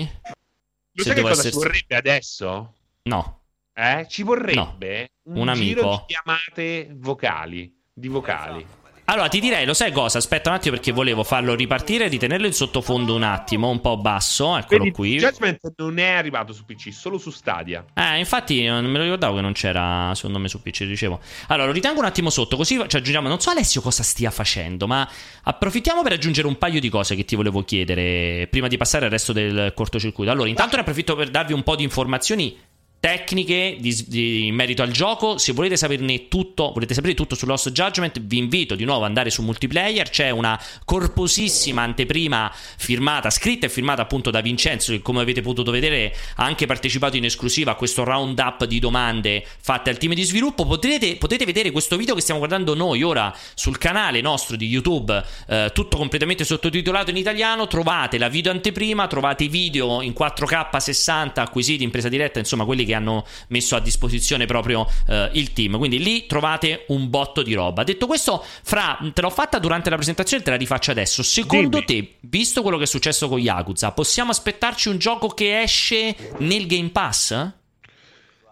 [0.92, 2.74] Lo Se sai che cosa essere- ci vorrebbe adesso?
[3.02, 3.42] No.
[3.72, 4.06] Eh?
[4.08, 6.04] Ci vorrebbe un, un giro amico.
[6.06, 7.78] di chiamate vocali.
[7.92, 8.66] Di vocali.
[9.10, 10.18] Allora, ti direi, lo sai cosa?
[10.18, 13.96] Aspetta un attimo perché volevo farlo ripartire e ritenerlo in sottofondo un attimo, un po'
[13.96, 15.16] basso, eccolo Quindi qui.
[15.16, 17.84] Judgment non è arrivato su PC, solo su Stadia.
[17.92, 21.18] Eh, infatti non me lo ricordavo che non c'era, secondo me, su PC, dicevo.
[21.48, 23.26] Allora, lo ritengo un attimo sotto, così ci aggiungiamo.
[23.26, 25.08] Non so Alessio cosa stia facendo, ma
[25.42, 29.10] approfittiamo per aggiungere un paio di cose che ti volevo chiedere prima di passare al
[29.10, 30.30] resto del cortocircuito.
[30.30, 32.56] Allora, intanto ne approfitto per darvi un po' di informazioni
[33.00, 35.38] tecniche di- di- in merito al gioco.
[35.38, 39.08] Se volete saperne tutto, volete sapere tutto su Lost Judgment, vi invito di nuovo ad
[39.08, 40.10] andare su multiplayer.
[40.10, 45.70] C'è una corposissima anteprima firmata, scritta e firmata appunto da Vincenzo, che come avete potuto
[45.70, 50.22] vedere ha anche partecipato in esclusiva a questo roundup di domande fatte al team di
[50.22, 50.66] sviluppo.
[50.66, 55.24] Potete, potete vedere questo video che stiamo guardando noi ora sul canale nostro di YouTube,
[55.48, 57.66] eh, tutto completamente sottotitolato in italiano.
[57.66, 62.64] Trovate la video anteprima, trovate i video in 4K 60 acquisiti in presa diretta, insomma
[62.66, 65.78] quelli che hanno messo a disposizione proprio eh, il team.
[65.78, 67.84] Quindi lì trovate un botto di roba.
[67.84, 71.22] Detto questo, Fra, te l'ho fatta durante la presentazione, te la rifaccio adesso.
[71.22, 76.16] Secondo te, visto quello che è successo con Yakuza, possiamo aspettarci un gioco che esce
[76.38, 77.52] nel Game Pass?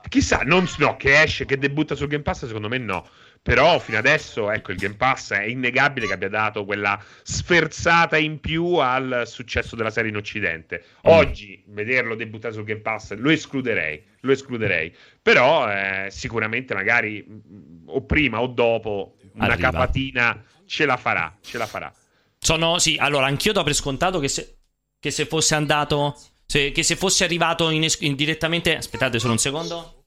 [0.08, 3.06] Chissà, non, no, che esce, che debutta sul Game Pass, secondo me no.
[3.42, 8.40] Però fino adesso, ecco, il Game Pass è innegabile che abbia dato quella sferzata in
[8.40, 10.84] più al successo della serie in Occidente.
[11.02, 14.94] Oggi vederlo debuttare sul Game Pass lo escluderei, lo escluderei.
[15.22, 19.70] Però eh, sicuramente magari mh, o prima o dopo una Arriva.
[19.70, 21.92] capatina ce la farà, ce la farà.
[22.38, 24.58] Sono, sì, allora, anch'io do per scontato che se,
[24.98, 26.20] che se fosse andato...
[26.50, 28.74] Se, che se fosse arrivato in, in direttamente...
[28.74, 30.04] Aspettate solo un secondo.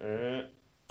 [0.00, 0.41] Eh...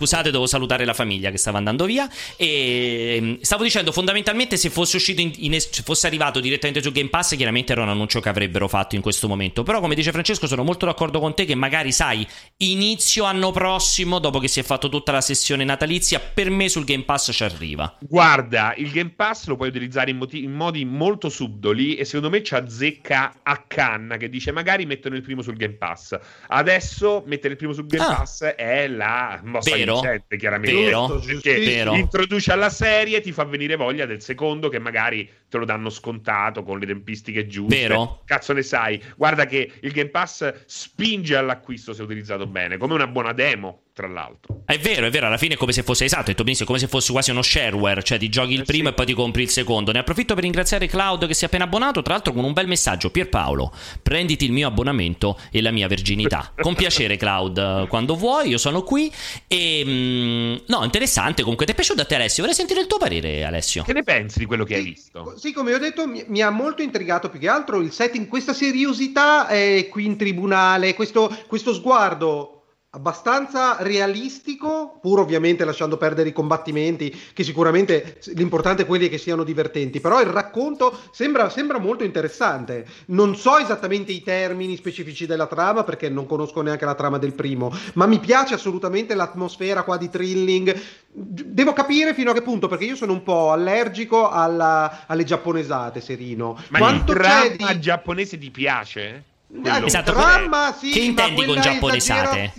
[0.02, 2.10] Scusate, devo salutare la famiglia che stava andando via.
[2.36, 6.90] E mm, stavo dicendo, fondamentalmente, se fosse uscito in, in, se fosse arrivato direttamente su
[6.90, 9.62] Game Pass, chiaramente era un annuncio che avrebbero fatto in questo momento.
[9.62, 12.26] Però, come dice Francesco, sono molto d'accordo con te che magari, sai,
[12.56, 16.82] inizio anno prossimo, dopo che si è fatto tutta la sessione natalizia, per me sul
[16.82, 17.96] Game Pass ci arriva.
[18.00, 22.28] Guarda, il Game Pass lo puoi utilizzare in, moti- in modi molto subdoli e secondo
[22.28, 26.18] me ci azzecca a canna che dice magari mettono il primo sul Game Pass.
[26.48, 28.16] Adesso mettere il primo sul Game ah.
[28.16, 29.91] Pass è la mossa Vero?
[30.00, 30.80] Vincente, chiaramente.
[30.80, 31.94] Vero, perché vero.
[31.94, 36.62] introduce alla serie ti fa venire voglia del secondo che magari te lo danno scontato
[36.62, 37.76] con le tempistiche giuste.
[37.76, 38.22] Vero?
[38.24, 39.02] Cazzo ne sai.
[39.16, 44.08] Guarda che il Game Pass spinge all'acquisto se utilizzato bene, come una buona demo tra
[44.08, 44.62] l'altro.
[44.64, 46.88] È vero, è vero, alla fine è come se fosse esatto, detto benissimo, come se
[46.88, 48.92] fosse quasi uno shareware, cioè ti giochi il eh primo sì.
[48.92, 49.92] e poi ti compri il secondo.
[49.92, 52.66] Ne approfitto per ringraziare Cloud che si è appena abbonato, tra l'altro con un bel
[52.66, 53.10] messaggio.
[53.10, 53.72] Pierpaolo,
[54.02, 56.52] prenditi il mio abbonamento e la mia verginità.
[56.56, 59.12] Con piacere Cloud, quando vuoi, io sono qui
[59.46, 62.42] e mm, no, interessante, comunque ti è piaciuto a te Alessio?
[62.42, 63.82] Vorrei sentire il tuo parere Alessio.
[63.82, 65.34] Che ne pensi di quello che hai visto?
[65.36, 68.54] Sì, come ho detto, mi, mi ha molto intrigato più che altro il setting, questa
[68.54, 72.61] seriosità eh, qui in tribunale, questo, questo sguardo
[72.94, 79.44] abbastanza realistico, pur ovviamente lasciando perdere i combattimenti, che sicuramente l'importante è quelli che siano
[79.44, 82.86] divertenti, però il racconto sembra, sembra, molto interessante.
[83.06, 87.32] Non so esattamente i termini specifici della trama, perché non conosco neanche la trama del
[87.32, 90.78] primo, ma mi piace assolutamente l'atmosfera qua di thrilling.
[91.10, 96.02] Devo capire fino a che punto, perché io sono un po' allergico alla, alle giapponesate,
[96.02, 96.62] Serino.
[96.68, 97.80] Ma Quanto il dramma di...
[97.80, 99.30] giapponese ti piace?
[99.60, 99.86] Quello.
[99.86, 102.52] Esatto, dramma, sì, che intendi con giapponesate?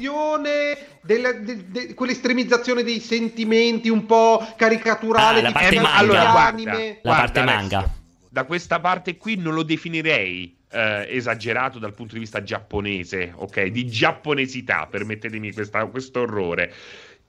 [1.01, 5.93] Della, de, de, quell'estremizzazione dei sentimenti un po' caricaturale ah, la parte manga.
[5.95, 7.77] Allora, guarda, la guarda, parte manga.
[7.79, 13.33] Adesso, da questa parte qui non lo definirei eh, esagerato dal punto di vista giapponese,
[13.35, 13.65] ok?
[13.65, 15.51] Di giapponesità, permettetemi
[15.91, 16.73] questo orrore.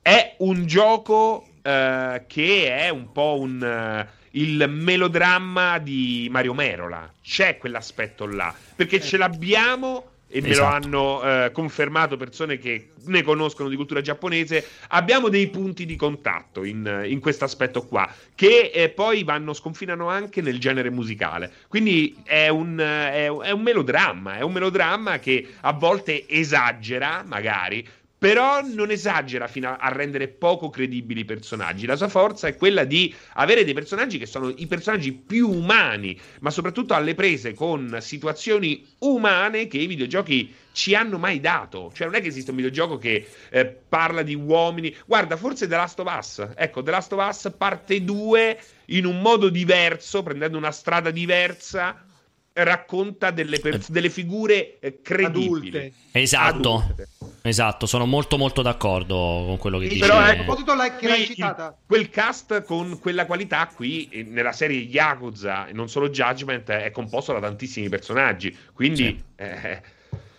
[0.00, 4.06] È un gioco eh, che è un po' un...
[4.06, 7.08] Uh, il melodramma di Mario Merola.
[7.22, 8.52] C'è quell'aspetto là.
[8.74, 10.42] Perché ce l'abbiamo e esatto.
[10.42, 10.74] me lo esatto.
[10.74, 16.64] hanno eh, confermato persone che ne conoscono di cultura giapponese, abbiamo dei punti di contatto
[16.64, 21.52] in, in questo aspetto qua, che eh, poi vanno, sconfinano anche nel genere musicale.
[21.68, 27.86] Quindi è un, è, è un melodramma, è un melodramma che a volte esagera, magari,
[28.24, 31.84] però non esagera fino a, rendere poco credibili i personaggi.
[31.84, 36.18] La sua forza è quella di avere dei personaggi che sono i personaggi più umani,
[36.40, 41.92] ma soprattutto alle prese con situazioni umane che i videogiochi ci hanno mai dato.
[41.94, 44.96] Cioè, non è che esiste un videogioco che eh, parla di uomini.
[45.04, 46.48] Guarda, forse The Last of Us.
[46.56, 52.06] Ecco, The Last of Us parte 2 in un modo diverso, prendendo una strada diversa
[52.54, 55.68] racconta delle, pers- delle figure eh, credibili.
[55.68, 55.92] Adulte.
[56.12, 56.74] Esatto.
[56.74, 57.08] Adulte.
[57.46, 60.00] Esatto, sono molto molto d'accordo con quello che dici.
[60.00, 61.76] Però ecco, a proposito che l'hai citata.
[61.86, 66.90] quel cast con quella qualità qui eh, nella serie Yakuza e non solo Judgment è
[66.90, 69.22] composto da tantissimi personaggi, quindi sì.
[69.36, 69.82] eh,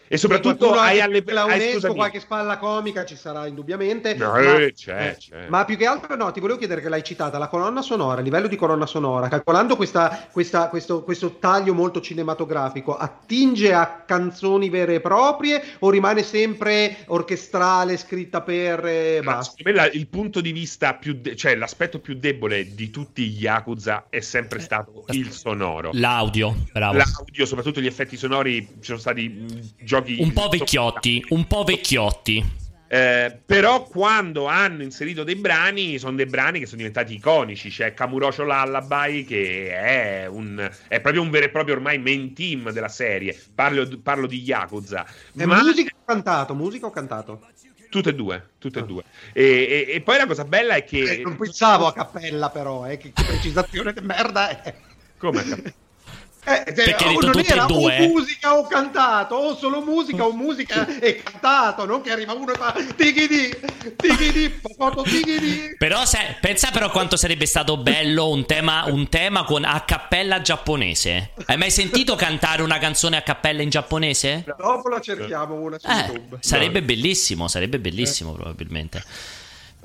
[0.08, 4.14] e soprattutto hai alle la UNESCO, qualche spalla comica ci sarà indubbiamente.
[4.16, 5.48] No, ma, eh, c'è, eh, c'è.
[5.48, 8.24] ma, più che altro, no, ti volevo chiedere che l'hai citata la colonna sonora, a
[8.24, 14.70] livello di colonna sonora, calcolando questa, questa, questo, questo, taglio molto cinematografico, attinge a canzoni
[14.70, 18.86] vere e proprie o rimane sempre orchestrale, scritta per.
[18.86, 19.72] Eh, basta?
[19.72, 24.06] La, il punto di vista più, de- cioè l'aspetto più debole di tutti gli Yakuza
[24.10, 25.90] è sempre stato il sonoro.
[25.94, 26.98] L'audio, bravo.
[26.98, 29.48] L'audio, soprattutto gli effetti sonori, ci sono stati mm,
[29.96, 32.64] giochi un po' vecchiotti, un po' vecchiotti.
[32.88, 37.96] Eh, però quando hanno inserito dei brani sono dei brani che sono diventati iconici c'è
[37.96, 42.88] Kamurocho Lullaby che è, un, è proprio un vero e proprio ormai main team della
[42.88, 45.04] serie parlo, parlo di Yakuza
[45.36, 45.64] è ma...
[45.64, 46.54] musica o cantato?
[46.54, 47.42] musica o cantato?
[47.90, 48.86] tutte e due, tutte e ah.
[48.86, 49.04] due.
[49.34, 51.00] E, e, e, poi la cosa bella è che.
[51.00, 54.76] Eh, non pensavo a cappella, però, eh, che, che precisazione di merda è.
[55.18, 55.85] Come a cappella?
[56.48, 57.98] Eh, perché non tutte era e due.
[57.98, 62.54] o musica o cantato, o solo musica o musica e cantato, non che arriva uno
[62.54, 63.50] e fa tighidi,
[63.96, 64.62] tighidi,
[65.04, 65.76] tighidi.
[65.78, 70.42] Però se, pensa però quanto sarebbe stato bello un tema, un tema con a cappella
[70.42, 71.32] giapponese.
[71.46, 74.44] Hai mai sentito cantare una canzone a cappella in giapponese?
[74.58, 76.38] Dopo la cerchiamo una su eh, YouTube.
[76.42, 78.36] Sarebbe bellissimo, sarebbe bellissimo eh.
[78.36, 79.04] probabilmente.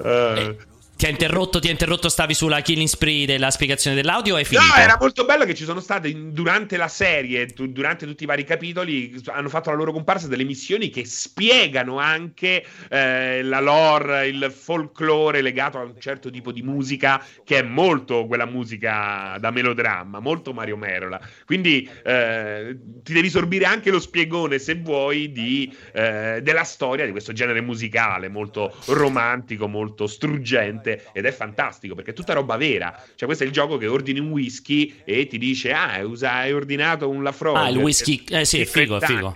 [0.02, 0.56] Eh.
[1.01, 4.66] Ti ha interrotto, ti ha interrotto, stavi sulla killing spree della spiegazione dell'audio è finito?
[4.66, 8.44] No, era molto bello che ci sono state durante la serie, durante tutti i vari
[8.44, 14.53] capitoli, hanno fatto la loro comparsa delle missioni che spiegano anche eh, la lore, il
[14.55, 20.20] folklore legato a un certo tipo di musica che è molto quella musica da melodramma,
[20.20, 21.18] molto Mario Merola.
[21.46, 27.11] Quindi eh, ti devi sorbire anche lo spiegone, se vuoi, di, eh, della storia di
[27.11, 32.57] questo genere musicale molto romantico, molto struggente veramente ed è fantastico perché è tutta roba
[32.57, 32.95] vera.
[33.14, 37.09] Cioè, questo è il gioco che ordini un whisky e ti dice: Ah, hai ordinato
[37.09, 37.57] un Lafroig.
[37.57, 39.32] Ah, il whisky, eh sì, è figo, figo.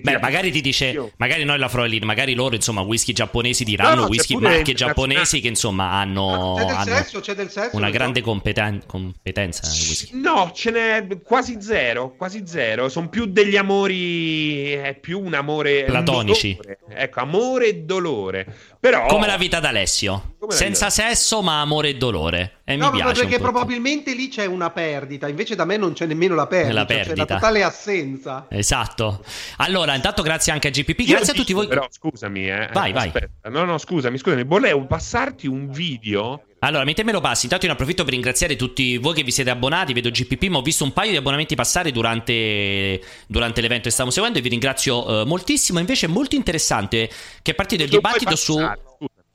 [0.00, 4.00] Beh, magari ti dice, magari noi la Froilin, magari loro, insomma, whisky giapponesi diranno, no,
[4.02, 7.90] no, whisky marche giapponesi che insomma hanno, c'è del hanno sesso, c'è del sesso, una
[7.90, 10.20] grande competen- competenza nel whisky.
[10.20, 12.88] No, ce n'è quasi zero, quasi zero.
[12.88, 16.58] Sono più degli amori, è più un amore platonici.
[16.88, 18.46] Ecco, amore e dolore.
[18.84, 19.06] Però...
[19.06, 20.36] Come la vita d'Alessio.
[20.48, 22.60] Senza sesso, ma amore e dolore.
[22.64, 25.26] E no, mi piace perché probabilmente lì c'è una perdita.
[25.26, 26.74] Invece da me non c'è nemmeno la perdita.
[26.74, 27.14] La perdita.
[27.14, 28.46] C'è la totale assenza.
[28.50, 29.24] Esatto.
[29.56, 30.98] Allora, intanto grazie anche a GPP.
[30.98, 31.66] Io grazie a tutti voi.
[31.66, 32.68] Però scusami, eh.
[32.74, 33.10] Vai, vai.
[33.44, 34.44] No, no, scusami, scusami.
[34.44, 38.56] Volevo passarti un video allora, mentre me lo passi, intanto io ne approfitto per ringraziare
[38.56, 39.92] tutti voi che vi siete abbonati.
[39.92, 44.10] Vedo GPP, ma ho visto un paio di abbonamenti passare durante, durante l'evento che stiamo
[44.10, 45.78] seguendo e vi ringrazio uh, moltissimo.
[45.78, 47.10] Invece è molto interessante
[47.42, 48.56] che è partito il dibattito su...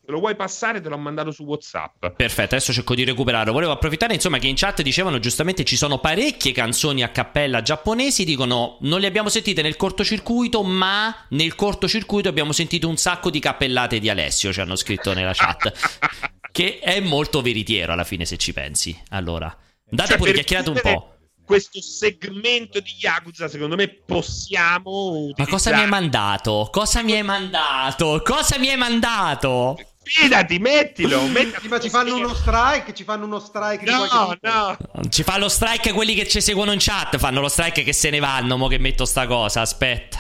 [0.09, 2.07] Se lo vuoi passare, te l'ho mandato su WhatsApp.
[2.15, 3.51] Perfetto, adesso cerco di recuperarlo.
[3.51, 8.23] Volevo approfittare, insomma, che in chat dicevano giustamente ci sono parecchie canzoni a cappella giapponesi.
[8.23, 13.37] Dicono non le abbiamo sentite nel cortocircuito, ma nel cortocircuito abbiamo sentito un sacco di
[13.37, 14.51] cappellate di Alessio.
[14.51, 16.31] Ci hanno scritto nella chat.
[16.51, 18.97] che è molto veritiero alla fine, se ci pensi.
[19.09, 19.55] Allora,
[19.89, 21.13] andate cioè, pure chiacchierate un po'
[21.49, 24.91] questo segmento di Yakuza, secondo me possiamo.
[24.91, 25.33] Utilizzare...
[25.37, 26.69] Ma cosa mi hai mandato?
[26.71, 28.21] Cosa mi hai mandato?
[28.23, 29.75] Cosa mi hai mandato?
[30.03, 31.69] Fidati, mettilo, mettilo.
[31.69, 34.77] Ma ci fanno uno strike, ci fanno uno strike no, no.
[35.09, 38.11] Ci fa lo strike quelli che ci seguono in chat, fanno lo strike che se
[38.11, 40.19] ne vanno, mo che metto sta cosa, aspetta.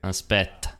[0.00, 0.73] Aspetta.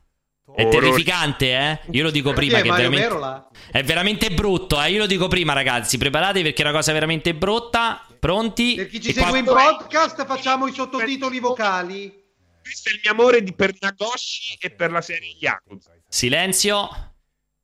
[0.55, 1.81] È terrificante, eh?
[1.91, 4.93] Io lo dico prima che è veramente, è veramente brutto, eh?
[4.93, 5.99] Io lo dico prima, ragazzi.
[5.99, 8.07] Preparatevi perché è una cosa veramente brutta.
[8.21, 8.77] Pronti?
[8.77, 9.39] Per chi ci e segue qua...
[9.39, 12.23] in podcast, facciamo i sottotitoli vocali.
[12.63, 15.91] Questo è il mio amore di per Nagoshi e per la serie Yakuza.
[16.09, 16.89] Silenzio.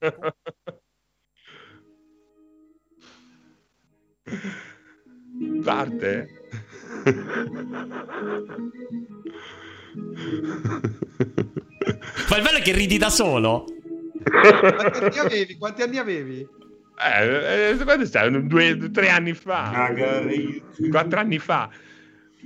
[5.62, 6.26] Parte.
[12.28, 13.64] Ma il bello è che ridi da solo.
[14.22, 15.56] Quanti anni avevi?
[15.56, 16.46] Quanti anni avevi?
[17.02, 18.46] Eh, eh quando stai?
[18.46, 19.92] Due, tre anni fa.
[20.90, 21.70] Quattro anni fa.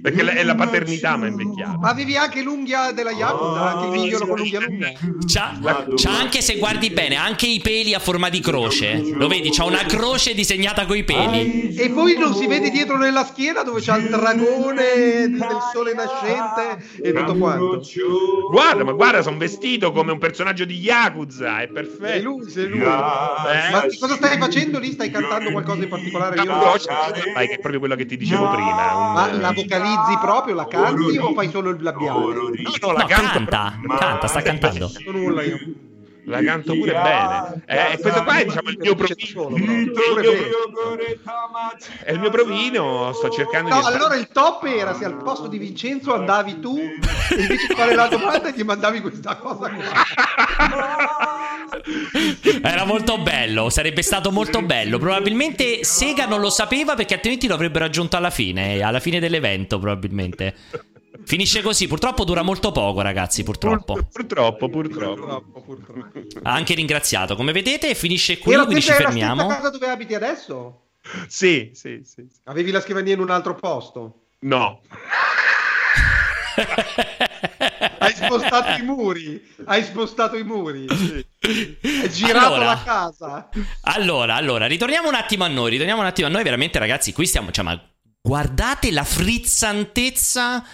[0.02, 1.78] Perché è la paternità mi ha invecchiato.
[1.78, 3.72] Ma avevi anche l'unghia della Yakuza?
[3.72, 4.92] Anche il migliolo con l'unghia lunga?
[5.24, 5.58] C'ha,
[5.94, 9.00] c'ha, anche, se guardi bene, anche i peli a forma di croce.
[9.14, 9.50] Lo vedi?
[9.50, 11.74] C'ha una croce disegnata coi peli.
[11.76, 16.84] E poi non si vede dietro nella schiena dove c'ha il dragone del sole nascente
[17.00, 17.80] e tutto quanto.
[18.50, 21.62] Guarda, ma guarda, sono vestito come un personaggio di Yakuza.
[21.62, 22.06] È perfetto.
[22.06, 22.80] Sei lui, sei lui.
[22.80, 22.84] Eh?
[22.84, 24.92] Ma cosa stai facendo lì?
[24.92, 26.36] Stai cantando qualcosa in particolare?
[26.42, 28.94] Io no, che è proprio quello che ti dicevo prima.
[28.94, 29.12] Un...
[29.12, 32.34] Ma la vocalizzazione vocalizzi proprio, la canti o fai solo il labiale?
[32.34, 32.50] No,
[32.80, 34.90] no, la canta, canta, sta cantando.
[36.26, 37.62] La canto pure bene.
[37.66, 39.48] Eh, questo qua è diciamo, il mio provino.
[42.02, 43.12] È il mio provino.
[43.12, 43.86] Sto cercando no, di.
[43.86, 47.94] allora il top era se al posto di Vincenzo andavi tu e invece di fare
[47.94, 49.82] la domanda gli mandavi questa cosa qua.
[52.62, 54.98] Era molto bello, sarebbe stato molto bello.
[54.98, 59.78] Probabilmente Sega non lo sapeva perché altrimenti lo avrebbero aggiunto alla fine, alla fine dell'evento
[59.78, 60.54] probabilmente.
[61.24, 63.42] Finisce così, purtroppo dura molto poco, ragazzi.
[63.42, 63.94] Purtroppo.
[64.12, 65.42] Purtroppo, purtroppo.
[65.64, 67.34] purtroppo, Ha anche ringraziato.
[67.36, 68.54] Come vedete, finisce qui.
[68.54, 69.46] Quindi ci fermiamo.
[69.46, 70.80] Ma casa dove abiti adesso?
[71.26, 72.26] Sì, sì, sì.
[72.44, 74.20] Avevi la scrivania in un altro posto?
[74.40, 74.80] No.
[77.98, 79.42] Hai spostato i muri.
[79.64, 80.86] Hai spostato i muri.
[80.88, 81.26] Sì.
[81.82, 83.48] Hai girato allora, la casa.
[83.82, 85.70] Allora, allora, ritorniamo un attimo a noi.
[85.70, 86.42] Ritorniamo un attimo a noi.
[86.42, 87.50] Veramente, ragazzi, qui stiamo.
[87.50, 87.80] Cioè, ma
[88.20, 90.64] guardate la frizzantezza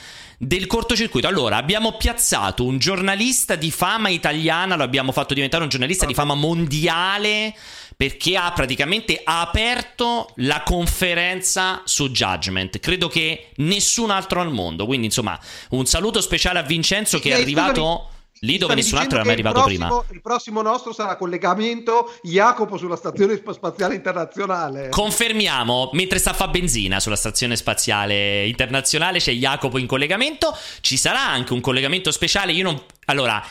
[0.43, 1.29] del cortocircuito.
[1.29, 6.15] Allora, abbiamo piazzato un giornalista di fama italiana, lo abbiamo fatto diventare un giornalista di
[6.15, 7.55] fama mondiale
[7.95, 12.81] perché ha praticamente aperto la conferenza su Judgment.
[12.81, 14.87] Credo che nessun altro al mondo.
[14.87, 15.39] Quindi, insomma,
[15.71, 18.09] un saluto speciale a Vincenzo che è arrivato
[18.41, 20.05] lì dove nessun altro era mai arrivato prossimo, prima.
[20.13, 24.89] Il prossimo nostro sarà collegamento Jacopo sulla stazione spaziale internazionale.
[24.89, 30.97] Confermiamo, mentre sta a fa benzina sulla stazione spaziale internazionale c'è Jacopo in collegamento, ci
[30.97, 33.45] sarà anche un collegamento speciale, io non Allora,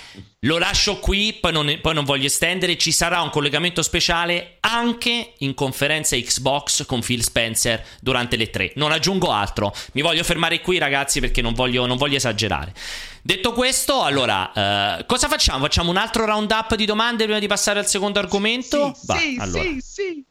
[0.43, 2.77] lo lascio qui, poi non, poi non, voglio estendere.
[2.77, 8.71] Ci sarà un collegamento speciale anche in conferenza Xbox con Phil Spencer durante le tre.
[8.75, 9.73] Non aggiungo altro.
[9.91, 12.73] Mi voglio fermare qui, ragazzi, perché non voglio, non voglio esagerare.
[13.21, 15.59] Detto questo, allora, uh, cosa facciamo?
[15.59, 18.93] Facciamo un altro round up di domande prima di passare al secondo argomento?
[18.95, 19.61] Sì, Va, sì, allora.
[19.61, 20.23] sì, sì.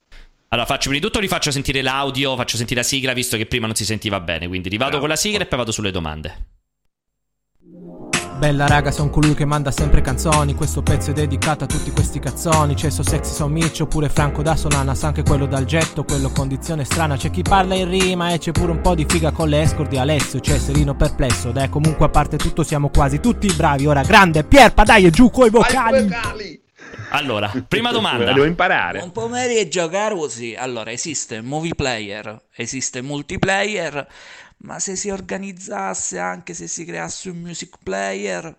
[0.48, 3.66] Allora, faccio prima di tutto, rifaccio sentire l'audio, faccio sentire la sigla, visto che prima
[3.66, 4.48] non si sentiva bene.
[4.48, 5.04] Quindi rivado Bravo.
[5.04, 6.56] con la sigla e poi vado sulle domande.
[8.38, 10.54] Bella raga, son colui che manda sempre canzoni.
[10.54, 12.74] Questo pezzo è dedicato a tutti questi cazzoni.
[12.74, 14.94] C'è So Sexy So Mitch, oppure Franco da Solana.
[14.94, 17.16] Sa anche quello dal getto, quello condizione strana.
[17.16, 19.88] C'è chi parla in rima e c'è pure un po' di figa con le escort
[19.90, 20.38] di Alessio.
[20.38, 21.50] C'è Serino perplesso.
[21.50, 23.86] Dai, comunque a parte tutto siamo quasi tutti bravi.
[23.86, 26.02] Ora grande, Pierpa, dai, giù coi vocali.
[26.02, 26.62] vocali.
[27.10, 28.32] Allora, prima domanda.
[28.32, 28.98] Devo imparare.
[29.00, 30.54] Buon pomeriggio, Carusi.
[30.56, 34.06] Allora, esiste movie player, esiste multiplayer
[34.58, 38.56] ma se si organizzasse anche se si creasse un music player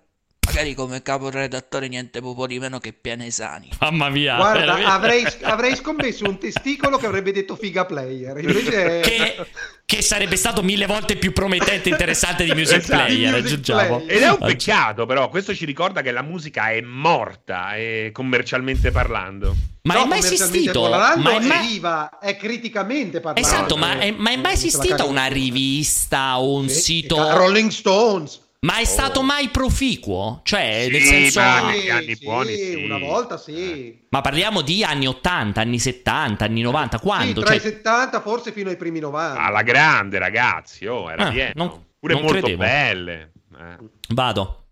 [0.49, 3.69] magari come caporedattore niente poco di meno che Pianesani.
[3.79, 4.35] Mamma mia.
[4.35, 8.37] Guarda, avrei, avrei, scommesso un testicolo che avrebbe detto figa player.
[8.39, 8.99] Invece...
[9.09, 9.47] Che,
[9.85, 14.03] che sarebbe stato mille volte più promettente e interessante di music esatto, player, aggiungiamo.
[14.07, 18.91] Ed è un peccato, però, questo ci ricorda che la musica è morta, eh, commercialmente
[18.91, 19.55] parlando.
[19.83, 20.89] Ma no, è mai esistito?
[20.89, 21.81] Ma è, mai...
[22.19, 23.47] è criticamente parlando.
[23.47, 27.35] Esatto, ma è, ma è mai esistita una rivista o un sì, sito?
[27.35, 28.47] Rolling Stones.
[28.61, 29.23] Ma è stato oh.
[29.23, 30.41] mai proficuo?
[30.43, 31.39] Cioè, sì, nel senso.
[31.39, 32.83] Anni, anni sì, buoni, sì.
[32.83, 33.53] Una volta sì.
[33.53, 34.07] Eh.
[34.09, 36.99] Ma parliamo di anni 80, anni 70, anni 90.
[36.99, 37.39] Quando?
[37.39, 37.55] Sì, tra cioè...
[37.55, 39.41] i 70, forse fino ai primi 90.
[39.41, 40.85] Alla grande, ragazzi.
[40.87, 41.51] Oh, era ah, pieno.
[41.55, 42.61] Non, Pure non molto credevo.
[42.61, 43.31] belle.
[43.57, 43.77] Eh.
[44.09, 44.67] Vado.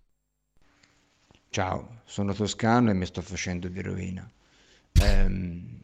[1.50, 4.30] Ciao, sono toscano e mi sto facendo di rovina.
[5.02, 5.82] Ehm,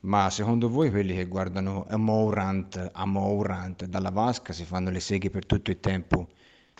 [0.00, 5.46] ma secondo voi quelli che guardano Amorant, Amorant dalla vasca si fanno le seghe per
[5.46, 6.28] tutto il tempo?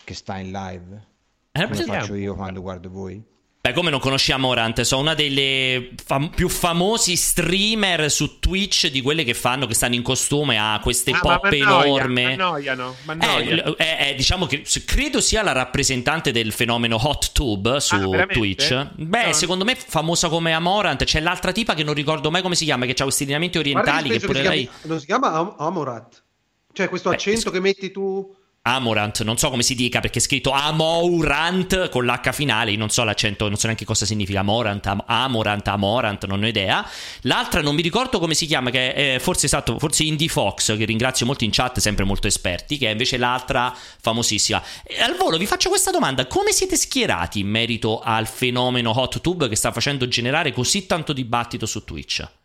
[0.03, 1.05] Che sta in live?
[1.51, 3.23] Eh, Come faccio io quando guardo voi?
[3.67, 4.79] Beh, come non conosciamo Orant?
[4.81, 9.95] Sono una delle fam- più famosi streamer su Twitch di quelle che fanno, che stanno
[9.95, 12.37] in costume a queste ah, pop enorme.
[12.37, 17.81] Ma annoiano, eh, eh, eh, diciamo che credo sia la rappresentante del fenomeno Hot Tube
[17.81, 18.93] su ah, Twitch.
[18.93, 19.33] Beh, no.
[19.33, 21.03] secondo me famosa come Amorant.
[21.03, 24.11] C'è l'altra tipa che non ricordo mai come si chiama, che ha questi lineamenti orientali.
[24.11, 24.69] Che pure che lei.
[24.83, 26.23] non si chiama Am- Amorat.
[26.71, 28.33] Cioè, questo accento che metti tu.
[28.67, 33.03] Amorant, non so come si dica perché è scritto Amourant con l'H finale, non so
[33.03, 36.87] l'accento, non so neanche cosa significa Amorant, Am- Amorant, Amorant, non ho idea.
[37.21, 40.85] L'altra non mi ricordo come si chiama, che è forse esatto, forse Indie Fox, che
[40.85, 44.61] ringrazio molto in chat, sempre molto esperti, che è invece l'altra famosissima.
[44.83, 49.21] E al volo vi faccio questa domanda, come siete schierati in merito al fenomeno Hot
[49.21, 52.36] Tube che sta facendo generare così tanto dibattito su Twitch?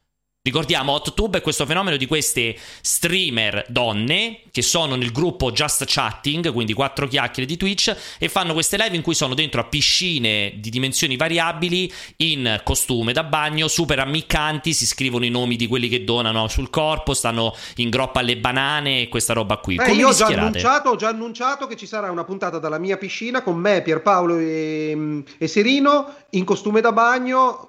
[0.45, 6.53] Ricordiamo, HotTube è questo fenomeno di queste streamer donne che sono nel gruppo Just Chatting,
[6.53, 10.55] quindi quattro chiacchiere di Twitch, e fanno queste live in cui sono dentro a piscine
[10.57, 15.87] di dimensioni variabili, in costume da bagno, super ammiccanti, si scrivono i nomi di quelli
[15.87, 19.77] che donano sul corpo, stanno in groppa alle banane e questa roba qui.
[19.77, 22.97] Eh, io ho già, annunciato, ho già, annunciato, che ci sarà una puntata dalla mia
[22.97, 27.69] piscina con me, Pierpaolo e, e Serino in costume da bagno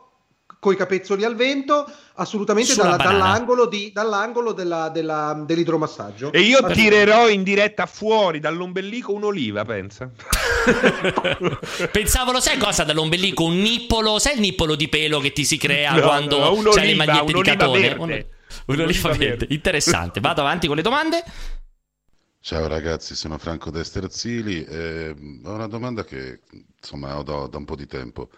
[0.63, 1.85] coi capezzoli al vento,
[2.15, 6.31] assolutamente dalla, dall'angolo, di, dall'angolo della, della, dell'idromassaggio.
[6.31, 10.09] E io tirerò in diretta fuori dall'ombelico un'oliva, pensa.
[11.91, 13.43] Pensavo, lo sai cosa dall'ombelico?
[13.43, 16.87] Un nippolo, sai il nippolo di pelo che ti si crea no, quando no, c'hai
[16.87, 17.79] le magliette di catone?
[17.79, 18.29] Verde.
[18.67, 19.25] un'oliva verde.
[19.25, 19.47] verde.
[19.49, 20.19] Interessante.
[20.19, 21.23] Vado avanti con le domande.
[22.39, 25.15] Ciao ragazzi, sono Franco Desterzili e
[25.45, 26.41] ho una domanda che
[26.77, 28.29] insomma ho da, da un po' di tempo.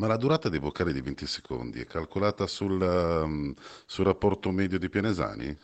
[0.00, 3.52] Ma la durata dei vocali di 20 secondi è calcolata sul, um,
[3.84, 5.54] sul rapporto medio di Pianesani?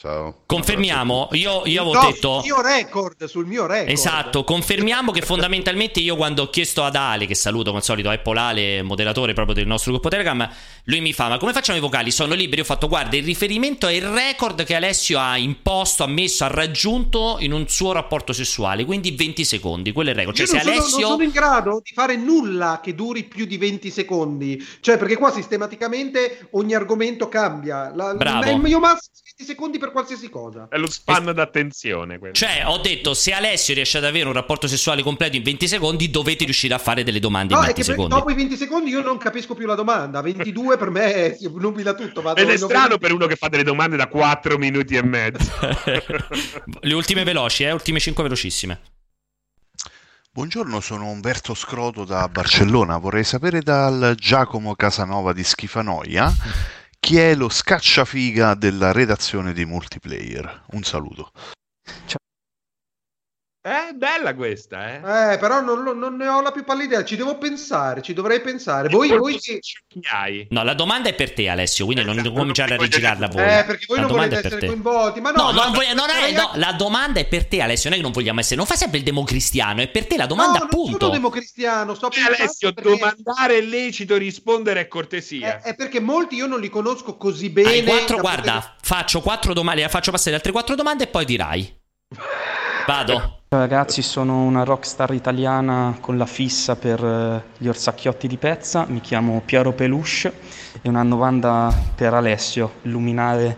[0.00, 0.44] Ciao.
[0.46, 2.40] Confermiamo, io, io avevo no, detto...
[2.40, 3.90] Sul mio record, sul mio record.
[3.90, 8.08] Esatto, confermiamo che fondamentalmente io quando ho chiesto ad Ale, che saluto come al solito,
[8.08, 10.50] Apple Ale, moderatore proprio del nostro gruppo Telegram,
[10.84, 12.10] lui mi fa, ma come facciamo i vocali?
[12.10, 12.62] Sono liberi?
[12.62, 16.48] Ho fatto, guarda, il riferimento è il record che Alessio ha imposto, ha messo, ha
[16.48, 20.34] raggiunto in un suo rapporto sessuale, quindi 20 secondi, quello è il record.
[20.34, 20.88] Cioè, io se non, Alessio...
[20.88, 24.96] sono, non sono in grado di fare nulla che duri più di 20 secondi, cioè
[24.96, 27.94] perché qua sistematicamente ogni argomento cambia.
[27.94, 28.50] La, Bravo.
[28.50, 30.68] Il mio massimo 20 secondi per qualsiasi cosa.
[30.68, 32.18] È lo span es- d'attenzione.
[32.18, 32.34] Quello.
[32.34, 36.10] Cioè, ho detto, se Alessio riesce ad avere un rapporto sessuale completo in 20 secondi,
[36.10, 38.14] dovete riuscire a fare delle domande no, in 20 secondi.
[38.14, 40.20] Dopo i 20 secondi io non capisco più la domanda.
[40.20, 42.22] 22 per me è nubila tutto.
[42.22, 45.50] Vado Ed è strano per uno che fa delle domande da 4 minuti e mezzo.
[46.80, 47.72] Le ultime veloci, eh?
[47.72, 48.80] Ultime 5 velocissime.
[50.32, 52.98] Buongiorno, sono Umberto Scroto da Barcellona.
[52.98, 56.32] Vorrei sapere dal Giacomo Casanova di Schifanoia
[57.10, 60.66] chi è lo scacciafiga della redazione di multiplayer.
[60.74, 61.32] Un saluto.
[62.06, 62.29] Ciao.
[63.62, 65.32] Eh, bella questa, eh.
[65.34, 67.04] Eh, però non, non, ne ho la più pallida idea.
[67.04, 68.88] Ci devo pensare, ci dovrei pensare.
[68.88, 69.60] Voi, voi che...
[70.48, 73.42] No, la domanda è per te, Alessio, quindi non esatto, cominciare a rigirarla voi.
[73.42, 75.20] Eh, perché voi la non volete essere coinvolti.
[75.20, 77.90] Ma no, no, non voglio, non è, no, la domanda è per te, Alessio.
[77.90, 78.56] Non è che non vogliamo essere.
[78.56, 80.90] Non fa sempre il democristiano, è per te la domanda, no, appunto.
[80.92, 82.88] Non sono democristiano, sto eh, Alessio, perché...
[82.88, 85.60] domandare è lecito, rispondere è cortesia.
[85.60, 87.68] È, è, perché molti io non li conosco così bene.
[87.68, 88.74] Hai quattro, guarda, poter...
[88.80, 91.78] faccio quattro domande, faccio passare altre quattro domande e poi dirai.
[92.86, 93.39] Vado.
[93.52, 98.86] Ciao ragazzi, sono una rockstar italiana con la fissa per eh, gli orsacchiotti di pezza,
[98.88, 100.32] mi chiamo Piero Peluche
[100.80, 103.56] e una domanda per Alessio, luminare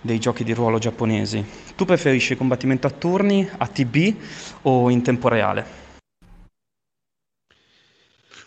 [0.00, 1.44] dei giochi di ruolo giapponesi.
[1.76, 4.14] Tu preferisci combattimento a turni, a TB
[4.62, 5.66] o in tempo reale?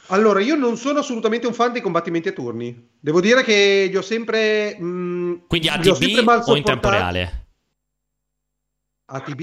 [0.08, 2.90] Allora, io non sono assolutamente un fan dei combattimenti a turni.
[3.00, 4.76] Devo dire che li ho sempre.
[4.80, 7.46] Mh, mm, Quindi a TB o in tempo reale?
[9.10, 9.42] ATB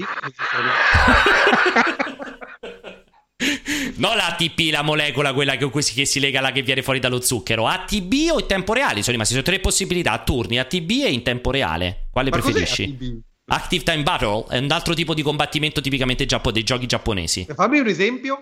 [3.95, 7.67] non l'ATP, la molecola, quella che, che, si lega là che viene fuori dallo zucchero.
[7.67, 9.01] ATB o in tempo reale?
[9.01, 12.07] Sono rimasti sono tre possibilità a turni, ATB e in tempo reale.
[12.11, 13.23] Quale Ma preferisci?
[13.47, 17.47] Active Time Battle è un altro tipo di combattimento tipicamente giappo- dei giochi giapponesi.
[17.55, 18.37] Fammi un esempio.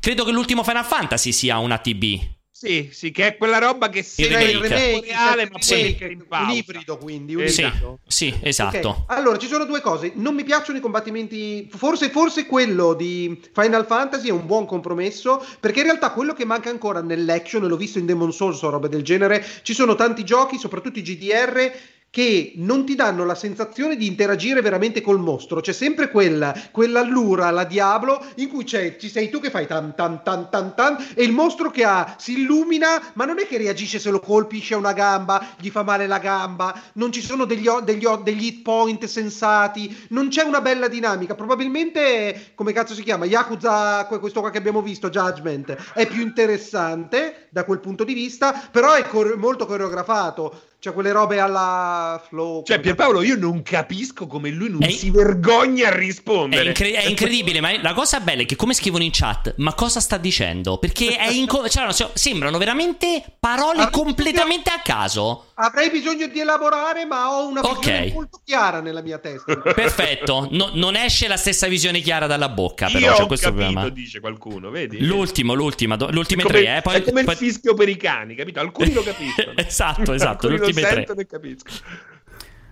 [0.00, 2.37] Credo che l'ultimo Final Fantasy sia un ATB.
[2.60, 5.94] Sì, sì, che è quella roba che si vede in reale, ma sì.
[5.96, 8.00] poi un ibrido, quindi un sì, ibrido.
[8.04, 9.04] Sì, esatto.
[9.04, 9.16] Okay.
[9.16, 10.10] Allora, ci sono due cose.
[10.16, 11.70] Non mi piacciono i combattimenti.
[11.72, 15.40] Forse, forse quello di Final Fantasy è un buon compromesso.
[15.60, 18.70] Perché in realtà quello che manca ancora nell'action, e l'ho visto in Demon Souls o
[18.70, 21.72] roba del genere, ci sono tanti giochi, soprattutto i GDR
[22.10, 25.60] che non ti danno la sensazione di interagire veramente col mostro.
[25.60, 30.22] C'è sempre quella, quell'allura, la Diablo, in cui ci sei tu che fai tan tan
[30.22, 33.98] tan tan tan e il mostro che ha si illumina, ma non è che reagisce
[33.98, 37.68] se lo colpisce a una gamba, gli fa male la gamba, non ci sono degli,
[37.84, 41.34] degli, degli hit point sensati, non c'è una bella dinamica.
[41.34, 43.26] Probabilmente, come cazzo si chiama?
[43.26, 48.52] Yakuza, questo qua che abbiamo visto, Judgment, è più interessante da quel punto di vista,
[48.70, 52.62] però è cor- molto coreografato cioè quelle robe alla flow.
[52.62, 54.90] Cioè, Pierpaolo, io non capisco come lui non è...
[54.90, 56.62] si vergogna a rispondere.
[56.62, 59.74] È, incre- è incredibile, ma la cosa bella è che come scrivono in chat, ma
[59.74, 60.78] cosa sta dicendo?
[60.78, 65.46] Perché è inco- cioè, sembrano veramente parole Avrei completamente a caso.
[65.60, 68.12] Avrei bisogno di elaborare, ma ho una visione okay.
[68.12, 69.56] molto chiara nella mia testa.
[69.58, 73.64] Perfetto, no, non esce la stessa visione chiara dalla bocca, però io c'è questo capito,
[73.64, 73.88] problema.
[73.88, 75.04] dice qualcuno, vedi?
[75.04, 76.80] L'ultimo, l'ultima, do- l'ultime come, tre, eh.
[76.80, 77.32] Poi, è come poi...
[77.32, 78.60] il fischio per i cani, capito?
[78.60, 79.52] Alcuni lo capiscono.
[79.58, 81.22] esatto, esatto, Alcuni lo sentono tre.
[81.22, 81.76] e capiscono.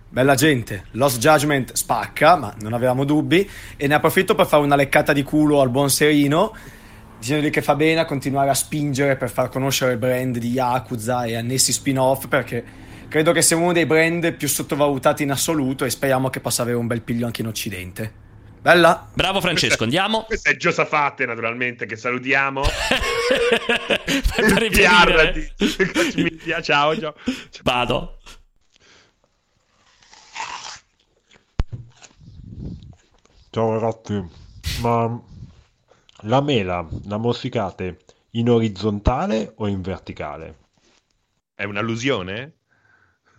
[0.07, 4.77] Bella gente, Lost Judgment spacca, ma non avevamo dubbi, e ne approfitto per fare una
[4.77, 6.55] leccata di culo al buon Serino
[7.19, 11.25] dicendogli che fa bene a continuare a spingere per far conoscere il brand di Yakuza
[11.25, 12.63] e annessi spin-off perché
[13.07, 16.77] credo che sia uno dei brand più sottovalutati in assoluto e speriamo che possa avere
[16.77, 18.25] un bel piglio anche in Occidente.
[18.61, 19.07] Bella.
[19.13, 20.23] Bravo Francesco, andiamo.
[20.23, 22.63] Questa è Giosafate, naturalmente, che salutiamo.
[26.61, 27.15] ciao, ciao.
[27.63, 28.17] Vado.
[33.49, 34.23] Ciao ragazzi,
[34.81, 35.21] ma
[36.21, 37.99] la mela la morsicate
[38.31, 40.57] in orizzontale o in verticale?
[41.53, 42.53] È un'allusione?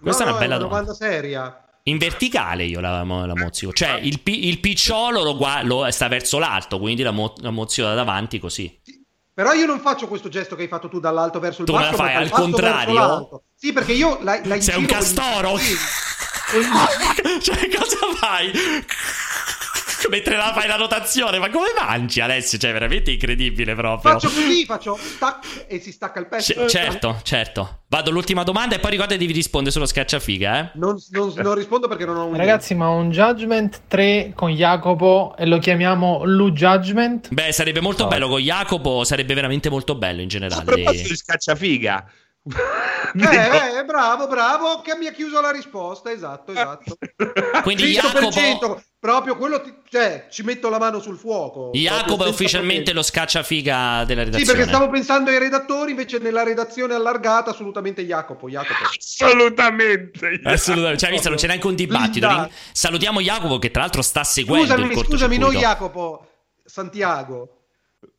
[0.00, 0.94] Questa no, è una bella è una domanda.
[0.94, 1.62] seria.
[1.84, 6.78] In verticale io la, la mozzico, cioè il, il picciolo lo, lo, sta verso l'alto,
[6.78, 8.80] quindi la, mo, la mozzico da davanti così.
[9.32, 11.92] Però io non faccio questo gesto che hai fatto tu dall'alto verso il tu basso.
[11.92, 13.44] Tu la fai al contrario?
[13.54, 15.56] Sì, perché io la, la Sei un castoro?
[17.40, 18.50] cioè, cosa fai?
[20.10, 21.38] mentre la fai la notazione.
[21.38, 22.58] Ma come mangi, Alessio?
[22.58, 24.12] Cioè, veramente incredibile proprio.
[24.12, 26.52] Faccio così, faccio stack e si stacca il pezzo.
[26.52, 27.82] C- certo, certo.
[27.88, 30.70] Vado all'ultima domanda e poi ricorda devi rispondere sullo scacciafiga, eh?
[30.74, 32.36] Non, non, non rispondo perché non ho un...
[32.36, 37.32] Ragazzi, ma un Judgment 3 con Jacopo e lo chiamiamo Lu Judgment?
[37.32, 38.08] Beh, sarebbe molto oh.
[38.08, 40.60] bello con Jacopo, sarebbe veramente molto bello in generale.
[40.60, 42.04] A proposito di scacciafiga
[42.48, 46.96] eh, eh, bravo, bravo, che mi ha chiuso la risposta, esatto, esatto.
[47.62, 48.80] Quindi Jacopo...
[49.00, 51.70] proprio quello, ti, cioè, ci metto la mano sul fuoco.
[51.72, 54.44] Jacopo è ufficialmente lo scacciafiga della redazione.
[54.44, 58.84] Sì, perché stavo pensando ai redattori, invece nella redazione allargata assolutamente Jacopo, Jacopo.
[58.96, 60.40] Assolutamente.
[60.42, 62.50] Assolutamente, cioè, visto, non c'è neanche un dibattito.
[62.72, 66.26] Salutiamo Jacopo che tra l'altro sta seguendo Scusami, scusami, non Jacopo,
[66.64, 67.57] Santiago.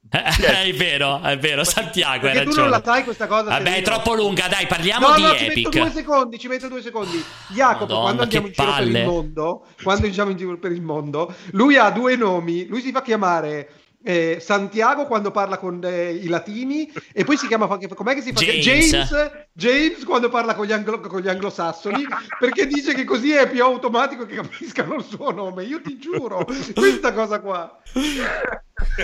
[0.10, 3.50] È vero, è vero, Santiago Perché hai tu non la sai questa cosa.
[3.50, 5.70] Vabbè, è troppo lunga, dai, parliamo no, di no, Epic.
[5.70, 7.24] Ci metto due secondi, ci metto due secondi.
[7.50, 8.92] Jacopo, Madonna, quando andiamo in giro palle.
[8.92, 12.82] per il mondo, quando andiamo in giro per il mondo, lui ha due nomi, lui
[12.82, 13.70] si fa chiamare
[14.04, 18.32] eh, Santiago quando parla con eh, i latini e poi si chiama com'è che si
[18.32, 18.90] fa James.
[18.90, 22.06] James, James quando parla con gli, anglo- con gli anglosassoni
[22.40, 25.64] perché dice che così è più automatico che capiscano il suo nome.
[25.64, 27.82] Io ti giuro, questa cosa qua.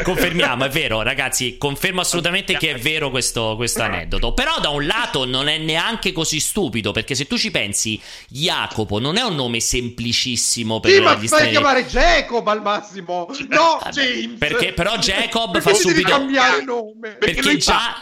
[0.03, 1.57] Confermiamo, è vero, ragazzi.
[1.57, 4.33] Confermo assolutamente che è vero questo, questo, aneddoto.
[4.33, 6.91] Però, da un lato, non è neanche così stupido.
[6.91, 7.99] Perché se tu ci pensi,
[8.29, 13.27] Jacopo non è un nome semplicissimo per sì, ma gli fai chiamare Jacob al massimo,
[13.49, 14.37] no, James.
[14.37, 16.09] Perché, però, Jacob fa subito.
[16.09, 17.15] cambiare nome.
[17.15, 18.01] Perché, perché già.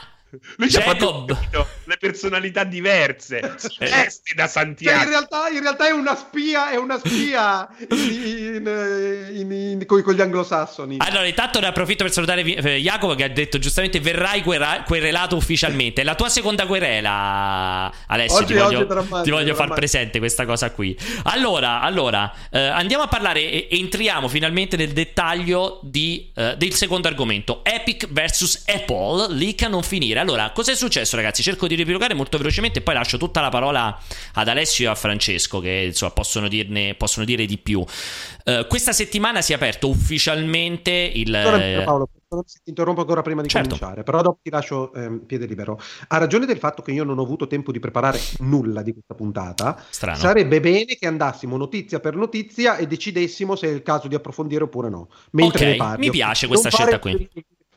[0.57, 1.37] Jacob...
[1.85, 3.39] le personalità diverse,
[3.79, 4.07] eh.
[4.35, 4.97] da Santiago.
[4.97, 10.13] Cioè, in, realtà, in, realtà, è una spia, è una spia in, in, con, con,
[10.13, 10.97] gli anglosassoni.
[10.99, 16.03] Allora, intanto ne approfitto per salutare eh, Jacopo che ha detto giustamente verrai querelato ufficialmente.
[16.03, 20.97] La tua seconda querela, Alessio, oggi, ti voglio, ti voglio far presente questa cosa qui.
[21.23, 27.07] Allora, allora eh, andiamo a parlare e entriamo finalmente nel dettaglio di, eh, del secondo
[27.07, 27.63] argomento.
[27.63, 30.19] Epic vs Apple, leak a non finire.
[30.19, 31.41] Allora, cosa è successo, ragazzi?
[31.43, 33.97] Cerco di riepilogare molto velocemente e poi lascio tutta la parola
[34.33, 37.79] ad Alessio e a Francesco, che insomma possono, dirne, possono dire di più.
[37.79, 41.33] Uh, questa settimana si è aperto ufficialmente il.
[41.33, 42.09] Allora, Paolo,
[42.41, 43.75] ti interrompo ancora prima di certo.
[43.75, 45.79] cominciare, però dopo ti lascio eh, piede libero.
[46.07, 49.13] Ha ragione del fatto che io non ho avuto tempo di preparare nulla di questa
[49.13, 49.81] puntata.
[49.89, 50.17] Strano.
[50.17, 54.63] Sarebbe bene che andassimo notizia per notizia e decidessimo se è il caso di approfondire
[54.63, 55.09] oppure no.
[55.31, 55.97] Mentre okay, ne.
[55.97, 57.29] Mi piace questa non scelta qui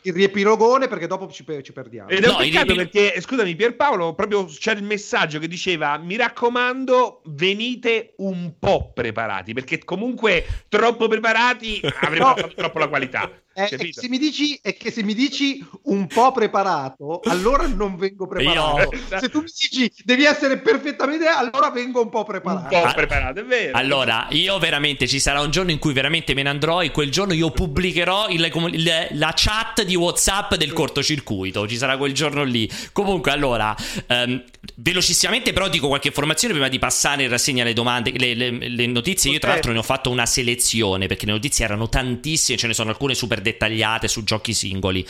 [0.07, 2.09] il riepilogone perché dopo ci, ci perdiamo.
[2.09, 6.17] Ed è un peccato riepil- perché, scusami Pierpaolo, proprio c'è il messaggio che diceva mi
[6.17, 12.37] raccomando venite un po' preparati perché comunque troppo preparati avremmo no.
[12.37, 13.31] fatto troppo la qualità.
[13.57, 17.97] È, è, se mi dici, è che se mi dici un po' preparato, allora non
[17.97, 18.93] vengo preparato.
[18.93, 19.01] Io...
[19.19, 22.75] Se tu mi dici devi essere perfettamente, allora vengo un po' preparato.
[22.75, 23.75] Un po' preparato, è vero.
[23.75, 27.11] Allora, io veramente ci sarà un giorno in cui veramente me ne andrò e quel
[27.11, 31.67] giorno io pubblicherò il, il, la chat di WhatsApp del cortocircuito.
[31.67, 32.71] Ci sarà quel giorno lì.
[32.93, 33.75] Comunque, allora,
[34.09, 34.43] um,
[34.77, 38.87] velocissimamente però dico qualche informazione prima di passare in rassegna le domande, le, le, le
[38.87, 39.31] notizie.
[39.31, 42.75] Io tra l'altro ne ho fatto una selezione perché le notizie erano tantissime, ce ne
[42.75, 45.07] sono alcune super dettagliate su giochi singoli.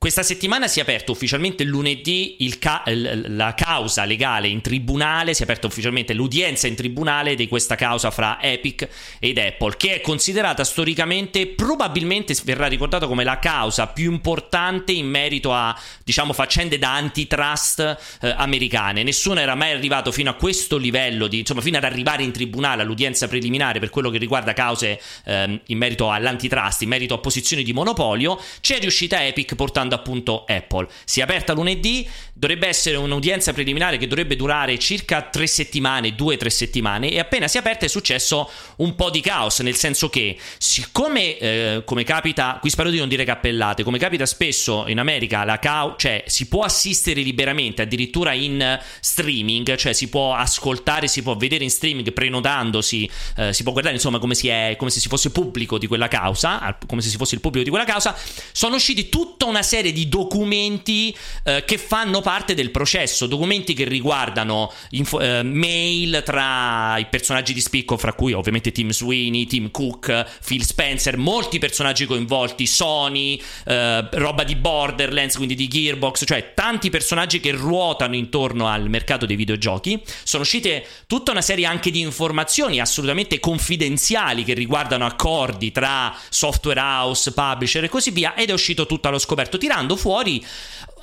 [0.00, 5.44] Questa settimana si è aperto ufficialmente lunedì ca- la causa legale in tribunale, si è
[5.44, 10.64] aperta ufficialmente l'udienza in tribunale di questa causa fra Epic ed Apple, che è considerata
[10.64, 16.94] storicamente, probabilmente verrà ricordata come la causa più importante in merito a, diciamo, faccende da
[16.94, 17.80] antitrust
[18.22, 19.02] eh, americane.
[19.02, 22.80] Nessuno era mai arrivato fino a questo livello, di, insomma, fino ad arrivare in tribunale
[22.80, 27.62] all'udienza preliminare per quello che riguarda cause eh, in merito all'antitrust, in merito a posizioni
[27.62, 28.40] di monopolio.
[28.62, 30.88] C'è riuscita Epic portando riguardando appunto Apple.
[31.04, 36.34] Si è aperta lunedì, dovrebbe essere un'udienza preliminare che dovrebbe durare circa tre settimane, due
[36.34, 39.74] o tre settimane, e appena si è aperta è successo un po' di caos, nel
[39.74, 44.84] senso che siccome, eh, come capita, qui spero di non dire cappellate, come capita spesso
[44.86, 50.34] in America, la cau- cioè si può assistere liberamente, addirittura in streaming, cioè si può
[50.34, 54.74] ascoltare, si può vedere in streaming prenotandosi, eh, si può guardare insomma come, si è,
[54.78, 57.70] come se si fosse pubblico di quella causa, come se si fosse il pubblico di
[57.70, 58.16] quella causa,
[58.52, 63.72] sono usciti tutta una serie serie di documenti eh, che fanno parte del processo, documenti
[63.72, 69.46] che riguardano info- eh, mail tra i personaggi di spicco, fra cui ovviamente Tim Sweeney,
[69.46, 76.24] Tim Cook, Phil Spencer, molti personaggi coinvolti, Sony, eh, roba di Borderlands, quindi di Gearbox,
[76.26, 79.98] cioè tanti personaggi che ruotano intorno al mercato dei videogiochi.
[80.24, 86.80] Sono uscite tutta una serie anche di informazioni assolutamente confidenziali che riguardano accordi tra software
[86.80, 90.44] house, publisher e così via ed è uscito tutto allo scoperto tirando fuori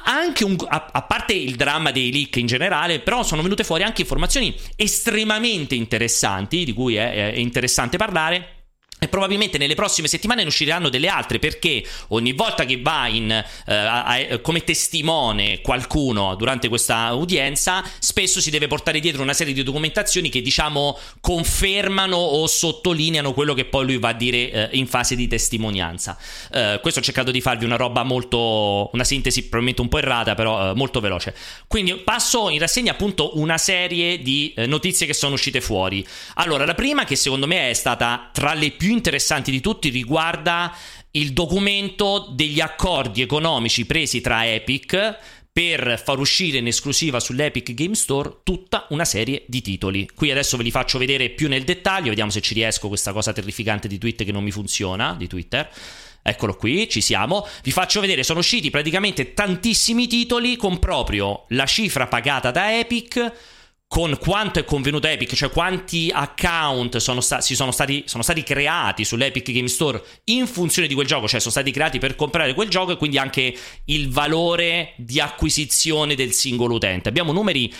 [0.04, 3.84] anche un, a, a, parte il dramma dei leak in generale, però sono venute fuori
[3.84, 8.57] anche informazioni estremamente interessanti, di cui è, è interessante parlare.
[9.00, 13.30] E probabilmente nelle prossime settimane ne usciranno delle altre perché ogni volta che va in,
[13.30, 19.34] uh, a, a, come testimone qualcuno durante questa udienza, spesso si deve portare dietro una
[19.34, 24.70] serie di documentazioni che diciamo confermano o sottolineano quello che poi lui va a dire
[24.72, 26.18] uh, in fase di testimonianza.
[26.52, 30.34] Uh, questo ho cercato di farvi una roba molto, una sintesi probabilmente un po' errata,
[30.34, 31.36] però molto veloce.
[31.68, 36.04] Quindi passo in rassegna appunto una serie di notizie che sono uscite fuori.
[36.36, 39.90] Allora, la prima che secondo me è stata tra le più più interessanti di tutti
[39.90, 40.74] riguarda
[41.12, 45.18] il documento degli accordi economici presi tra Epic
[45.52, 50.10] per far uscire in esclusiva sull'Epic Game Store tutta una serie di titoli.
[50.16, 53.34] Qui adesso ve li faccio vedere più nel dettaglio, vediamo se ci riesco questa cosa
[53.34, 55.70] terrificante di Twitter che non mi funziona, di Twitter.
[56.22, 57.46] Eccolo qui, ci siamo.
[57.64, 63.34] Vi faccio vedere, sono usciti praticamente tantissimi titoli con proprio la cifra pagata da Epic
[63.88, 69.06] con quanto è convenuto Epic, cioè quanti account sono, sta- sono, stati, sono, stati, creati
[69.06, 72.68] sull'Epic Game Store in funzione di quel gioco, cioè sono stati creati per comprare quel
[72.68, 73.56] gioco e quindi anche
[73.86, 77.08] il valore di acquisizione del singolo utente.
[77.08, 77.74] Abbiamo numeri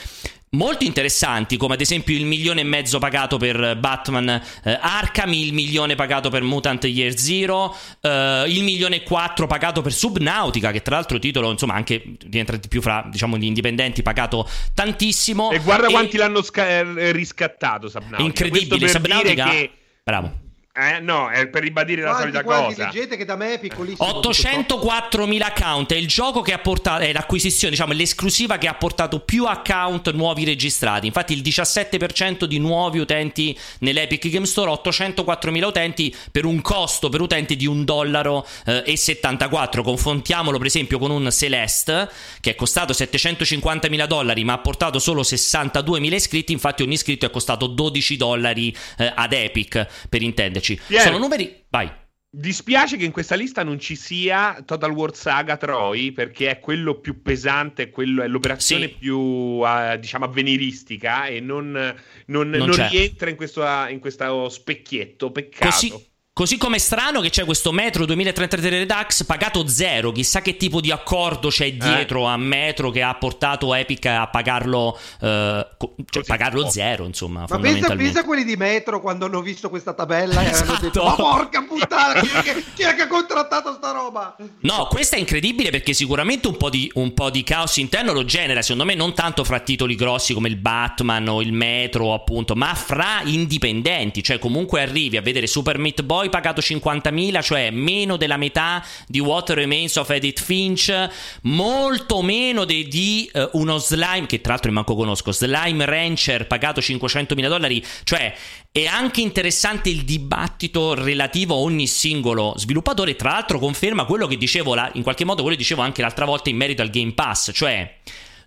[0.52, 5.54] molto interessanti, come ad esempio il milione e mezzo pagato per Batman eh, Arkham, il
[5.54, 10.82] milione pagato per Mutant Year Zero, eh, il milione e quattro pagato per Subnautica, che
[10.82, 15.52] tra l'altro titolo, insomma, anche rientra di più fra, diciamo, gli indipendenti, pagato tantissimo.
[15.52, 15.92] E guarda e...
[15.92, 18.24] quanti l'hanno sca- eh, riscattato Subnautica.
[18.24, 19.50] Incredibile, Subnautica...
[19.50, 19.72] Che...
[20.04, 20.46] Bravo.
[20.80, 22.86] Eh, no, è per ribadire quanti, la solita quanti cosa.
[22.86, 24.08] leggete che da me è piccolissimo.
[24.08, 29.22] 804.000 account è il gioco che ha portato, è l'acquisizione, diciamo, l'esclusiva che ha portato
[29.22, 31.08] più account nuovi registrati.
[31.08, 37.22] Infatti il 17% di nuovi utenti nell'Epic Game Store, 804.000 utenti per un costo per
[37.22, 39.82] utente di 1,74 dollaro eh, e 74.
[39.82, 42.08] Confrontiamolo per esempio con un Celeste
[42.40, 46.52] che è costato 750.000 dollari ma ha portato solo 62.000 iscritti.
[46.52, 50.82] Infatti ogni iscritto è costato 12 dollari eh, ad Epic per intenderci amici.
[50.86, 51.64] Pier, Sono numeri.
[51.70, 51.90] Vai.
[52.30, 57.00] Dispiace che in questa lista non ci sia Total War Saga Troy perché è quello
[57.00, 58.96] più pesante, quello è l'operazione sì.
[59.00, 65.32] più uh, diciamo avveniristica e non, non, non, non rientra in questo, in questo specchietto.
[65.32, 65.72] Peccato.
[65.72, 66.07] Così,
[66.38, 70.80] Così come è strano che c'è questo Metro 2033 Redux pagato zero, chissà che tipo
[70.82, 72.32] di accordo c'è dietro eh.
[72.34, 75.68] a Metro che ha portato Epic a pagarlo, eh,
[76.12, 77.46] cioè pagarlo zero, insomma.
[77.50, 80.70] Ma pensa, pensa a quelli di Metro quando hanno visto questa tabella e esatto.
[80.70, 84.36] hanno detto: Ma porca puttana, chi è, che, chi è, che, ha contrattato sta roba?
[84.60, 88.26] No, questa è incredibile perché sicuramente un po, di, un po' di caos interno lo
[88.26, 92.54] genera, secondo me, non tanto fra titoli grossi come il Batman o il Metro, appunto,
[92.54, 97.72] ma fra indipendenti, cioè comunque arrivi a vedere Super Meat Boy poi pagato 50.000, cioè
[97.72, 101.10] meno della metà di What Remains of Edith Finch,
[101.44, 106.82] molto meno di, di uh, uno slime, che tra l'altro manco conosco, Slime Rancher pagato
[106.82, 108.34] 500.000 dollari, cioè
[108.72, 114.38] è anche interessante il dibattito relativo a ogni singolo sviluppatore, tra l'altro conferma quello che
[114.38, 117.14] dicevo, la, in qualche modo quello che dicevo anche l'altra volta in merito al Game
[117.14, 117.96] Pass, cioè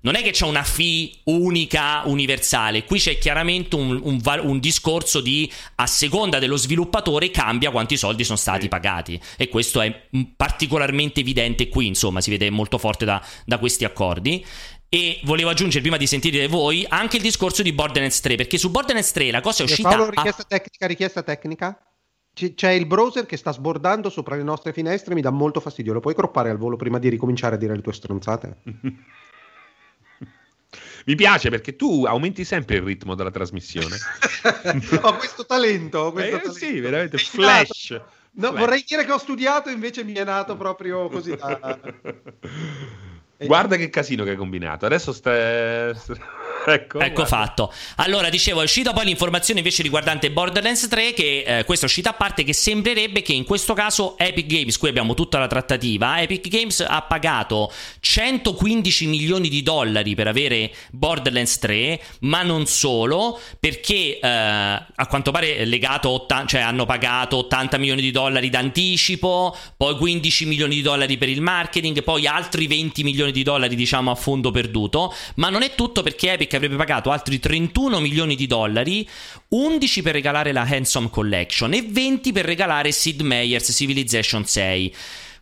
[0.02, 5.20] non è che c'è una fee unica, universale, qui c'è chiaramente un, un, un, discorso
[5.20, 11.20] di a seconda dello sviluppatore cambia quanti soldi sono stati pagati e questo è particolarmente
[11.20, 14.44] evidente qui, insomma, si vede molto forte da, da questi accordi.
[14.92, 18.70] E volevo aggiungere, prima di sentire voi, anche il discorso di Borderlands 3, perché su
[18.70, 19.88] Borderlands 3 la cosa è uscita...
[19.88, 20.46] Paolo, richiesta a...
[20.46, 21.78] tecnica, richiesta tecnica?
[22.32, 25.92] c'è il browser che sta sbordando sopra le nostre finestre, mi dà molto fastidio.
[25.92, 28.56] Lo puoi croppare al volo prima di ricominciare a dire le tue stronzate?
[31.06, 33.96] Mi piace perché tu aumenti sempre il ritmo della trasmissione.
[35.02, 35.98] ho questo talento.
[35.98, 36.58] Ho questo eh, talento.
[36.58, 37.90] Sì, veramente flash.
[38.32, 38.58] No, flash.
[38.58, 41.34] Vorrei dire che ho studiato, invece mi è nato proprio così.
[41.34, 41.78] Da...
[43.46, 44.86] Guarda che casino che hai combinato.
[44.86, 45.94] Adesso stai.
[46.66, 47.72] ecco, ecco fatto.
[47.96, 52.10] Allora, dicevo, è uscita poi l'informazione invece riguardante Borderlands 3, che eh, questa è uscita
[52.10, 56.20] a parte, che sembrerebbe che in questo caso Epic Games, qui abbiamo tutta la trattativa,
[56.20, 63.38] Epic Games ha pagato 115 milioni di dollari per avere Borderlands 3, ma non solo,
[63.58, 69.56] perché eh, a quanto pare legato, 80, cioè hanno pagato 80 milioni di dollari d'anticipo,
[69.76, 74.10] poi 15 milioni di dollari per il marketing, poi altri 20 milioni di dollari diciamo
[74.10, 78.46] a fondo perduto, ma non è tutto perché Epic avrebbe pagato altri 31 milioni di
[78.46, 79.08] dollari,
[79.48, 84.94] 11 per regalare la Handsome Collection e 20 per regalare Sid Meier's Civilization 6.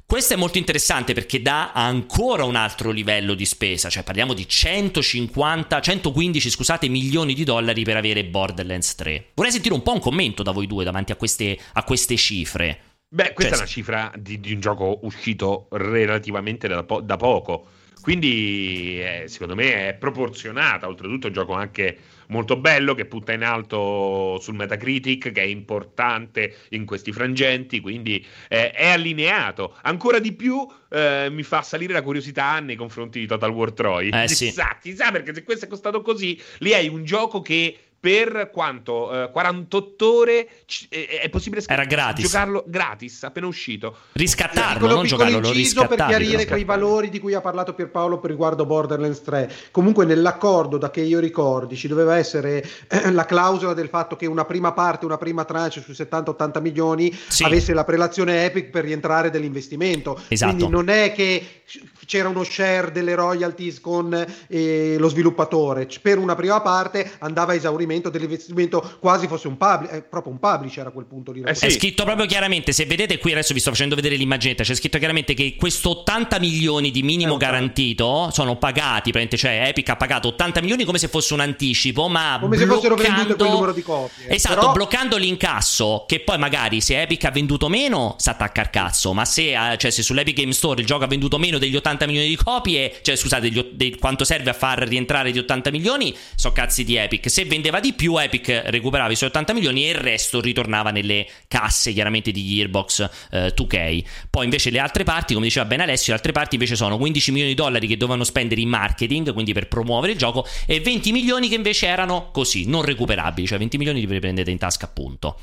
[0.07, 4.49] Questo è molto interessante perché dà ancora un altro livello di spesa, cioè parliamo di
[4.49, 9.27] 150, 115 scusate, milioni di dollari per avere Borderlands 3.
[9.35, 12.81] Vorrei sentire un po' un commento da voi due davanti a queste, a queste cifre.
[13.11, 17.16] Beh, questa cioè, è una cifra di, di, un gioco uscito relativamente da, po- da
[17.16, 17.66] poco
[18.00, 20.86] quindi eh, secondo me è proporzionata.
[20.86, 21.98] Oltretutto, gioco anche
[22.28, 27.80] molto bello che punta in alto sul Metacritic, che è importante in questi frangenti.
[27.80, 29.76] Quindi eh, è allineato.
[29.82, 34.08] Ancora di più eh, mi fa salire la curiosità nei confronti di Total War Troy.
[34.08, 34.90] Eh, chissà, sì.
[34.90, 39.24] chissà, perché se questo è costato così, lì hai un gioco che per quanto?
[39.24, 42.24] Eh, 48 ore c- è possibile sc- Era gratis.
[42.24, 43.96] giocarlo gratis, appena uscito.
[44.12, 48.66] Riscattarlo, non giocarlo, inciso per chiarire quei valori di cui ha parlato Pierpaolo per riguardo
[48.66, 49.52] Borderlands 3.
[49.72, 54.26] Comunque nell'accordo, da che io ricordi, ci doveva essere eh, la clausola del fatto che
[54.26, 57.42] una prima parte, una prima tranche su 70-80 milioni sì.
[57.42, 60.20] avesse la prelazione Epic per rientrare dell'investimento.
[60.28, 60.54] Esatto.
[60.54, 61.62] Quindi non è che
[62.06, 65.88] c'era uno share delle royalties con eh, lo sviluppatore.
[66.00, 70.32] Per una prima parte andava a esaurimento fallimento dell'investimento quasi fosse un publisher, eh, proprio
[70.32, 71.43] un publisher a quel punto lì.
[71.43, 71.66] Eh sì.
[71.66, 74.98] È scritto proprio chiaramente, se vedete qui adesso vi sto facendo vedere l'immaginetta, c'è scritto
[74.98, 80.28] chiaramente che questo 80 milioni di minimo eh, garantito sono pagati, cioè Epic ha pagato
[80.28, 82.81] 80 milioni come se fosse un anticipo, ma come bloccando...
[82.81, 84.28] se fossero vendute quel numero di copie.
[84.28, 84.73] Esatto, Però...
[84.73, 89.24] bloccando l'incasso, che poi magari se Epic ha venduto meno, si attacca al cazzo, ma
[89.24, 92.36] se, cioè, se sull'Epic Game Store il gioco ha venduto meno degli 80 milioni di
[92.36, 96.85] copie, cioè scusate, degli, dei, quanto serve a far rientrare di 80 milioni, so cazzi
[96.85, 97.31] di Epic.
[97.31, 101.26] Se vendeva di più, Epic recuperava i suoi 80 milioni e il resto ritornava nelle
[101.48, 104.05] casse chiaramente di Gearbox eh, 2K.
[104.30, 107.30] Poi invece le altre parti, come diceva ben Alessio, le altre parti invece sono 15
[107.30, 111.12] milioni di dollari che dovevano spendere in marketing, quindi per promuovere il gioco, e 20
[111.12, 115.38] milioni che invece erano così, non recuperabili, cioè 20 milioni li prendete in tasca appunto.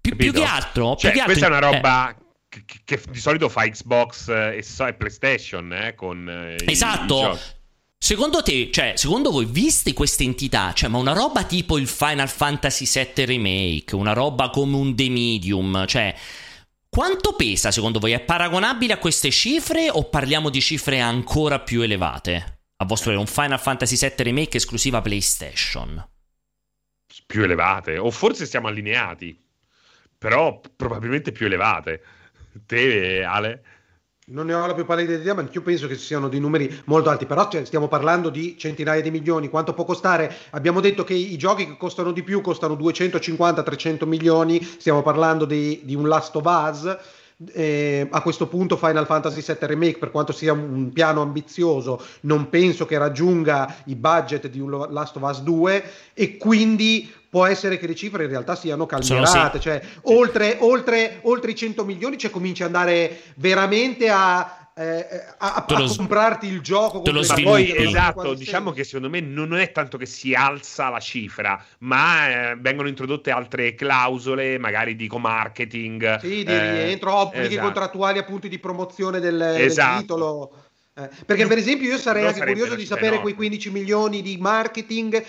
[0.00, 3.00] Più, più che altro, cioè, più che questa altro, è una roba eh, che, che,
[3.08, 7.32] di solito fa Xbox e, e PlayStation eh, con eh, esatto.
[7.32, 7.61] I,
[8.04, 12.28] Secondo te, cioè, secondo voi, viste queste entità, cioè, ma una roba tipo il Final
[12.28, 16.12] Fantasy VII Remake, una roba come un The Medium, cioè,
[16.88, 18.10] quanto pesa secondo voi?
[18.10, 22.62] È paragonabile a queste cifre o parliamo di cifre ancora più elevate?
[22.78, 26.04] A vostro parere, un Final Fantasy VII Remake esclusiva PlayStation?
[27.24, 29.40] Più elevate, o forse siamo allineati,
[30.18, 32.02] però probabilmente più elevate.
[32.66, 33.62] Te, Ale?
[34.24, 37.10] Non ne ho la più pallida idea, ma anch'io penso che siano dei numeri molto
[37.10, 37.26] alti.
[37.26, 39.48] Però cioè, stiamo parlando di centinaia di milioni.
[39.48, 40.32] Quanto può costare?
[40.50, 44.62] Abbiamo detto che i giochi che costano di più costano 250-300 milioni.
[44.62, 46.98] Stiamo parlando di, di un Last of Us.
[47.52, 52.48] Eh, a questo punto Final Fantasy VII Remake, per quanto sia un piano ambizioso, non
[52.48, 55.84] penso che raggiunga i budget di un Last of Us 2
[56.14, 59.62] e quindi può essere che le cifre in realtà siano calmierate, sì.
[59.62, 65.06] cioè oltre, oltre, oltre i 100 milioni cioè cominci ad andare veramente a, eh,
[65.38, 69.56] a, a, a comprarti il gioco te lo poi esatto diciamo che secondo me non
[69.56, 75.06] è tanto che si alza la cifra ma eh, vengono introdotte altre clausole magari di
[75.06, 77.62] co-marketing sì di eh, rientro obblighi esatto.
[77.62, 79.90] contrattuali appunto di promozione del, esatto.
[79.92, 80.52] del titolo
[80.96, 83.22] eh, perché per esempio io sarei anche curioso di sapere enorme.
[83.22, 85.24] quei 15 milioni di marketing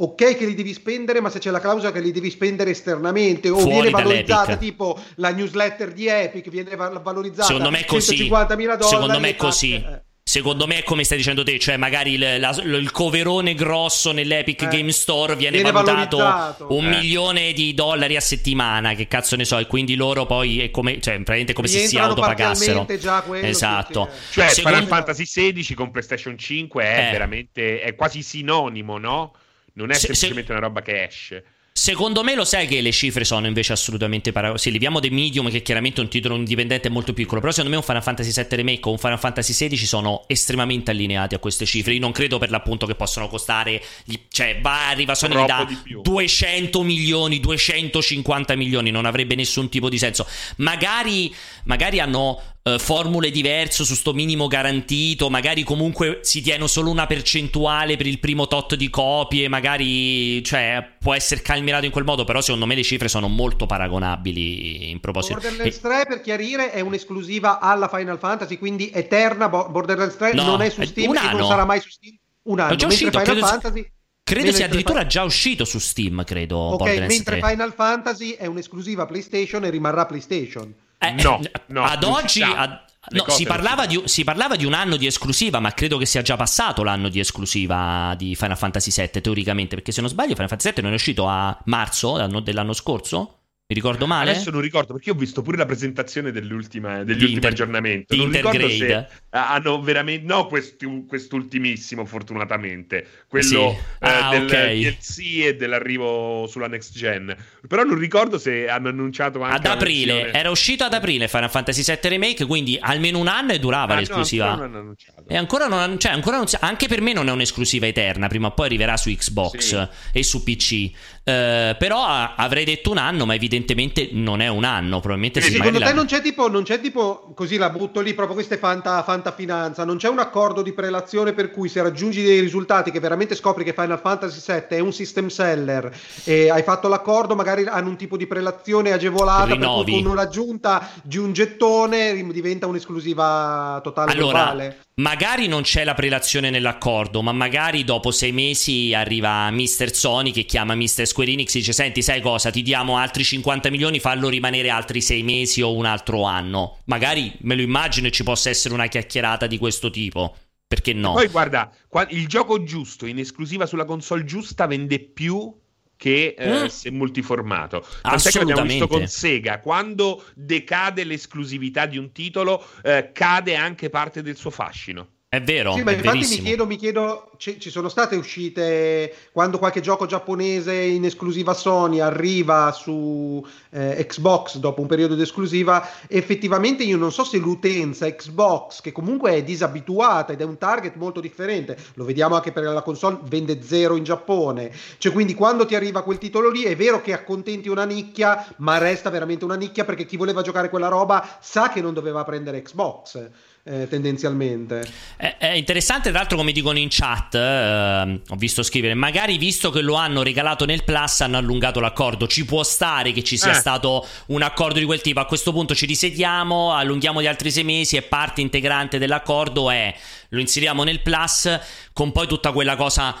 [0.00, 3.48] ok che li devi spendere, ma se c'è la clausola che li devi spendere esternamente
[3.48, 8.28] o Fuori viene valorizzata tipo la newsletter di Epic, viene valorizzata secondo me è così.
[8.28, 8.82] 150.000 dollari.
[8.82, 9.74] Secondo me è così.
[9.74, 10.06] Eh.
[10.28, 14.60] Secondo me è come stai dicendo te, cioè magari il, la, il coverone grosso nell'Epic
[14.60, 16.98] eh, Game Store viene, viene valutato un eh.
[16.98, 21.00] milione di dollari a settimana, che cazzo ne so, e quindi loro poi è come,
[21.00, 22.86] cioè, praticamente come se si autopagassero.
[22.98, 24.04] Già quello, esatto.
[24.04, 24.20] Perché...
[24.32, 24.76] Cioè Secondo...
[24.76, 27.10] Final Fantasy XVI con PlayStation 5 è eh.
[27.10, 29.32] veramente, è quasi sinonimo, no?
[29.78, 30.52] Non è se, semplicemente se...
[30.52, 31.44] una roba che esce.
[31.78, 34.64] Secondo me lo sai che le cifre sono invece assolutamente paragonabili.
[34.64, 37.40] Sì, leviamo The Medium, che chiaramente è un titolo indipendente molto piccolo.
[37.40, 40.90] Però secondo me un Final Fantasy VII Remake o un Final Fantasy XVI sono estremamente
[40.90, 41.92] allineati a queste cifre.
[41.92, 43.80] Io non credo per l'appunto che possano costare.
[44.28, 45.68] Cioè, va, arriva Sony da
[46.02, 48.90] 200 milioni, 250 milioni.
[48.90, 50.26] Non avrebbe nessun tipo di senso.
[50.56, 51.32] Magari,
[51.62, 52.42] magari hanno
[52.74, 58.06] eh, formule diverse su sto minimo garantito, magari comunque si tiene solo una percentuale per
[58.06, 62.66] il primo tot di copie, magari cioè, può essere calmirato in quel modo, però secondo
[62.66, 65.38] me le cifre sono molto paragonabili in proposito.
[65.40, 70.62] Borderlands 3 per chiarire è un'esclusiva alla Final Fantasy, quindi eterna, Borderlands 3 no, non
[70.62, 72.16] è su Steam e non sarà mai su Steam.
[72.42, 73.92] Un anno, è già uscito, Final Fantasy...
[74.22, 76.58] Credo sia addirittura già uscito su Steam, credo.
[76.58, 77.48] Ok, mentre 3.
[77.48, 80.74] Final Fantasy è un'esclusiva PlayStation e rimarrà PlayStation.
[80.98, 82.42] Eh, no, no, ad oggi...
[82.42, 86.06] Ad, no, si parlava, di, si parlava, di, un anno di esclusiva, ma credo che
[86.06, 90.34] sia già passato l'anno di esclusiva di Final Fantasy VII, teoricamente, perché se non sbaglio
[90.34, 93.37] Final Fantasy VII non è uscito a marzo dell'anno scorso?
[93.70, 94.30] Mi ricordo male?
[94.30, 98.16] Adesso non ricordo perché ho visto pure la presentazione degli ultimi Inter- aggiornamenti.
[98.16, 100.24] Non ricordo se hanno veramente.
[100.24, 103.06] No, questi, quest'ultimissimo, fortunatamente.
[103.28, 103.56] Quello sì.
[103.56, 104.80] eh, ah, del okay.
[104.80, 107.36] DLC e dell'arrivo sulla next gen.
[107.68, 109.56] Però non ricordo se hanno annunciato anche.
[109.56, 113.58] Ad aprile, era uscito ad aprile Final Fantasy VII Remake, quindi almeno un anno e
[113.58, 114.54] durava ah, l'esclusiva.
[114.54, 114.96] No, ancora.
[115.26, 118.28] E ancora non, cioè, ancora non, anche per me non è un'esclusiva eterna.
[118.28, 119.88] Prima o poi arriverà su Xbox sì.
[120.10, 120.90] e su PC.
[121.28, 122.02] Uh, però
[122.34, 125.00] avrei detto un anno, ma evidentemente non è un anno.
[125.00, 125.92] Probabilmente sì, secondo te la...
[125.92, 129.84] non, c'è tipo, non c'è tipo così la butto lì proprio questa è fanta, finanza.
[129.84, 133.62] Non c'è un accordo di prelazione per cui se raggiungi dei risultati che veramente scopri
[133.62, 135.94] che Final Fantasy VII è un system seller
[136.24, 139.84] e hai fatto l'accordo, magari hanno un tipo di prelazione agevolata Rinnovi.
[139.84, 144.78] per cui con un'aggiunta di un gettone diventa un'esclusiva totale allora, globale.
[144.98, 149.94] Magari non c'è la prelazione nell'accordo, ma magari dopo sei mesi arriva Mr.
[149.94, 151.06] Sony che chiama Mr.
[151.06, 152.50] Square Enix e dice: Senti, sai cosa?
[152.50, 156.78] Ti diamo altri 50 milioni, fallo rimanere altri sei mesi o un altro anno.
[156.86, 160.34] Magari me lo immagino e ci possa essere una chiacchierata di questo tipo.
[160.66, 161.12] Perché no?
[161.12, 161.72] Poi guarda,
[162.08, 165.54] il gioco giusto in esclusiva sulla console giusta vende più
[165.98, 166.66] che eh, mm.
[166.66, 167.84] se multiformato.
[168.00, 173.90] Tant'è che l'abbiamo visto con Sega, quando decade l'esclusività di un titolo, eh, cade anche
[173.90, 175.16] parte del suo fascino.
[175.30, 175.74] È vero.
[175.74, 180.06] Sì, ma infatti mi chiedo, mi chiedo ci, ci, sono state uscite quando qualche gioco
[180.06, 186.96] giapponese in esclusiva Sony arriva su eh, Xbox dopo un periodo di esclusiva, effettivamente io
[186.96, 191.76] non so se l'utenza Xbox, che comunque è disabituata ed è un target molto differente,
[191.96, 194.72] lo vediamo anche per la console, vende zero in Giappone.
[194.96, 198.78] Cioè, quindi quando ti arriva quel titolo lì, è vero che accontenti una nicchia, ma
[198.78, 202.62] resta veramente una nicchia perché chi voleva giocare quella roba sa che non doveva prendere
[202.62, 203.28] Xbox
[203.68, 204.86] eh, tendenzialmente.
[205.16, 209.70] È, è, interessante, tra l'altro, come dicono in chat, eh, ho visto scrivere, magari visto
[209.70, 212.26] che lo hanno regalato nel Plus, hanno allungato l'accordo.
[212.26, 213.54] Ci può stare che ci sia eh.
[213.54, 215.20] stato un accordo di quel tipo.
[215.20, 219.94] A questo punto ci risediamo, allunghiamo di altri sei mesi e parte integrante dell'accordo è
[220.30, 221.58] lo inseriamo nel Plus
[221.92, 223.16] con poi tutta quella cosa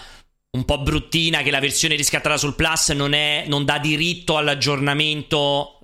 [0.50, 5.77] un po' bruttina che la versione riscattata sul Plus non, è, non dà diritto all'aggiornamento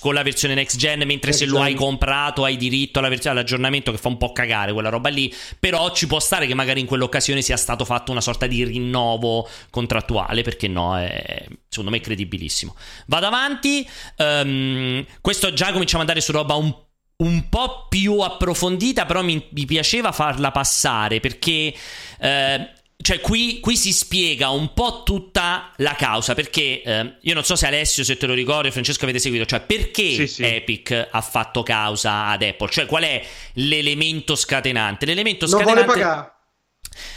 [0.00, 3.36] con la versione next gen, mentre next se lo hai comprato hai diritto alla versione,
[3.36, 6.80] all'aggiornamento che fa un po' cagare quella roba lì, però ci può stare che magari
[6.80, 11.98] in quell'occasione sia stato fatto una sorta di rinnovo contrattuale, perché no, è, secondo me
[11.98, 12.74] è credibilissimo.
[13.06, 13.86] Vado avanti,
[14.16, 16.82] um, questo già cominciamo ad andare su roba un
[17.16, 21.72] un po' più approfondita, però mi, mi piaceva farla passare perché
[22.18, 22.72] eh,
[23.04, 26.32] cioè, qui, qui, si spiega un po' tutta la causa.
[26.32, 29.44] Perché eh, io non so se Alessio, se te lo ricordi, Francesco avete seguito.
[29.44, 30.42] Cioè, perché sì, sì.
[30.42, 32.70] Epic ha fatto causa ad Apple?
[32.70, 33.22] Cioè, qual è
[33.56, 35.04] l'elemento scatenante?
[35.04, 35.74] L'elemento scatenante.
[35.74, 36.32] Non vuole pagare.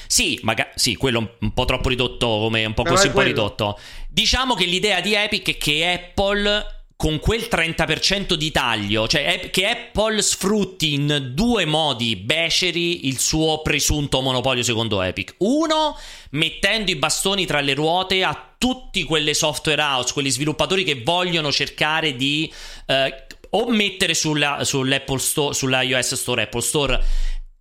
[0.08, 3.80] Sì, maga- sì, quello un po' troppo ridotto, come un po' così un po' ridotto.
[4.10, 9.68] Diciamo che l'idea di Epic è che Apple con quel 30% di taglio, cioè che
[9.68, 15.36] Apple sfrutti in due modi beceri il suo presunto monopolio secondo Epic.
[15.38, 15.96] Uno,
[16.32, 21.52] mettendo i bastoni tra le ruote a tutti quelle software house, quegli sviluppatori che vogliono
[21.52, 22.52] cercare di
[22.88, 27.04] eh, o mettere sulla, sull'Apple Store, sulla iOS Store, Apple Store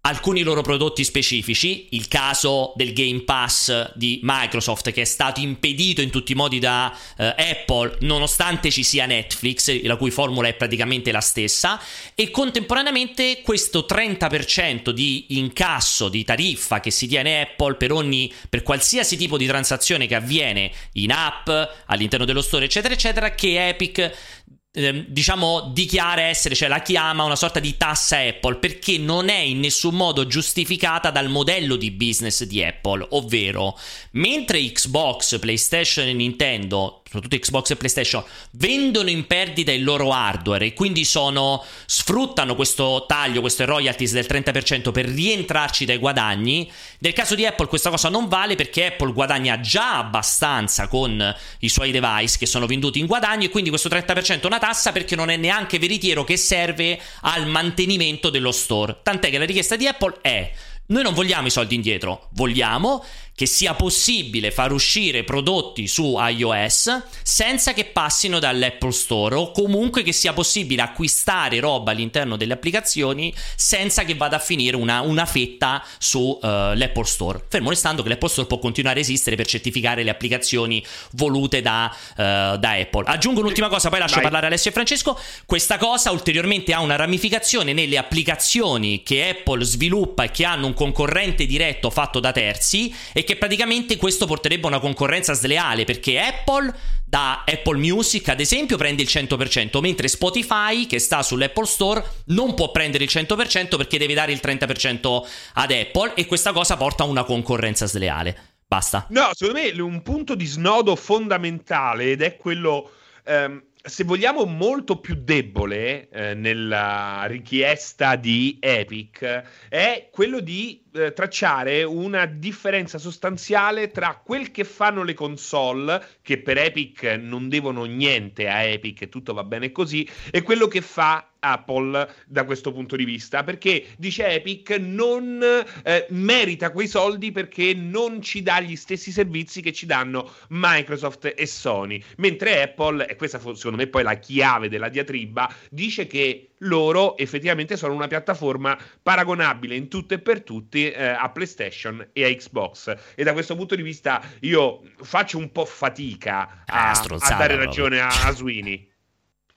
[0.06, 6.00] alcuni loro prodotti specifici, il caso del Game Pass di Microsoft che è stato impedito
[6.00, 10.54] in tutti i modi da eh, Apple nonostante ci sia Netflix, la cui formula è
[10.54, 11.80] praticamente la stessa,
[12.14, 18.62] e contemporaneamente questo 30% di incasso di tariffa che si tiene Apple per ogni per
[18.62, 21.48] qualsiasi tipo di transazione che avviene in app,
[21.86, 24.35] all'interno dello store, eccetera, eccetera, che Epic
[24.78, 29.38] Ehm, diciamo, dichiara essere, cioè la chiama una sorta di tassa Apple perché non è
[29.38, 33.78] in nessun modo giustificata dal modello di business di Apple, ovvero
[34.12, 40.66] mentre Xbox, PlayStation e Nintendo soprattutto Xbox e PlayStation, vendono in perdita il loro hardware
[40.66, 46.70] e quindi sono, sfruttano questo taglio, queste royalties del 30% per rientrarci dai guadagni.
[46.98, 51.68] Nel caso di Apple questa cosa non vale perché Apple guadagna già abbastanza con i
[51.68, 55.14] suoi device che sono venduti in guadagno e quindi questo 30% è una tassa perché
[55.14, 58.98] non è neanche veritiero che serve al mantenimento dello store.
[59.00, 60.50] Tant'è che la richiesta di Apple è
[60.88, 63.04] noi non vogliamo i soldi indietro, vogliamo
[63.36, 70.02] che sia possibile far uscire prodotti su iOS senza che passino dall'Apple Store o comunque
[70.02, 75.26] che sia possibile acquistare roba all'interno delle applicazioni senza che vada a finire una, una
[75.26, 77.44] fetta sull'Apple uh, Store.
[77.46, 80.82] Fermo restando che l'Apple Store può continuare a esistere per certificare le applicazioni
[81.12, 83.04] volute da, uh, da Apple.
[83.04, 84.22] Aggiungo un'ultima cosa, poi lascio Vai.
[84.22, 85.20] parlare Alessio e Francesco.
[85.44, 90.72] Questa cosa ulteriormente ha una ramificazione nelle applicazioni che Apple sviluppa e che hanno un
[90.72, 96.18] concorrente diretto fatto da terzi e che praticamente questo porterebbe a una concorrenza sleale perché
[96.18, 96.74] Apple
[97.04, 102.54] da Apple Music ad esempio prende il 100% mentre Spotify che sta sull'Apple Store non
[102.54, 107.02] può prendere il 100% perché deve dare il 30% ad Apple e questa cosa porta
[107.02, 108.54] a una concorrenza sleale.
[108.66, 109.06] Basta.
[109.10, 112.90] No, secondo me un punto di snodo fondamentale ed è quello
[113.24, 121.12] ehm, se vogliamo, molto più debole eh, nella richiesta di Epic è quello di eh,
[121.12, 127.84] tracciare una differenza sostanziale tra quel che fanno le console, che per Epic non devono
[127.84, 132.96] niente a Epic tutto va bene così, e quello che fa Apple da questo punto
[132.96, 133.44] di vista.
[133.44, 135.42] Perché dice Epic non
[135.84, 141.32] eh, merita quei soldi perché non ci dà gli stessi servizi che ci danno Microsoft
[141.36, 142.02] e Sony.
[142.16, 147.76] Mentre Apple e questa secondo me poi la chiave della diatriba dice che loro effettivamente
[147.76, 152.94] sono una piattaforma paragonabile in tutto e per tutti eh, a PlayStation e a Xbox.
[153.14, 157.56] E da questo punto di vista io faccio un po' fatica a, ah, a dare
[157.56, 158.88] ragione a, a Sweeney.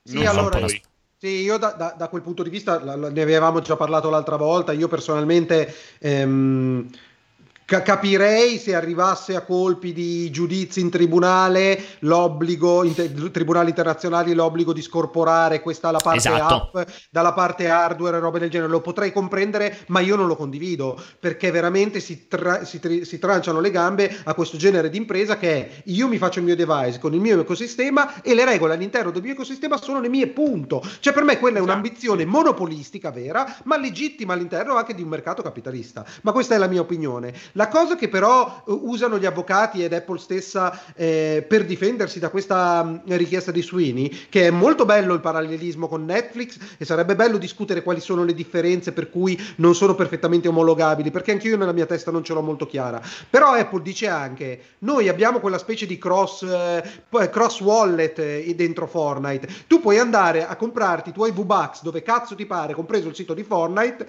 [0.03, 0.65] Sì, allora,
[1.18, 4.72] sì, io da, da, da, quel punto di vista, ne avevamo già parlato l'altra volta,
[4.72, 6.89] io personalmente ehm,
[7.69, 14.73] capirei se arrivasse a colpi di giudizi in tribunale l'obbligo, in te- tribunali internazionali, l'obbligo
[14.73, 16.71] di scorporare questa la parte esatto.
[16.75, 18.69] app dalla parte hardware e robe del genere.
[18.69, 23.19] Lo potrei comprendere, ma io non lo condivido perché veramente si, tra- si, tri- si
[23.19, 26.55] tranciano le gambe a questo genere di impresa che è io mi faccio il mio
[26.55, 30.27] device con il mio ecosistema e le regole all'interno del mio ecosistema sono le mie,
[30.27, 30.81] punto.
[30.99, 31.77] Cioè, per me quella è esatto.
[31.77, 36.05] un'ambizione monopolistica vera, ma legittima all'interno anche di un mercato capitalista.
[36.21, 37.33] Ma questa è la mia opinione.
[37.60, 42.30] La cosa che però eh, usano gli avvocati ed Apple stessa eh, per difendersi da
[42.30, 46.86] questa mh, mm, richiesta di Sweeney, che è molto bello il parallelismo con Netflix e
[46.86, 51.49] sarebbe bello discutere quali sono le differenze per cui non sono perfettamente omologabili, perché anche
[51.49, 53.02] io nella mia testa non ce l'ho molto chiara.
[53.30, 58.88] Però Apple dice anche, noi abbiamo quella specie di cross, eh, cross wallet eh, dentro
[58.88, 63.15] Fortnite, tu puoi andare a comprarti i tuoi V-Bucks dove cazzo ti pare, compreso il
[63.15, 64.06] sito di Fortnite,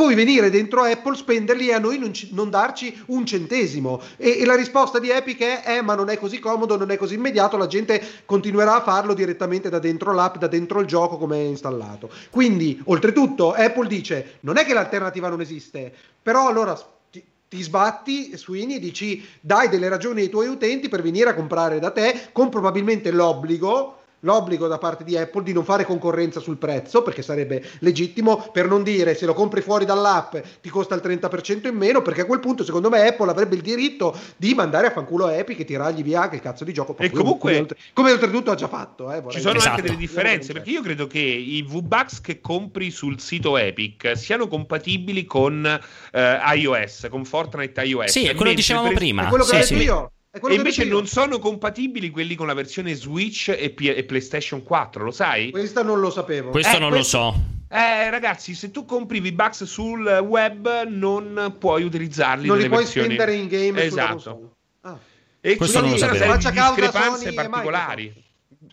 [0.00, 4.00] poi venire dentro Apple, spenderli e a noi non, ci, non darci un centesimo.
[4.16, 6.96] E, e, la risposta di Epic è: eh, ma non è così comodo, non è
[6.96, 11.18] così immediato, la gente continuerà a farlo direttamente da dentro l'app, da dentro il gioco
[11.18, 12.08] come è installato.
[12.30, 18.34] Quindi, oltretutto, Apple dice: non è che l'alternativa non esiste, però allora ti, ti sbatti
[18.38, 22.28] Sweeney e dici dai delle ragioni ai tuoi utenti per venire a comprare da te
[22.32, 27.22] con probabilmente l'obbligo l'obbligo da parte di Apple di non fare concorrenza sul prezzo, perché
[27.22, 31.76] sarebbe legittimo, per non dire se lo compri fuori dall'app ti costa il 30% in
[31.76, 35.28] meno, perché a quel punto secondo me Apple avrebbe il diritto di mandare a fanculo
[35.28, 36.96] Epic e tirargli via il cazzo di gioco.
[36.98, 39.10] E comunque, come, come, oltretutto ha già fatto.
[39.12, 39.76] Eh, ci sono esatto.
[39.76, 44.48] anche delle differenze, perché io credo che i V-Bucks che compri sul sito Epic siano
[44.48, 45.80] compatibili con
[46.12, 48.10] eh, iOS, con Fortnite iOS.
[48.10, 49.26] Sì, è quello che dicevamo prima.
[49.26, 49.82] È quello che sì, ho detto sì.
[49.82, 50.12] io.
[50.32, 55.02] E invece non sono compatibili quelli con la versione Switch e, P- e PlayStation 4,
[55.02, 55.50] lo sai?
[55.50, 56.50] Questa non lo sapevo.
[56.50, 57.18] Questo eh, non questo...
[57.18, 57.40] lo so.
[57.68, 62.46] Eh, ragazzi, se tu compri V-Bucks sul web, non puoi utilizzarli.
[62.46, 63.06] Non li puoi versioni...
[63.06, 63.82] spendere in game.
[63.82, 64.54] Esatto.
[64.82, 64.98] Ah.
[65.40, 66.36] E questo non lo sapevo.
[66.36, 68.28] C'è discrepanze particolari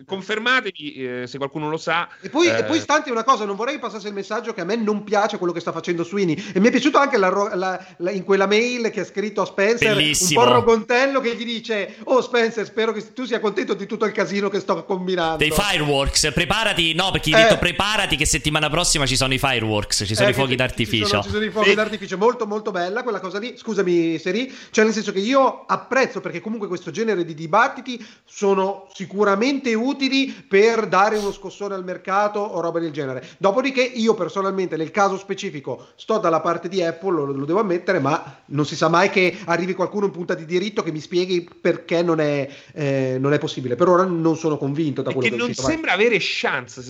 [0.05, 2.07] confermatevi eh, se qualcuno lo sa.
[2.21, 2.59] E poi, eh...
[2.59, 5.37] e poi stanti una cosa, non vorrei passasse il messaggio che a me non piace
[5.37, 6.51] quello che sta facendo Sweeney.
[6.53, 9.45] E mi è piaciuto anche la, la, la, in quella mail che ha scritto a
[9.45, 10.41] Spencer Bellissimo.
[10.41, 14.05] un po' rogontello che gli dice: Oh Spencer, spero che tu sia contento di tutto
[14.05, 15.37] il casino che sto combinando.
[15.37, 16.93] Dei fireworks, preparati.
[16.93, 17.43] No, perché gli ho eh.
[17.43, 21.05] detto preparati che settimana prossima ci sono i fireworks, ci sono eh, i fuochi d'artificio.
[21.05, 21.75] Ci sono, ci sono i fuochi e...
[21.75, 23.55] d'artificio, molto molto bella quella cosa lì.
[23.57, 28.87] Scusami, Seri, cioè nel senso che io apprezzo perché comunque questo genere di dibattiti sono
[28.93, 33.25] sicuramente utili per per dare uno scossone al mercato o roba del genere.
[33.37, 37.99] Dopodiché io personalmente nel caso specifico sto dalla parte di Apple, lo, lo devo ammettere,
[37.99, 41.47] ma non si sa mai che arrivi qualcuno in punta di diritto che mi spieghi
[41.61, 43.75] perché non è, eh, non è possibile.
[43.75, 46.05] Per ora non sono convinto da quello che, che non sembra vai.
[46.05, 46.81] avere chance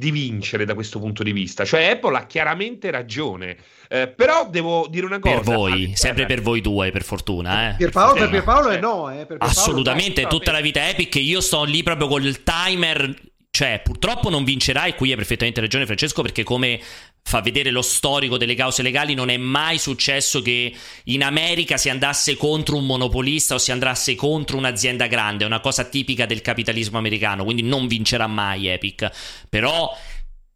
[0.00, 1.64] di vincere da questo punto di vista.
[1.64, 3.56] Cioè Apple ha chiaramente ragione.
[3.92, 5.40] Eh, però devo dire una cosa.
[5.40, 7.70] Per voi, sempre per voi due, per fortuna.
[7.70, 7.74] Eh.
[7.76, 9.10] Pierpaolo, per Pierpaolo è no.
[9.10, 9.26] Eh.
[9.26, 11.16] Per Assolutamente, tutta la vita Epic.
[11.16, 13.28] Io sto lì proprio col timer.
[13.52, 16.80] Cioè, purtroppo non vincerà, e qui hai perfettamente ragione Francesco, perché come
[17.22, 20.72] fa vedere lo storico delle cause legali, non è mai successo che
[21.04, 25.60] in America si andasse contro un monopolista o si andasse contro un'azienda grande, è una
[25.60, 29.10] cosa tipica del capitalismo americano, quindi non vincerà mai Epic.
[29.48, 29.96] Però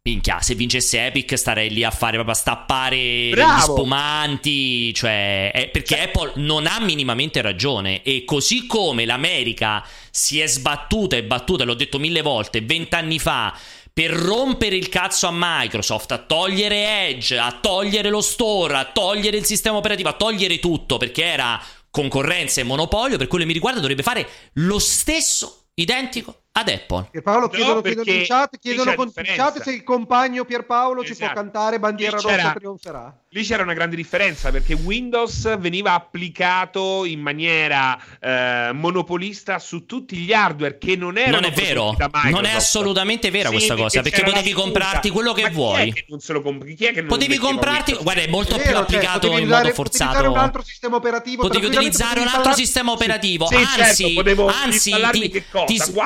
[0.07, 3.57] Minchia, se vincesse Epic starei lì a fare proprio a stappare Bravo.
[3.57, 6.03] gli spumanti, cioè, è, perché cioè.
[6.03, 11.73] Apple non ha minimamente ragione e così come l'America si è sbattuta e battuta, l'ho
[11.73, 13.57] detto mille volte, vent'anni fa
[13.91, 19.37] per rompere il cazzo a Microsoft, a togliere Edge, a togliere lo store, a togliere
[19.37, 21.59] il sistema operativo, a togliere tutto perché era
[21.89, 27.07] concorrenza e monopolio, per quello che mi riguarda dovrebbe fare lo stesso identico ad Apple.
[27.11, 31.13] Pierpaolo chiedono, no, chiedono in chat, chiedono in chat se il compagno Pierpaolo esatto.
[31.13, 31.41] ci può esatto.
[31.41, 33.24] cantare bandiera rossa trionferà.
[33.35, 40.15] Lì c'era una grande differenza perché Windows veniva applicato in maniera eh, monopolista su tutti
[40.15, 41.97] gli hardware che non erano Non è vero,
[42.29, 45.83] non è assolutamente vera sì, questa cosa perché potevi comprarti quello che Ma vuoi.
[45.83, 46.75] Chi è che non se lo compri?
[46.75, 48.03] Chi è che non potevi comprarti, Windows?
[48.03, 50.13] guarda, è molto è vero, più cioè, applicato in usare, modo forzato.
[50.13, 51.41] Potevi utilizzare un altro sistema operativo.
[51.41, 53.47] Potevi utilizzare un altro sistema operativo.
[53.47, 55.43] Sì, anzi, certo, anzi ti, ti,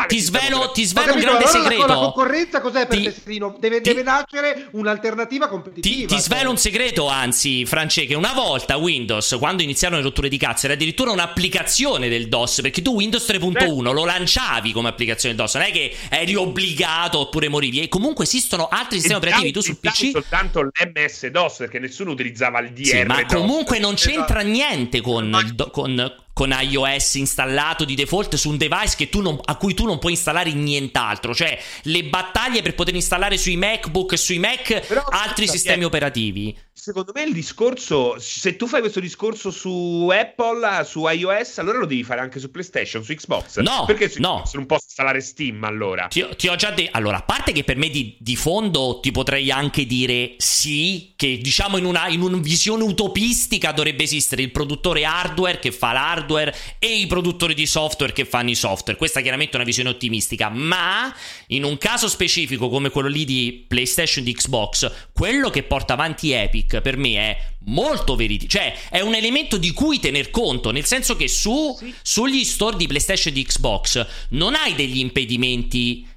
[0.08, 1.86] ti svelo, ti svelo un grande segreto.
[1.86, 3.56] La concorrenza cos'è per Tesserino?
[3.60, 6.08] Deve nascere un'alternativa competitiva.
[6.08, 6.50] Ti svelo cioè.
[6.50, 10.76] un segreto, anzi, Francesco che una volta Windows, quando iniziarono le rotture di cazzo, era
[10.76, 15.64] addirittura un'applicazione del DOS, perché tu Windows 3.1 lo lanciavi come applicazione del DOS, non
[15.66, 17.82] è che eri obbligato oppure morivi.
[17.82, 20.12] E comunque esistono altri sistemi operativi, tu sul PC...
[20.12, 22.86] soltanto l'MS DOS, perché nessuno utilizzava il DR.
[22.86, 24.48] Sì, ma comunque non c'entra esatto.
[24.48, 29.84] niente con, con con iOS installato di default su un device non, a cui tu
[29.84, 31.36] non puoi installare nient'altro.
[31.36, 36.56] Cioè, le battaglie per poter installare sui MacBook e sui Mac Però, altri sistemi operativi
[36.80, 41.86] secondo me il discorso, se tu fai questo discorso su Apple, su iOS, allora lo
[41.86, 43.60] devi fare anche su PlayStation, su Xbox.
[43.60, 44.38] No, perché su no.
[44.38, 46.07] Xbox non posso installare Steam allora.
[46.07, 49.11] Ti, ti ho già detto, allora, a parte che per me di, di, fondo ti
[49.11, 54.52] potrei anche dire sì, che diciamo in una, in una visione utopistica dovrebbe esistere il
[54.52, 56.48] produttore hardware che fa l'hardware e
[56.80, 58.98] i produttori di software che fanno i software.
[58.98, 61.14] Questa è chiaramente una visione ottimistica, ma
[61.48, 66.32] in un caso specifico come quello lì di PlayStation di Xbox, quello che porta avanti
[66.32, 70.86] Epic per me è molto veritiero, cioè è un elemento di cui tener conto, nel
[70.86, 71.94] senso che su, sì.
[72.02, 76.08] sugli store di PlayStation e di Xbox non hai degli impedimenti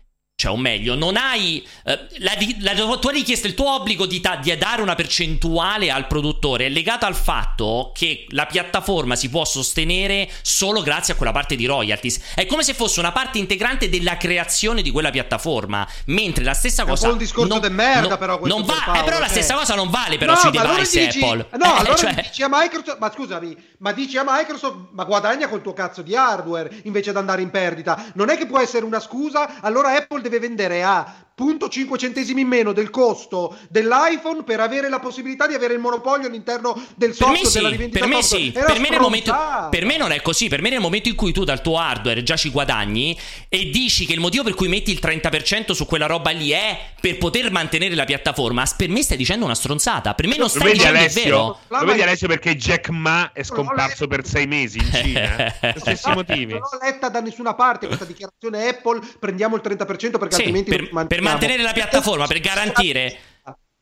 [0.43, 1.65] cioè, o meglio, non hai.
[1.85, 6.09] Eh, la, la, tua richiesta, il tuo obbligo di, ta- di, dare una percentuale al
[6.09, 11.31] produttore è legato al fatto che la piattaforma si può sostenere solo grazie a quella
[11.31, 12.33] parte di royalties.
[12.35, 15.87] È come se fosse una parte integrante della creazione di quella piattaforma.
[16.07, 17.07] Mentre la stessa cosa.
[17.07, 18.41] È un po' un discorso non, merda, no, però.
[18.43, 19.27] Non va, Paolo, eh, però cioè.
[19.27, 21.47] la stessa cosa non vale, però, no, sui device dici, Apple.
[21.53, 22.15] No, eh, allora cioè...
[22.15, 22.99] dici a Microsoft.
[22.99, 27.19] Ma scusami, ma dici a Microsoft, ma guadagna col tuo cazzo di hardware invece di
[27.19, 28.07] andare in perdita.
[28.15, 32.49] Non è che può essere una scusa, allora Apple deve vendere a 0.5 centesimi in
[32.49, 37.47] meno del costo dell'iPhone per avere la possibilità di avere il monopolio all'interno del software
[37.47, 38.45] sì, della rivendita per me software.
[38.45, 39.35] sì, per me, momento,
[39.71, 42.23] per me, non è così, per me nel momento in cui tu dal tuo hardware
[42.23, 43.19] già ci guadagni
[43.49, 46.79] e dici che il motivo per cui metti il 30% su quella roba lì è
[47.01, 50.73] per poter mantenere la piattaforma, per me stai dicendo una stronzata, per me non stai
[50.73, 51.59] dicendo Alessio, il vero.
[51.69, 56.11] Lo vedi Alessio perché Jack Ma è scomparso per sei mesi in Cina, per stessi
[56.11, 56.53] motivi.
[56.53, 60.71] Non l'ho letta da nessuna parte questa dichiarazione Apple, prendiamo il 30% perché sì, altrimenti
[60.71, 63.19] per, per mantenere la piattaforma, per garantire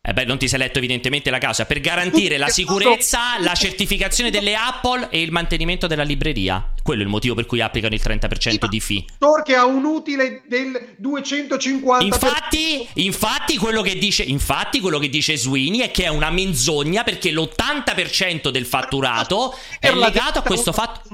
[0.02, 1.66] eh beh, non ti sei letto evidentemente la causa.
[1.66, 6.72] Per garantire la sicurezza, la certificazione delle Apple e il mantenimento della libreria.
[6.82, 9.04] Quello è il motivo per cui applicano il 30% di fee.
[9.16, 12.02] Store che ha un utile del 250%.
[12.02, 17.04] Infatti, infatti, quello che dice, infatti, quello che dice Sweeney è che è una menzogna
[17.04, 21.10] perché l'80% del fatturato è legato a questo fatto.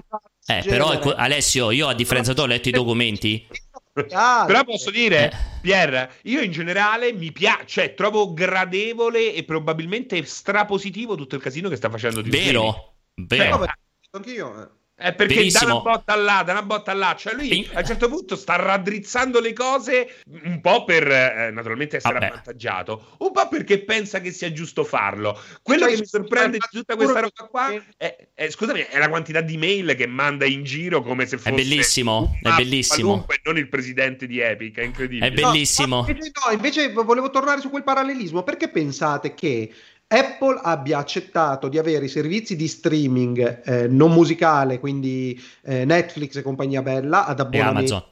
[0.46, 3.44] Eh, però Alessio, io a differenza tu ho letto i documenti.
[4.12, 5.36] Ah, Però posso dire, eh.
[5.60, 11.68] Pierre, io in generale mi piace, cioè trovo gradevole e probabilmente strapositivo tutto il casino
[11.68, 13.58] che sta facendo di Vero, vero.
[13.58, 13.68] Cioè,
[14.10, 14.70] anch'io.
[14.98, 15.08] Eh.
[15.08, 15.66] È perché Benissimo.
[15.66, 18.56] da una botta là, da una botta là, cioè lui a un certo punto sta
[18.56, 22.26] raddrizzando le cose un po' per eh, naturalmente essere Vabbè.
[22.26, 25.38] avvantaggiato, un po' perché pensa che sia giusto farlo.
[25.60, 29.10] Quello cioè, che mi sorprende di tutta questa roba qua è, è, scusami, è la
[29.10, 33.08] quantità di mail che manda in giro come se fosse È bellissimo, è bellissimo.
[33.08, 35.26] Qualunque, non il presidente di Epic, è incredibile.
[35.26, 36.00] È bellissimo.
[36.00, 39.70] No, invece, no, invece volevo tornare su quel parallelismo, perché pensate che
[40.08, 46.36] Apple abbia accettato di avere i servizi di streaming eh, non musicale, quindi eh, Netflix
[46.36, 48.10] e compagnia bella, ad abbonamento,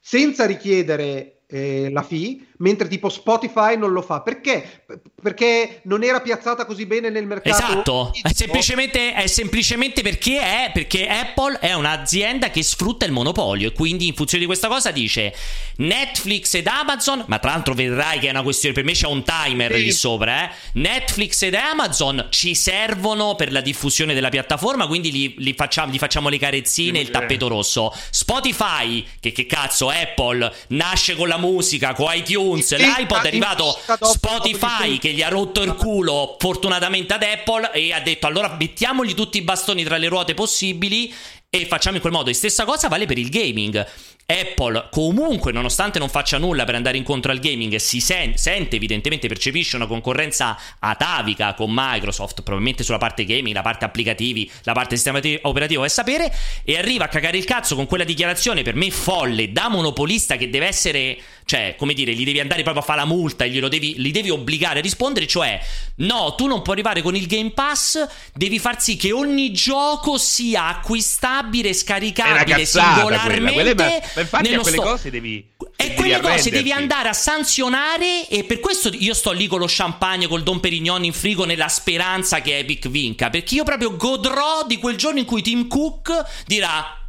[0.00, 4.20] senza richiedere eh, la fee, mentre tipo Spotify non lo fa.
[4.20, 4.84] Perché?
[5.20, 7.56] Perché non era piazzata così bene nel mercato.
[7.56, 13.68] Esatto, è semplicemente, è semplicemente perché, è, perché Apple è un'azienda che sfrutta il monopolio
[13.68, 15.34] e quindi in funzione di questa cosa dice
[15.76, 19.22] Netflix ed Amazon, ma tra l'altro vedrai che è una questione, per me c'è un
[19.22, 19.82] timer sì.
[19.82, 20.54] lì sopra, eh?
[20.74, 25.98] Netflix ed Amazon ci servono per la diffusione della piattaforma, quindi li, li, facciamo, li
[25.98, 27.92] facciamo, le carezzine e il tappeto rosso.
[28.10, 33.78] Spotify, che, che cazzo, Apple, nasce con la musica, con iTunes iTunes, l'iPod è arrivato
[34.00, 39.14] Spotify che gli ha rotto il culo fortunatamente ad Apple e ha detto allora mettiamogli
[39.14, 41.12] tutti i bastoni tra le ruote possibili
[41.48, 42.30] e facciamo in quel modo.
[42.30, 43.86] E stessa cosa vale per il gaming.
[44.28, 49.28] Apple comunque, nonostante non faccia nulla per andare incontro al gaming, si sen- sente evidentemente,
[49.28, 54.96] percepisce una concorrenza atavica con Microsoft, probabilmente sulla parte gaming, la parte applicativi, la parte
[54.96, 56.34] sistema operativo è sapere,
[56.64, 60.50] e arriva a cagare il cazzo con quella dichiarazione per me folle, da monopolista che
[60.50, 63.68] deve essere, cioè, come dire, gli devi andare proprio a fare la multa e glielo
[63.68, 65.60] devi, li devi obbligare a rispondere, cioè,
[65.98, 68.04] no, tu non puoi arrivare con il Game Pass,
[68.34, 73.52] devi far sì che ogni gioco sia acquistabile, scaricabile singolarmente.
[73.52, 74.86] Quella, quella ma infatti a quelle sto...
[74.86, 79.46] cose devi e quelle cose devi andare a sanzionare e per questo io sto lì
[79.46, 83.64] con lo champagne col Don Perignon in frigo nella speranza che Epic vinca perché io
[83.64, 87.00] proprio godrò di quel giorno in cui Tim Cook dirà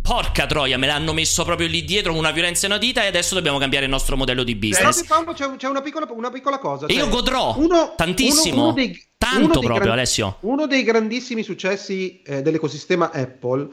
[0.00, 3.58] Porca troia, me l'hanno messo proprio lì dietro con una violenza inaudita e adesso dobbiamo
[3.58, 5.04] cambiare il nostro modello di business.
[5.04, 6.86] Però c'è, c'è una, piccola, una, piccola, cosa.
[6.86, 8.54] Cioè, io godrò uno, tantissimo.
[8.54, 10.36] Uno, uno dei, Tanto proprio, gran, Alessio.
[10.42, 13.68] Uno dei grandissimi successi eh, dell'ecosistema Apple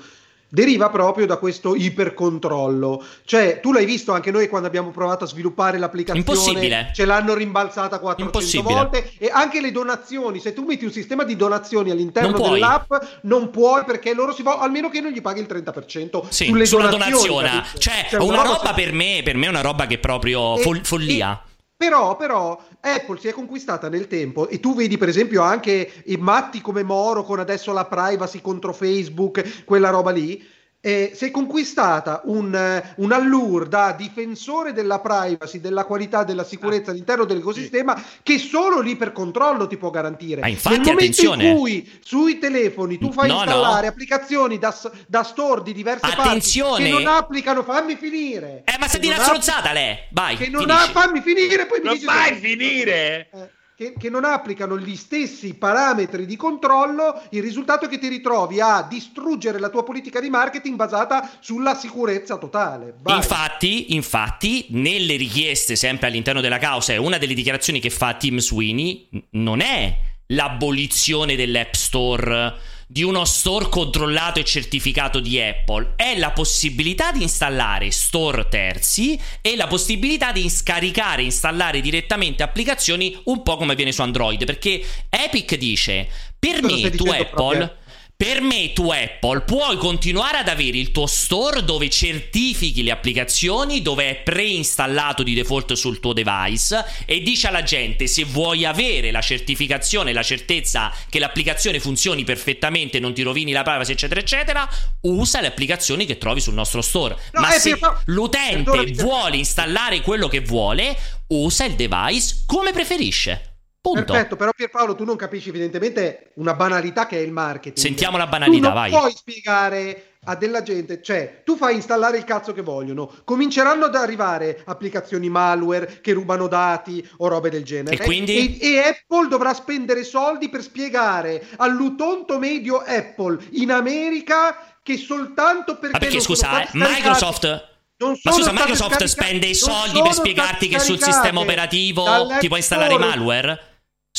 [0.54, 3.04] deriva proprio da questo ipercontrollo.
[3.26, 6.92] Cioè, tu l'hai visto anche noi quando abbiamo provato a sviluppare l'applicazione, Impossibile.
[6.94, 8.74] ce l'hanno rimbalzata 400 Impossibile.
[8.76, 12.94] volte e anche le donazioni, se tu metti un sistema di donazioni all'interno Non dell'app,
[13.24, 16.66] non puoi perché loro si vo- almeno che non gli paghi il 30% Sì, sulle
[16.68, 17.28] sulla donazioni.
[17.28, 17.50] donazione.
[17.50, 17.80] capito?
[17.80, 20.56] Cioè, Cioè, una roba se- per me, per me è una roba che è proprio
[20.58, 21.42] E- fol- follia.
[21.76, 26.18] Però, però, Apple si è conquistata nel tempo e tu vedi per esempio anche i
[26.18, 30.46] matti come Moro con adesso la privacy contro Facebook, quella roba lì.
[30.86, 36.92] Eh, si è conquistata un, un allure da difensore della privacy, della qualità, della sicurezza
[36.92, 40.42] all'interno dell'ecosistema che solo l'ipercontrollo ti può garantire.
[40.42, 41.48] Ah, infatti, Nel momento attenzione.
[41.52, 43.92] in cui sui telefoni tu fai No, installare no.
[43.94, 44.76] applicazioni da,
[45.08, 46.70] da store di diverse Attenzione.
[46.72, 48.64] parti che non applicano, fammi finire.
[48.66, 49.98] Eh, ma stai di una non stronzata, lei.
[50.12, 53.30] Vai, che non ha, fammi finire, poi mi Non dici vai se- finire!
[53.32, 53.50] eh,
[53.84, 58.62] che, che non applicano gli stessi parametri di controllo, il risultato è che ti ritrovi
[58.62, 62.96] a distruggere la tua politica di marketing basata sulla sicurezza totale.
[63.02, 63.18] Vai.
[63.18, 68.38] Infatti, infatti, nelle richieste sempre all'interno della causa, è una delle dichiarazioni che fa Tim
[68.38, 69.98] Sweeney non è
[70.28, 72.54] l'abolizione dell'App Store
[72.94, 79.20] di uno store controllato e certificato di Apple, è la possibilità di installare store terzi
[79.42, 84.46] e la possibilità di scaricare e installare direttamente applicazioni un po' come avviene su Android,
[84.46, 86.08] perché Epic dice
[86.38, 87.76] per me tu Apple proprio?
[88.24, 93.82] Per me tu Apple puoi continuare ad avere il tuo store dove certifichi le applicazioni,
[93.82, 99.12] dove è preinstallato di default sul tuo device e dici alla gente se vuoi avere
[99.12, 104.70] la certificazione la certezza che l'applicazione funzioni perfettamente, non ti rovini la privacy eccetera eccetera,
[105.02, 107.18] usa le applicazioni che trovi sul nostro store.
[107.34, 110.98] No, Ma eh, se però- l'utente vuole installare quello che vuole,
[111.28, 113.53] usa il device come preferisce.
[113.84, 114.14] Punto.
[114.14, 117.76] Perfetto, però Pierpaolo tu non capisci evidentemente una banalità che è il marketing.
[117.76, 118.90] Sentiamo la banalità, tu non vai.
[118.92, 123.96] puoi spiegare a della gente, cioè tu fai installare il cazzo che vogliono, cominceranno ad
[123.96, 127.98] arrivare applicazioni malware che rubano dati o robe del genere.
[127.98, 128.58] E quindi?
[128.58, 135.78] E, e Apple dovrà spendere soldi per spiegare all'utonto medio Apple in America che soltanto
[135.78, 135.98] perché...
[135.98, 141.02] Ah, perché scusa, eh, Microsoft Ma scusa, Microsoft spende i soldi per spiegarti che sul
[141.02, 143.72] sistema operativo ti puoi installare malware?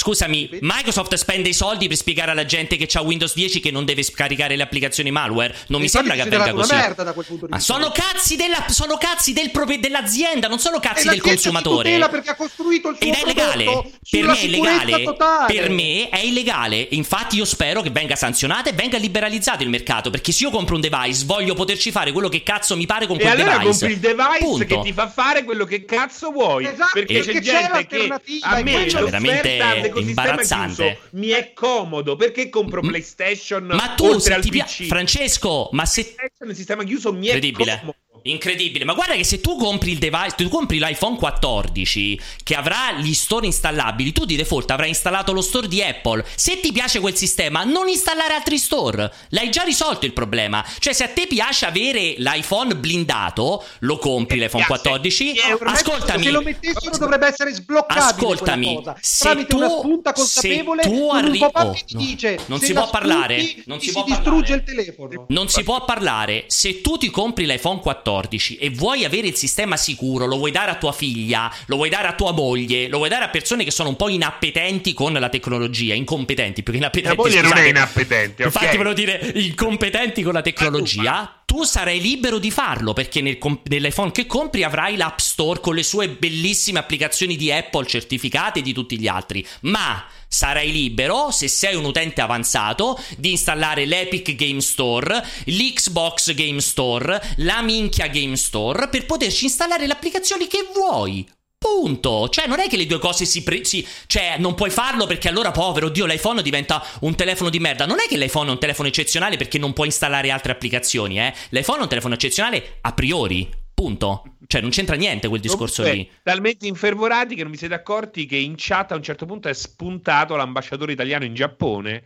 [0.04, 3.84] Scusami, Microsoft spende i soldi per spiegare alla gente che c'ha Windows 10 che non
[3.84, 5.54] deve scaricare le applicazioni malware?
[5.68, 6.72] Non mi sembra che avvenga così.
[6.74, 7.74] una merda da quel punto di Ma vista.
[7.74, 11.96] sono cazzi, della, sono cazzi del proprio- dell'azienda, non sono cazzi E del consumatore.
[12.10, 13.64] perché ha costruito il suo Ed è illegale.
[14.10, 15.02] Per me è illegale.
[15.04, 15.54] totale.
[15.54, 16.88] Per me è illegale.
[16.90, 20.10] Infatti, io spero che venga sanzionato e venga liberalizzato il mercato.
[20.10, 23.14] Perché se io compro un device, voglio poterci fare quello che cazzo mi pare con
[23.16, 23.68] E quel allora device.
[23.86, 24.64] compri il device Punto.
[24.66, 26.64] che ti fa fare quello che cazzo vuoi.
[26.66, 28.08] Esatto, perché, perché c'è c'è gente che
[28.40, 30.98] a è me Cioè, veramente imbarazzante.
[31.00, 34.84] chiuso mi è comodo perché compro PlayStation Ma tu, oltre al ti pia- PC.
[34.86, 37.96] Francesco, ma se PlayStation, il sistema chiuso mi è comodo.
[38.26, 42.92] Incredibile, ma guarda che se tu compri il device, tu compri l'iPhone 14 che avrà
[42.92, 46.24] gli store installabili, tu di default avrai installato lo store di Apple.
[46.34, 49.12] Se ti piace quel sistema, non installare altri store.
[49.28, 50.64] L'hai già risolto il problema.
[50.78, 55.34] Cioè, se a te piace avere l'iPhone blindato, lo compri l'iPhone 14.
[55.62, 56.22] Ascoltami.
[56.24, 58.96] Se lo mettessero dovrebbe essere sbloccabile Ascoltami, cosa.
[59.02, 61.76] se tu- una spunta se consapevole tu con un arri- oh, no.
[61.90, 65.26] dice Non se si può parlare, spunti, non si si può distrugge il telefono.
[65.28, 66.44] Non si può parlare.
[66.46, 68.12] Se tu ti compri l'iPhone 14
[68.58, 72.08] e vuoi avere il sistema sicuro, lo vuoi dare a tua figlia, lo vuoi dare
[72.08, 75.28] a tua moglie, lo vuoi dare a persone che sono un po' inappetenti con la
[75.28, 77.16] tecnologia, incompetenti, più che inappetenti.
[77.16, 77.68] Mia moglie non è scusate.
[77.68, 78.54] inappetente, ok?
[78.54, 81.42] Infatti volevo dire incompetenti con la tecnologia.
[81.54, 85.84] Tu sarai libero di farlo perché nel nell'iPhone che compri avrai l'App Store con le
[85.84, 89.46] sue bellissime applicazioni di Apple certificate e di tutti gli altri.
[89.60, 96.60] Ma sarai libero, se sei un utente avanzato, di installare l'Epic Game Store, l'Xbox Game
[96.60, 101.24] Store, la minchia Game Store per poterci installare le applicazioni che vuoi.
[101.64, 102.28] Punto.
[102.28, 105.28] Cioè, non è che le due cose si, pre- si- Cioè, non puoi farlo perché
[105.28, 107.86] allora, povero Dio, l'iPhone diventa un telefono di merda.
[107.86, 111.32] Non è che l'iPhone è un telefono eccezionale perché non puoi installare altre applicazioni, eh.
[111.48, 113.48] L'iPhone è un telefono eccezionale a priori.
[113.72, 114.36] Punto.
[114.46, 116.18] Cioè, non c'entra niente quel discorso Comunque, lì.
[116.22, 119.54] Talmente infervorati che non vi siete accorti che in chat a un certo punto è
[119.54, 122.02] spuntato l'ambasciatore italiano in Giappone,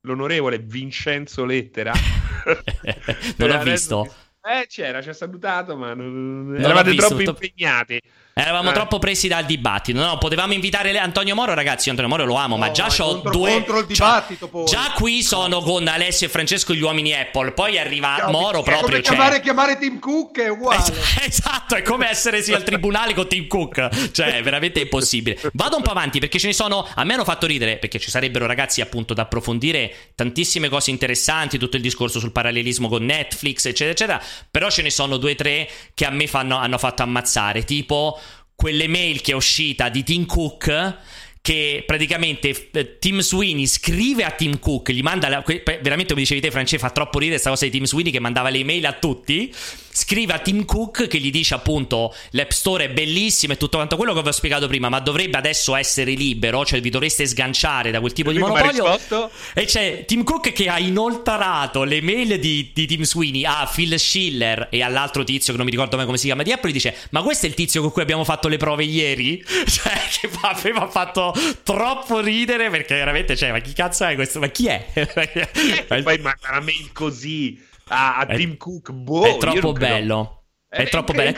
[0.00, 1.92] l'onorevole Vincenzo Lettera.
[3.36, 4.14] Non l'ho adesso- visto.
[4.42, 6.56] Eh, c'era, ci ha salutato, ma non...
[6.58, 8.00] eravate visto, troppo impegnati.
[8.40, 8.72] Eravamo eh.
[8.72, 10.00] troppo presi dal dibattito.
[10.00, 11.90] No, potevamo invitare Antonio Moro, ragazzi.
[11.90, 13.52] Antonio Moro lo amo, no, ma già ho due.
[13.52, 14.64] Contro il dibattito, poi.
[14.64, 17.52] Già qui sono con Alessio e Francesco gli uomini Apple.
[17.52, 18.80] Poi arriva Ciao, Moro proprio.
[18.80, 19.14] Come cioè...
[19.14, 20.82] chiamare, chiamare Tim Cook è uguale.
[21.22, 24.10] esatto, è come essere sì al tribunale con Tim Cook.
[24.10, 25.38] Cioè, è veramente impossibile.
[25.52, 26.88] Vado un po' avanti perché ce ne sono.
[26.94, 31.58] A me hanno fatto ridere perché ci sarebbero ragazzi appunto da approfondire tantissime cose interessanti.
[31.58, 34.22] Tutto il discorso sul parallelismo con Netflix, eccetera, eccetera.
[34.50, 37.64] Però ce ne sono due o tre che a me fanno, hanno fatto ammazzare.
[37.64, 38.18] Tipo
[38.60, 40.96] quelle mail che è uscita di Tim Cook
[41.40, 46.42] che praticamente eh, Tim Sweeney scrive a Tim Cook, gli manda la, veramente come dicevi
[46.42, 48.92] te Francesco fa troppo ridere questa cosa di Tim Sweeney che mandava le email a
[48.92, 49.50] tutti
[50.00, 53.96] scrive a Tim Cook che gli dice appunto l'App Store è bellissimo e tutto quanto
[53.96, 57.90] quello che vi ho spiegato prima, ma dovrebbe adesso essere libero, cioè vi dovreste sganciare
[57.90, 58.98] da quel tipo e di monopolio.
[59.52, 63.98] E c'è Tim Cook che ha inoltrato le mail di, di, Tim Sweeney a Phil
[63.98, 66.72] Schiller e all'altro tizio che non mi ricordo mai come si chiama di Apple e
[66.72, 70.30] dice "Ma questo è il tizio con cui abbiamo fatto le prove ieri?" Cioè che
[70.42, 74.38] aveva fatto troppo ridere perché veramente cioè "Ma chi cazzo è questo?
[74.38, 78.92] Ma chi è?" e poi manda una mail così a, a Tim Cook.
[78.92, 80.44] Boh, è troppo bello.
[80.68, 81.36] È, è troppo bello.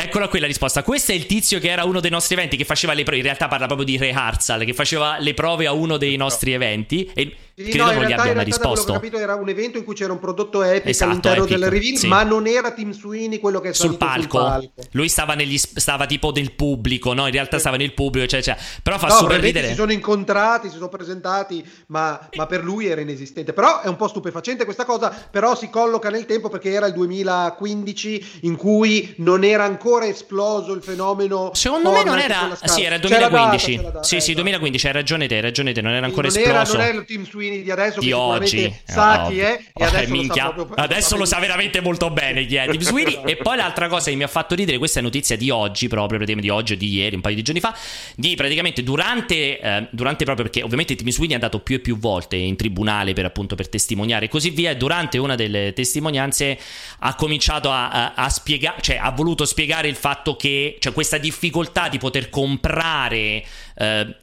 [0.00, 0.84] Eccola qui la risposta.
[0.84, 3.18] Questo è il tizio che era uno dei nostri eventi, che faceva le prove.
[3.18, 7.10] In realtà parla proprio di rehearsal, che faceva le prove a uno dei nostri eventi.
[7.14, 8.92] E sì, credo no, non gli abbia mai risposto.
[8.92, 11.70] Ho capito, era un evento in cui c'era un prodotto Epic esatto, all'interno Epic, del
[11.70, 12.06] reveal, sì.
[12.06, 14.38] ma non era Tim Sweeney quello che è sul palco.
[14.38, 14.88] sul palco.
[14.92, 17.26] Lui stava, negli, stava tipo nel pubblico, no?
[17.26, 17.62] In realtà sì.
[17.62, 18.56] stava nel pubblico, cioè, cioè.
[18.80, 19.68] però fa no, super ridere.
[19.68, 23.52] Si sono incontrati, si sono presentati, ma, ma, per lui era inesistente.
[23.52, 26.92] Però è un po' stupefacente questa cosa, però si colloca nel tempo perché era il
[26.92, 31.50] 2015 in cui non era ancora esploso il fenomeno.
[31.54, 32.56] Secondo me non era.
[32.64, 33.76] Sì, era il 2015.
[33.76, 36.28] Data, data, sì, eh, sì, 2015, hai ragione te, hai ragione te, non era ancora
[36.28, 36.74] non esploso.
[36.74, 38.00] Era, non è il Tim Sweeney di adesso.
[38.00, 42.10] Di oggi sa chi è e adesso, minchia, lo, sa adesso lo sa veramente molto
[42.10, 45.00] bene chi è Tim Sweeney e poi l'altra cosa che mi ha fatto ridere questa
[45.00, 47.60] è notizia di oggi proprio praticamente di oggi o di ieri un paio di giorni
[47.60, 47.74] fa
[48.16, 51.98] di praticamente durante, eh, durante proprio perché ovviamente Tim Sweeney è andato più e più
[51.98, 56.58] volte in tribunale per appunto per testimoniare e così via e durante una delle testimonianze
[57.00, 61.18] ha cominciato a, a, a spiegare cioè ha voluto spiegare il fatto che cioè questa
[61.18, 63.44] difficoltà di poter comprare
[63.76, 64.16] eh,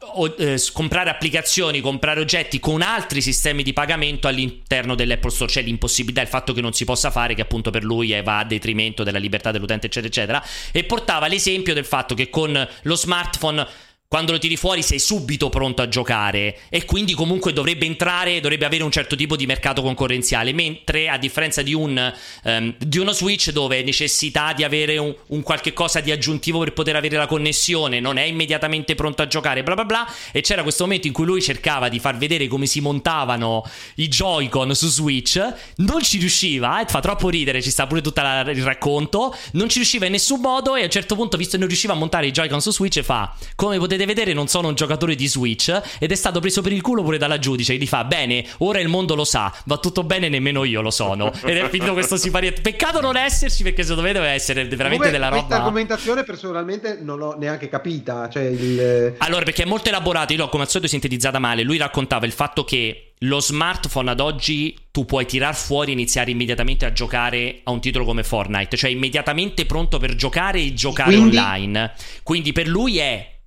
[0.00, 5.62] o, eh, comprare applicazioni, comprare oggetti con altri sistemi di pagamento all'interno dell'Apple Store, cioè
[5.62, 9.04] l'impossibilità, il fatto che non si possa fare, che appunto per lui va a detrimento
[9.04, 10.44] della libertà dell'utente, eccetera, eccetera.
[10.72, 13.66] E portava l'esempio del fatto che con lo smartphone
[14.08, 18.64] quando lo tiri fuori sei subito pronto a giocare e quindi comunque dovrebbe entrare, dovrebbe
[18.64, 22.14] avere un certo tipo di mercato concorrenziale, mentre a differenza di, un,
[22.44, 26.72] um, di uno Switch dove necessità di avere un, un, qualche cosa di aggiuntivo per
[26.72, 30.62] poter avere la connessione, non è immediatamente pronto a giocare, bla bla bla, e c'era
[30.62, 33.62] questo momento in cui lui cercava di far vedere come si montavano
[33.96, 35.38] i Joy-Con su Switch,
[35.76, 39.76] non ci riusciva, eh, fa troppo ridere, ci sta pure tutto il racconto, non ci
[39.76, 42.26] riusciva in nessun modo e a un certo punto, visto che non riusciva a montare
[42.26, 45.80] i Joy-Con su Switch, fa, come potete potete vedere non sono un giocatore di Switch
[45.98, 48.80] ed è stato preso per il culo pure dalla giudice che gli fa bene, ora
[48.80, 51.32] il mondo lo sa, va tutto bene, nemmeno io lo sono.
[51.44, 52.60] Ed è finito questo siparietto.
[52.60, 55.42] Peccato non esserci perché secondo me deve essere veramente Come della roba.
[55.42, 59.14] Questa argomentazione personalmente non l'ho neanche capita, cioè il...
[59.18, 61.62] Allora, perché è molto elaborato, io l'ho come al solito sintetizzata male.
[61.62, 66.30] Lui raccontava il fatto che lo smartphone ad oggi tu puoi tirar fuori e iniziare
[66.30, 71.16] immediatamente a giocare a un titolo come Fortnite, cioè immediatamente pronto per giocare e giocare
[71.16, 71.36] Quindi?
[71.36, 71.92] online.
[72.22, 73.37] Quindi per lui è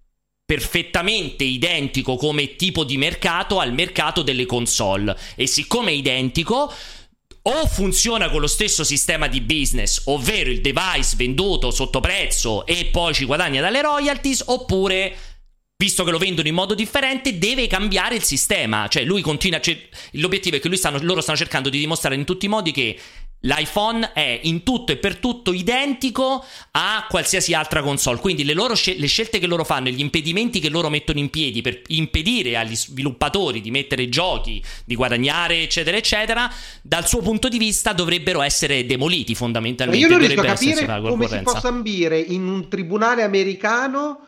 [0.52, 6.74] perfettamente identico come tipo di mercato al mercato delle console e siccome è identico
[7.44, 12.90] o funziona con lo stesso sistema di business, ovvero il device venduto sotto prezzo e
[12.92, 15.16] poi ci guadagna dalle royalties, oppure
[15.78, 18.90] visto che lo vendono in modo differente, deve cambiare il sistema.
[18.90, 19.62] Cioè, lui continua.
[19.62, 23.00] Cioè, l'obiettivo è che stanno, loro stanno cercando di dimostrare in tutti i modi che
[23.42, 29.00] L'iPhone è in tutto e per tutto identico a qualsiasi altra console, quindi le, scel-
[29.00, 32.58] le, scelte che loro fanno e gli impedimenti che loro mettono in piedi per impedire
[32.58, 36.52] agli sviluppatori di mettere giochi, di guadagnare, eccetera, eccetera,
[36.84, 40.06] dal suo punto di vista dovrebbero essere demoliti fondamentalmente.
[40.06, 44.20] Io non riesco a capire come si possa ambire in un tribunale americano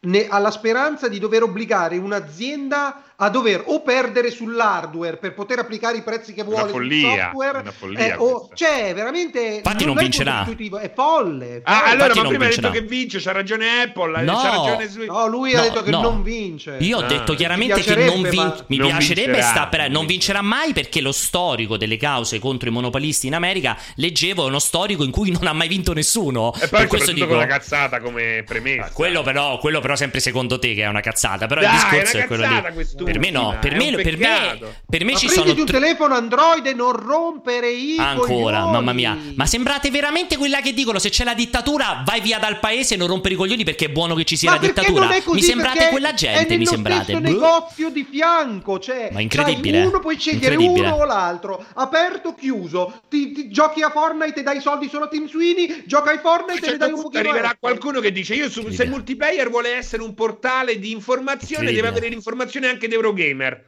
[0.00, 5.96] ne- alla speranza di dover obbligare un'azienda a dover o perdere sull'hardware per poter applicare
[5.96, 9.94] i prezzi che vuole follia, sul software una follia eh, o, cioè veramente infatti non,
[9.94, 10.46] non vincerà.
[10.80, 14.50] è folle, ah, allora ma prima ha detto che vince c'ha ragione Apple no, c'ha
[14.50, 15.04] ragione su...
[15.04, 16.00] no lui no, ha detto che no.
[16.00, 16.76] non vince.
[16.78, 17.06] Io ho ah.
[17.06, 18.36] detto chiaramente che non vin...
[18.36, 18.64] ma...
[18.68, 19.66] mi non piacerebbe vincerà, sta...
[19.66, 19.90] per...
[19.90, 24.46] non vincerà mai perché lo storico delle cause contro i monopolisti in America leggevo è
[24.46, 26.54] uno storico in cui non ha mai vinto nessuno.
[26.54, 28.92] E poi per questo dico una cazzata come premessa.
[28.92, 32.16] Quello però, quello però sempre secondo te che è una cazzata però Dai, il discorso
[32.16, 35.28] è, è quello lì Per me no, per me, per me, per me ma ci
[35.30, 38.70] sono un tr- telefono Android e non rompere i Ancora, coglioni.
[38.72, 39.16] mamma mia.
[39.34, 42.96] Ma sembrate veramente quella che dicono se c'è la dittatura vai via dal paese e
[42.98, 45.04] non rompere i coglioni perché è buono che ci sia Ma la dittatura.
[45.06, 45.36] non è così?
[45.40, 47.12] mi sembrate quella è gente, mi sembrate.
[47.14, 47.18] Boh.
[47.20, 49.84] negozio di fianco, cioè Ma incredibile.
[49.86, 50.86] uno puoi scegliere Incredibile.
[50.88, 53.00] uno o l'altro, aperto, chiuso.
[53.08, 56.58] Ti, ti- giochi a Fortnite e dai soldi solo a Team Sweeney, gioca ai Fortnite
[56.60, 59.74] e certo dai un pochino arriverà qualcuno che dice: Io su, se il multiplayer vuole
[59.74, 63.66] essere un portale di informazione, deve avere l'informazione anche di Eurogamer.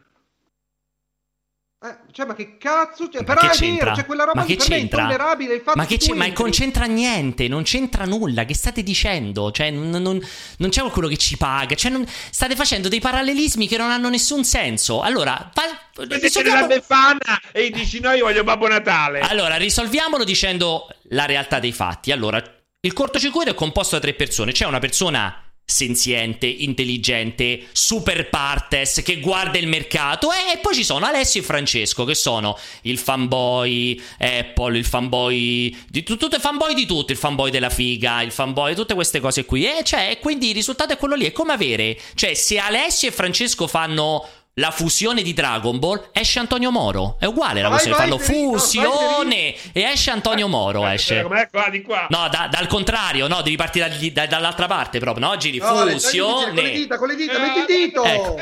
[1.83, 3.09] Eh, cioè, ma che cazzo?
[3.09, 3.85] Cioè, Ma però che è c'entra?
[3.85, 5.01] vero, cioè quella roba Ma che per me è c'entra?
[5.01, 5.55] intollerabile.
[5.55, 8.45] Il fatto Ma che tu Ma non c'entra niente, non c'entra nulla.
[8.45, 9.51] Che state dicendo?
[9.51, 10.23] Cioè, non, non-
[10.59, 11.75] non c'è qualcuno che ci paga.
[11.75, 15.01] Cioè, non- state facendo dei parallelismi che non hanno nessun senso.
[15.01, 19.21] Allora, fa- risolviamo- la Befana e dici: No, io voglio Babbo Natale.
[19.21, 22.13] allora, risolviamolo dicendo la realtà dei fatti.
[22.13, 22.43] Allora,
[22.83, 24.53] il cortocircuito è composto da tre persone.
[24.53, 31.07] C'è una persona senziente, intelligente, super partes, che guarda il mercato e poi ci sono
[31.07, 36.75] Alessio e Francesco che sono il fanboy Apple, il fanboy di tu- tutto, il fanboy
[36.75, 39.65] di tutto, il fanboy della figa, il fanboy, tutte queste cose qui.
[39.65, 43.13] E cioè, quindi il risultato è quello lì, è come avere, cioè se Alessio e
[43.13, 44.27] Francesco fanno
[44.61, 47.17] la fusione di Dragon Ball esce Antonio Moro.
[47.19, 47.97] È uguale la Vai, questione.
[47.99, 50.87] vai, Fanno Ferino, vai, fusione e esce Antonio Moro.
[50.87, 51.23] Esce.
[51.23, 52.07] Com'è qua di qua?
[52.11, 55.37] No, da- dal contrario, no, devi partire dagli- da- dall'altra parte proprio, no?
[55.37, 56.55] Giri No, fusione.
[56.55, 58.05] Con le dita, con le dita, metti il dito!
[58.05, 58.37] Ecco,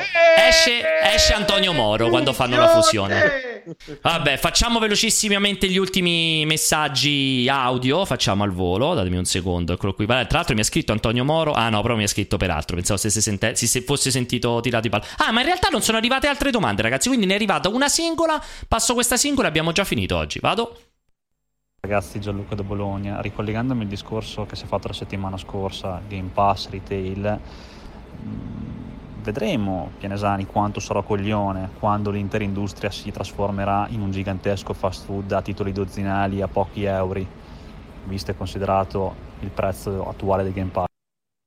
[0.49, 0.83] esce,
[1.15, 3.63] esce Antonio Moro quando fanno la fusione.
[4.01, 8.05] Vabbè, facciamo velocissimamente gli ultimi messaggi audio.
[8.05, 8.95] Facciamo al volo.
[8.95, 9.75] Datemi un secondo.
[9.75, 10.07] Eccolo qui.
[10.07, 11.53] Tra l'altro mi ha scritto Antonio Moro.
[11.53, 12.77] Ah, no, però mi ha scritto per altro.
[12.77, 15.05] Pensavo se, sente- se- se fosse sentito tirato di palla.
[15.19, 17.09] Ah, ma in realtà non sono arrivate altre domande, ragazzi.
[17.09, 18.43] Quindi ne è arrivata una singola.
[18.67, 20.41] Passo questa singola e abbiamo già finito oggi.
[20.41, 20.81] Vado.
[21.81, 26.31] Ragazzi, Gianluca da Bologna, ricollegandomi al discorso che si è fatto la settimana scorsa, Game
[26.35, 27.39] Pass, retail,
[28.21, 35.05] mh, vedremo Pianesani quanto sarà coglione quando l'intera industria si trasformerà in un gigantesco fast
[35.05, 37.25] food a titoli dozzinali a pochi euro,
[38.05, 40.88] visto e considerato il prezzo attuale del Game Pass.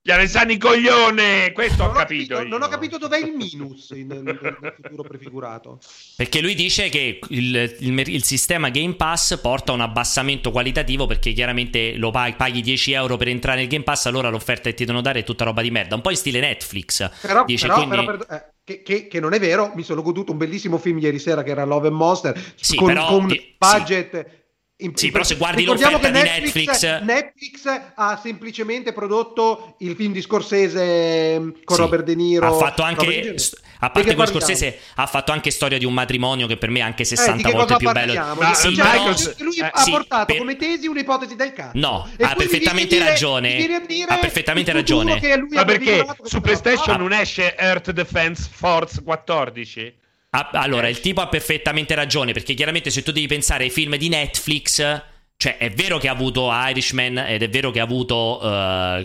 [0.04, 1.52] Pianesani coglione!
[1.52, 2.34] Questo ho Non ho capito.
[2.36, 5.80] capito- non ho capito dov'è il minus in- nel, nel futuro prefigurato.
[6.16, 11.06] Perché lui dice che il, il il sistema Game Pass porta a un abbassamento qualitativo
[11.06, 14.76] perché chiaramente lo paghi, paghi 10 euro per entrare nel Game Pass, allora l'offerta che
[14.76, 15.94] ti devono dare è tutta roba di merda.
[15.94, 17.08] Un po' in stile Netflix.
[17.22, 20.02] Però, Dice, però- quindi- però, per- eh, che, che- che non è vero, mi sono
[20.02, 23.30] goduto un bellissimo film ieri sera che era Love and Monster Sì, con, però- con
[23.30, 23.56] sì.
[23.56, 24.40] budget.
[24.82, 29.96] In- Sì, però se guardi ricordiamo l'offerta che di Netflix- Netflix ha semplicemente prodotto il
[29.96, 31.82] film di Scorsese mm, con Sì.
[31.82, 32.48] Robert De Niro.
[32.48, 33.36] Ha fatto anche.
[33.84, 34.26] A parte parliamo?
[34.28, 37.38] Scorsese, ha fatto anche storia di un matrimonio che per me è anche Eh, 60
[37.38, 38.14] di che volte più bello.
[38.14, 41.52] Ma- Cioè, Sì, Michael- però- lui eh, ha sì, portato per- come tesi un'ipotesi del
[41.54, 41.72] cazzo.
[41.80, 43.56] No, E ha perfettamente dire- ragione.
[43.88, 45.20] dire Ha perfettamente ragione.
[45.50, 49.96] Ma perché su PlayStation non esce Earth Defense Force 14?
[50.34, 53.98] Ah, allora, il tipo ha perfettamente ragione, perché chiaramente se tu devi pensare ai film
[53.98, 54.80] di Netflix,
[55.42, 58.38] cioè è vero che ha avuto Irishman ed è vero che ha avuto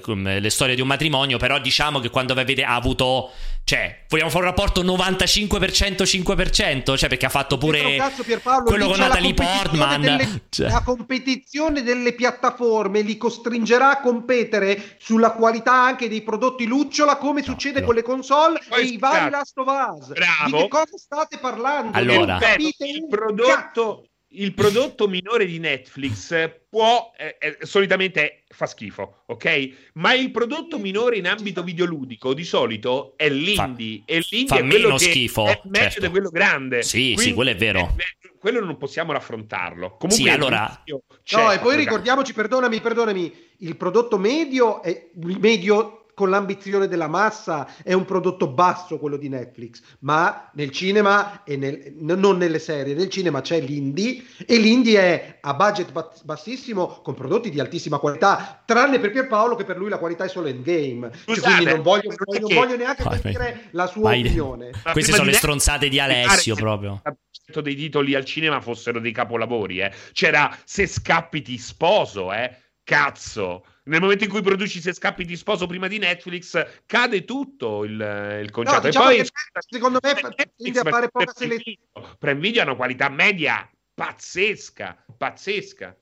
[0.03, 3.31] come le storie di un matrimonio, però diciamo che quando vede ha avuto
[3.65, 8.87] cioè, vogliamo fare un rapporto 95% 5%, cioè perché ha fatto pure cazzo, Pierpaolo, quello
[8.87, 10.01] con Natalie Portman.
[10.03, 10.69] delle- Cioè.
[10.69, 17.43] La competizione delle piattaforme li costringerà a competere sulla qualità anche dei prodotti lucciola, come
[17.43, 19.31] succede con le console Poi, e i vari.
[19.31, 20.09] Last of Us.
[20.09, 20.57] Bravo.
[20.57, 21.97] Di che cosa state parlando?
[21.97, 22.37] Allora.
[22.37, 29.91] Capite il prodotto, il prodotto minore di Netflix può eh, eh, solitamente fa schifo, ok?
[29.95, 34.67] Ma il prodotto minore in ambito videoludico di solito è l'indie e l'indie fa è
[34.67, 36.01] quello meno che schifo, è meglio certo.
[36.01, 36.83] di quello grande.
[36.83, 37.95] Sì, sì, Quindi, quello è vero.
[37.97, 39.97] eh, quello non possiamo raffrontarlo.
[39.97, 41.77] Comunque Sì, allora- No, e poi ragazzi.
[41.77, 48.07] ricordiamoci, perdonami, perdonami, il prodotto medio è il medio con l'ambizione della massa è un
[48.07, 53.43] prodotto basso quello di Netflix, ma nel cinema e nel- non nelle serie, nel cinema
[53.43, 58.99] c'è l'indie e l'indie è a budget ba- bassissimo con prodotti di altissima qualità, tranne
[58.99, 61.11] per Pierpaolo che per lui la qualità è solo endgame.
[61.27, 64.21] Cioè, quindi non voglio, non voglio neanche Vai, sentire la sua vai.
[64.21, 64.71] opinione.
[64.93, 67.03] Queste sono le stronzate di Alessio proprio.
[67.61, 69.93] dei titoli al cinema fossero dei capolavori, eh.
[70.15, 72.57] C'era Se scappi ti sposo, eh.
[72.83, 73.63] Cazzo.
[73.87, 78.41] Nel momento in cui produci Se scappi ti sposo prima di Netflix, cade tutto il,
[78.43, 78.81] il concetto.
[78.81, 79.31] No, diciamo e poi che
[79.69, 80.15] secondo me
[80.57, 81.79] tende a fare poca selezione.
[82.19, 85.97] Prime Video ha una qualità media pazzesca, pazzesca.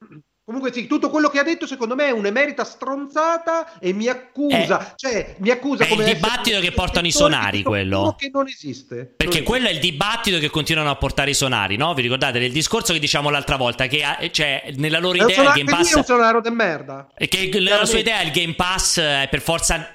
[0.47, 4.91] Comunque sì, tutto quello che ha detto secondo me è un'emerita stronzata e mi accusa,
[4.91, 8.15] eh, cioè mi accusa è come il dibattito che portano i sonari quello.
[8.19, 9.15] che non esiste.
[9.17, 11.95] Perché non quello è il dibattito che continuano a portare i sonari, no?
[11.95, 14.03] Vi ricordate del discorso che diciamo l'altra volta che
[14.33, 17.09] cioè, nella loro idea sonaro, il Game Pass è un sonaro de merda.
[17.17, 19.93] E che nella sua idea il Game Pass è per forza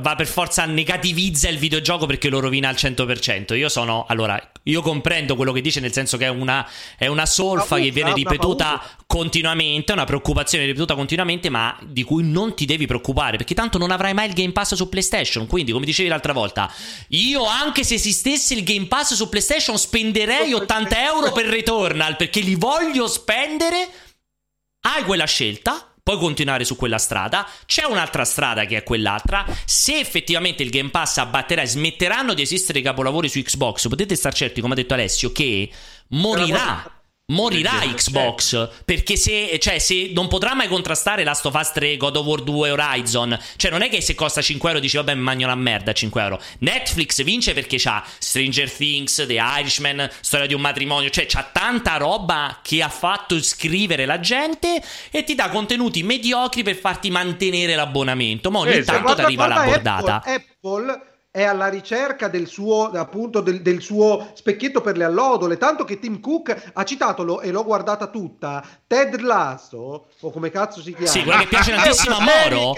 [0.00, 3.56] va per forza negativizza il videogioco perché lo rovina al 100%.
[3.56, 6.68] Io sono allora, io comprendo quello che dice nel senso che è una,
[6.98, 12.54] è una solfa che viene ripetuta continuamente, una preoccupazione ripetuta continuamente, ma di cui non
[12.54, 15.46] ti devi preoccupare, perché tanto non avrai mai il Game Pass su PlayStation.
[15.46, 16.72] Quindi, come dicevi l'altra volta,
[17.08, 22.40] io anche se esistesse il Game Pass su PlayStation spenderei 80 euro per Returnal, perché
[22.40, 23.88] li voglio spendere.
[24.84, 27.48] Hai quella scelta, puoi continuare su quella strada.
[27.66, 29.44] C'è un'altra strada che è quell'altra.
[29.64, 34.16] Se effettivamente il Game Pass abbatterà e smetteranno di esistere i capolavori su Xbox, potete
[34.16, 35.70] star certi, come ha detto Alessio, che
[36.08, 37.01] morirà
[37.32, 38.68] morirà Xbox.
[38.84, 42.42] Perché se, cioè, se non potrà mai contrastare Last of Us 3, God of War
[42.42, 43.38] 2, Horizon.
[43.56, 45.94] Cioè non è che se costa 5 euro dici vabbè mi mangio una merda a
[45.94, 51.10] 5 euro Netflix vince perché c'ha Stranger Things, The Irishman storia di un matrimonio.
[51.10, 56.62] Cioè c'ha tanta roba che ha fatto scrivere la gente e ti dà contenuti mediocri
[56.62, 58.50] per farti mantenere l'abbonamento.
[58.50, 58.98] Ma ogni esatto.
[58.98, 63.80] tanto ti arriva la bordata Apple, Apple è alla ricerca del suo, appunto, del, del,
[63.80, 68.08] suo specchietto per le allodole, tanto che Tim Cook ha citato lo, e l'ho guardata
[68.08, 71.10] tutta, Ted Lasso, o come cazzo si chiama?
[71.10, 72.70] Sì, quella che piace tantissimo a Moro.
[72.72, 72.74] Uh,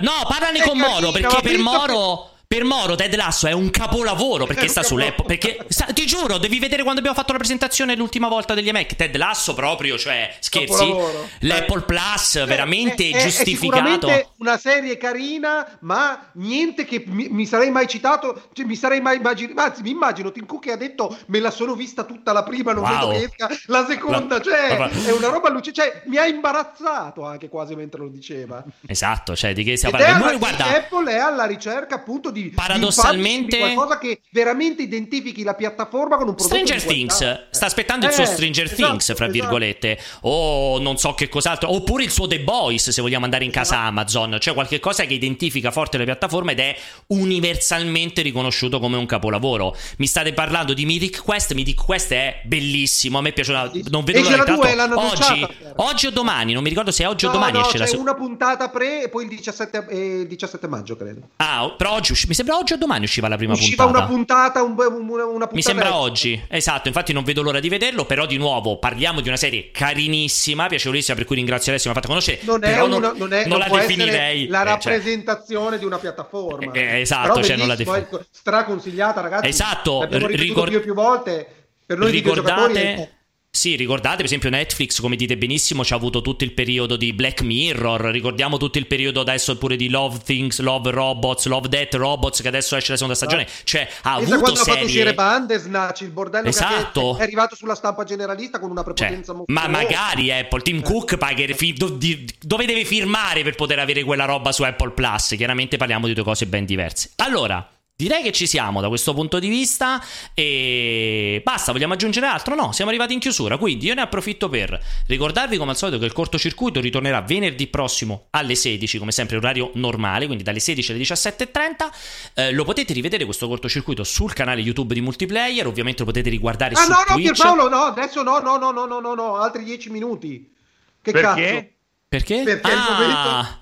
[0.00, 2.31] no, parlane con carina, Moro, perché per Moro...
[2.52, 5.24] Per Moro Ted Lasso è un capolavoro perché sta sull'Apple.
[5.24, 8.94] Perché sta, ti giuro, devi vedere quando abbiamo fatto la presentazione l'ultima volta degli Mac.
[8.94, 10.94] Ted Lasso proprio, cioè, scherzi.
[11.38, 14.06] L'Apple Plus, eh, veramente è, giustificato.
[14.06, 18.48] È una serie carina, ma niente che mi, mi sarei mai citato.
[18.52, 19.58] Cioè, mi sarei mai immaginato.
[19.58, 22.74] Anzi, mi immagino Tim Cook che ha detto: Me la sono vista tutta la prima,
[22.74, 22.92] non wow.
[22.92, 24.36] vedo che esca la seconda.
[24.36, 25.72] La, cioè, la, è una roba luce.
[25.72, 28.62] Cioè, mi ha imbarazzato anche quasi mentre lo diceva.
[28.86, 30.36] Esatto, cioè, di che stiamo parlando?
[30.36, 36.16] Guarda, Apple è alla ricerca appunto di paradossalmente di qualcosa che veramente identifichi la piattaforma
[36.16, 39.30] con un prodotto Stranger Things sta aspettando eh, il suo Stranger esatto, Things fra esatto.
[39.30, 43.50] virgolette o non so che cos'altro oppure il suo The Boys se vogliamo andare in
[43.50, 43.88] casa esatto.
[43.88, 46.76] Amazon cioè qualche cosa che identifica forte le piattaforme ed è
[47.08, 49.76] universalmente riconosciuto come un capolavoro.
[49.98, 53.70] Mi state parlando di Mythic Quest Mythic Quest è bellissimo a me piace una...
[53.90, 55.46] non vedo l'ora tanto oggi,
[55.76, 57.94] oggi o domani non mi ricordo se è oggi no, o domani no, esce c'è
[57.94, 61.20] la una puntata pre e poi il 17, eh, 17 maggio credo.
[61.36, 64.04] Ah però oggi mi sembra oggi o domani usciva la prima usciva puntata.
[64.04, 65.54] una puntata, un, una, una puntata.
[65.54, 66.00] Mi sembra vecchia.
[66.00, 66.88] oggi, esatto.
[66.88, 68.06] Infatti, non vedo l'ora di vederlo.
[68.06, 71.14] Però, di nuovo, parliamo di una serie carinissima, piacevolissima.
[71.14, 72.40] Per cui ringrazio Alessio, mi ha fatto conoscere.
[72.44, 75.78] Non è, una, non, non, è, non la definirei la rappresentazione cioè.
[75.78, 76.72] di una piattaforma.
[76.72, 78.08] Eh, esatto, però cioè, non la definirei.
[78.30, 79.46] Straconsigliata, ragazzi.
[79.48, 81.46] Esatto, ricordo più più volte.
[81.84, 83.16] Per noi ricordate.
[83.54, 87.12] Sì, ricordate, per esempio, Netflix, come dite benissimo, ci ha avuto tutto il periodo di
[87.12, 88.00] Black Mirror.
[88.06, 92.48] Ricordiamo tutto il periodo adesso pure di Love Things, Love Robots, Love Death Robots, che
[92.48, 93.46] adesso esce la seconda stagione.
[93.64, 94.72] Cioè, ha Pensa avuto quando serie...
[94.72, 97.12] ha fatto uscire Bandersnatch, il bordello esatto.
[97.12, 100.82] che è arrivato sulla stampa generalista con una prepotenza cioè, Ma magari Apple, Tim eh.
[100.82, 104.92] Cook pagher, fi- do- di- dove deve firmare per poter avere quella roba su Apple
[104.92, 105.34] Plus?
[105.36, 107.10] Chiaramente parliamo di due cose ben diverse.
[107.16, 110.02] Allora, Direi che ci siamo da questo punto di vista
[110.34, 112.56] e basta, vogliamo aggiungere altro?
[112.56, 116.06] No, siamo arrivati in chiusura, quindi io ne approfitto per ricordarvi come al solito che
[116.06, 121.00] il cortocircuito ritornerà venerdì prossimo alle 16, come sempre orario normale, quindi dalle 16 alle
[121.02, 121.90] 17.30.
[122.34, 126.74] Eh, lo potete rivedere questo cortocircuito sul canale YouTube di Multiplayer, ovviamente lo potete riguardare
[126.74, 127.32] ah, su no, no, Twitch.
[127.32, 130.52] Pierpaolo, no, adesso no, no, no, no, no, no, no, altri 10 minuti.
[131.00, 131.20] Che Perché?
[131.22, 131.66] cazzo?
[132.08, 132.42] Perché?
[132.42, 132.72] Perché ah.
[132.72, 133.61] il momento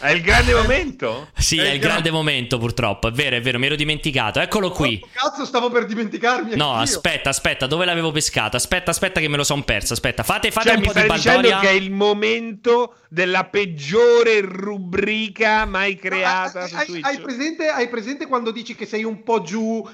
[0.00, 1.28] è il grande momento?
[1.36, 4.40] Sì, è, è il grande gra- momento purtroppo, è vero, è vero, mi ero dimenticato.
[4.40, 5.00] Eccolo qui.
[5.02, 6.56] Oh, cazzo, stavo per dimenticarmi.
[6.56, 8.56] No, aspetta, aspetta, dove l'avevo pescato?
[8.56, 9.92] Aspetta, aspetta che me lo son perso.
[9.92, 11.40] Aspetta, fate, fate cioè, un po' di baldoria.
[11.40, 17.04] dicendo che è il momento della peggiore rubrica mai creata hai, su Twitch.
[17.06, 19.86] Hai presente, hai presente quando dici che sei un po' giù,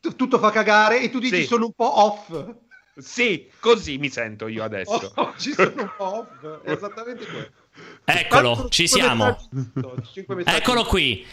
[0.00, 1.46] t- tutto fa cagare e tu dici Sì.
[1.46, 2.54] sono un po' off?
[2.96, 5.12] Sì, così mi sento io adesso.
[5.16, 7.48] Oh, ci sono un po' off, è esattamente quello.
[8.04, 9.36] Eccolo, ci siamo.
[10.44, 11.24] Eccolo qui.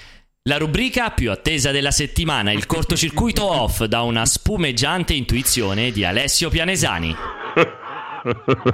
[0.43, 6.49] La rubrica più attesa della settimana, il cortocircuito off da una spumeggiante intuizione di Alessio
[6.49, 7.15] Pianesani.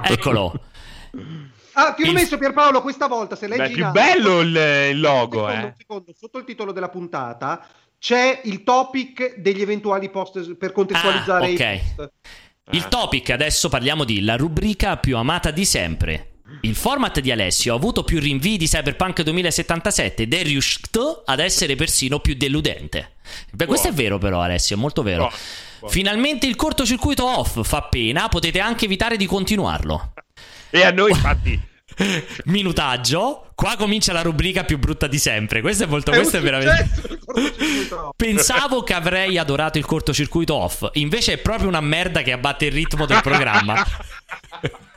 [0.02, 0.60] Eccolo.
[1.74, 4.40] Ah, ti ho Il- messo Pierpaolo questa volta, se Beh, leggi è in più bello
[4.40, 4.56] il,
[4.92, 5.64] il logo, secondo, eh.
[5.64, 7.64] un secondo, sotto il titolo della puntata
[7.98, 11.60] c'è il topic degli eventuali post per contestualizzare Ah, ok.
[11.60, 12.10] i post.
[12.70, 16.37] Il topic adesso parliamo di la rubrica più amata di sempre.
[16.62, 21.40] Il format di Alessio ha avuto più rinvii di Cyberpunk 2077 ed è riuscito ad
[21.40, 23.12] essere persino più deludente.
[23.52, 25.32] Beh, questo è vero però Alessio, è molto vero.
[25.86, 30.12] Finalmente il cortocircuito off fa pena, potete anche evitare di continuarlo.
[30.70, 31.60] E a noi infatti
[32.46, 33.44] minutaggio.
[33.54, 35.60] Qua comincia la rubrica più brutta di sempre.
[35.60, 36.12] Questo è molto.
[36.12, 36.90] È questo è veramente.
[38.16, 40.88] Pensavo che avrei adorato il cortocircuito off.
[40.92, 43.84] Invece è proprio una merda che abbatte il ritmo del programma.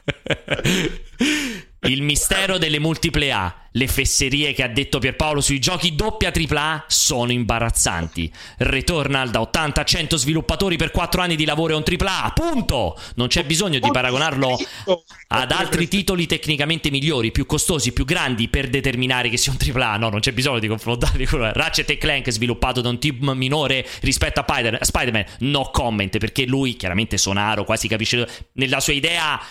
[1.88, 6.86] Il mistero delle multiple A, le fesserie che ha detto Pierpaolo sui giochi doppia AAA
[6.88, 8.32] sono imbarazzanti.
[8.60, 13.00] Returnal da 80 a 100 sviluppatori per 4 anni di lavoro è un AAA, punto!
[13.16, 14.60] Non c'è bisogno di paragonarlo
[15.30, 19.98] ad altri titoli tecnicamente migliori, più costosi, più grandi per determinare che sia un AAA.
[19.98, 24.40] No, non c'è bisogno di confrontarli con Ratchet Clank sviluppato da un team minore rispetto
[24.40, 24.46] a
[24.82, 25.26] Spider-Man.
[25.40, 29.42] No comment, perché lui, chiaramente sonaro, quasi capisce nella sua idea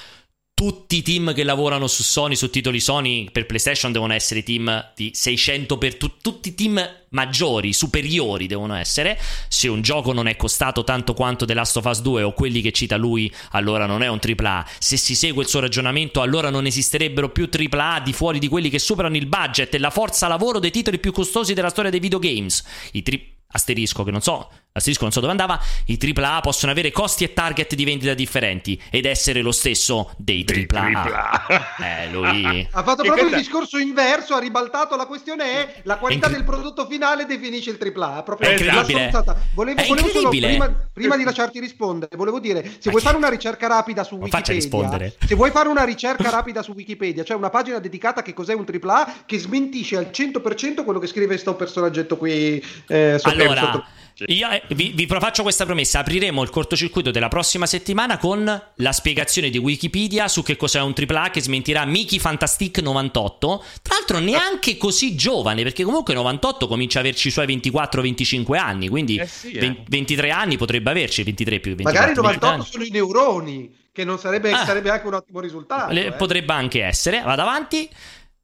[0.61, 4.93] tutti i team che lavorano su Sony, su titoli Sony per PlayStation devono essere team
[4.95, 9.19] di 600 per tu- tutti i team maggiori, superiori devono essere.
[9.49, 12.61] Se un gioco non è costato tanto quanto The Last of Us 2 o quelli
[12.61, 14.67] che cita lui, allora non è un AAA.
[14.79, 18.69] Se si segue il suo ragionamento, allora non esisterebbero più AAA di fuori di quelli
[18.69, 22.01] che superano il budget e la forza lavoro dei titoli più costosi della storia dei
[22.01, 22.63] videogames.
[22.93, 26.91] I tri- asterisco che non so, asterisco non so dove andava, i AAA possono avere
[26.93, 31.47] costi e target di vendita differenti ed essere lo stesso dei AAA.
[32.07, 32.69] eh, lui...
[32.71, 36.43] Ha fatto proprio il discorso inverso, ha ribaltato la questione è la qualità Incre...
[36.43, 38.23] del prodotto finale definisce il AAA.
[38.23, 39.11] Proprio è incredibile.
[39.55, 43.67] Volevo, volevo solo, prima, prima, di lasciarti rispondere, volevo dire, se vuoi fare una ricerca
[43.67, 48.21] rapida su Wikipedia, se vuoi fare una ricerca rapida su Wikipedia, c'è una pagina dedicata
[48.21, 52.63] a che cos'è un AAA che smentisce al 100% quello che scrive sto personaggetto qui
[52.89, 53.85] eh, sotto allora,
[54.27, 58.93] io eh, vi, vi faccio questa promessa: apriremo il cortocircuito della prossima settimana con la
[58.93, 63.65] spiegazione di Wikipedia su che cos'è un AAA che smentirà Mickey Fantastic 98.
[63.83, 68.89] Tra l'altro, neanche così giovane, perché comunque 98 comincia a averci i suoi 24-25 anni.
[68.89, 69.61] Quindi eh sì, eh.
[69.61, 72.23] 20, 23 anni potrebbe averci, 23 più 24.
[72.23, 75.93] Magari 98 sono i neuroni, che non sarebbe, ah, sarebbe anche un ottimo risultato.
[75.93, 76.13] Le, eh.
[76.13, 77.23] Potrebbe anche essere.
[77.23, 77.89] Vado avanti.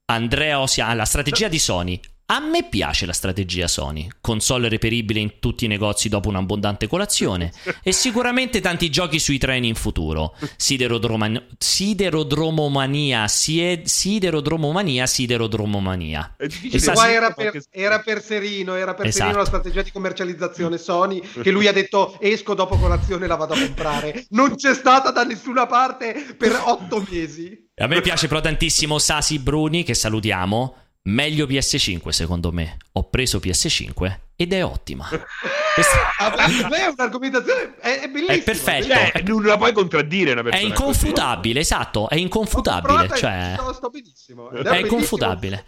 [0.09, 2.01] Andrea Osia, la strategia di Sony.
[2.28, 7.53] A me piace la strategia Sony, console reperibile in tutti i negozi dopo un'abbondante colazione
[7.85, 10.35] e sicuramente tanti giochi sui treni in futuro.
[10.57, 16.35] Siderodroman- siderodromomania, sie- siderodromomania, siderodromomania.
[16.36, 19.23] E qua era per, era per Serino, era per esatto.
[19.23, 23.36] Serino la strategia di commercializzazione Sony che lui ha detto esco dopo colazione e la
[23.36, 24.27] vado a comprare.
[24.31, 27.69] Non c'è stata da nessuna parte per otto mesi.
[27.77, 30.74] A me piace però tantissimo Sasi Bruni, che salutiamo
[31.07, 32.77] Meglio PS5 secondo me.
[32.93, 35.09] Ho preso PS5 ed è ottima.
[35.74, 36.70] Questa...
[36.70, 38.33] è un'argomentazione è, è bellissima.
[38.33, 38.87] È perfetto.
[38.87, 40.62] Cioè, non la puoi contraddire una persona.
[40.62, 41.73] È inconfutabile, così.
[41.73, 43.09] esatto, è inconfutabile.
[43.16, 43.55] Cioè...
[43.57, 44.51] Sto, sto benissimo.
[44.51, 45.65] È, è inconfutabile.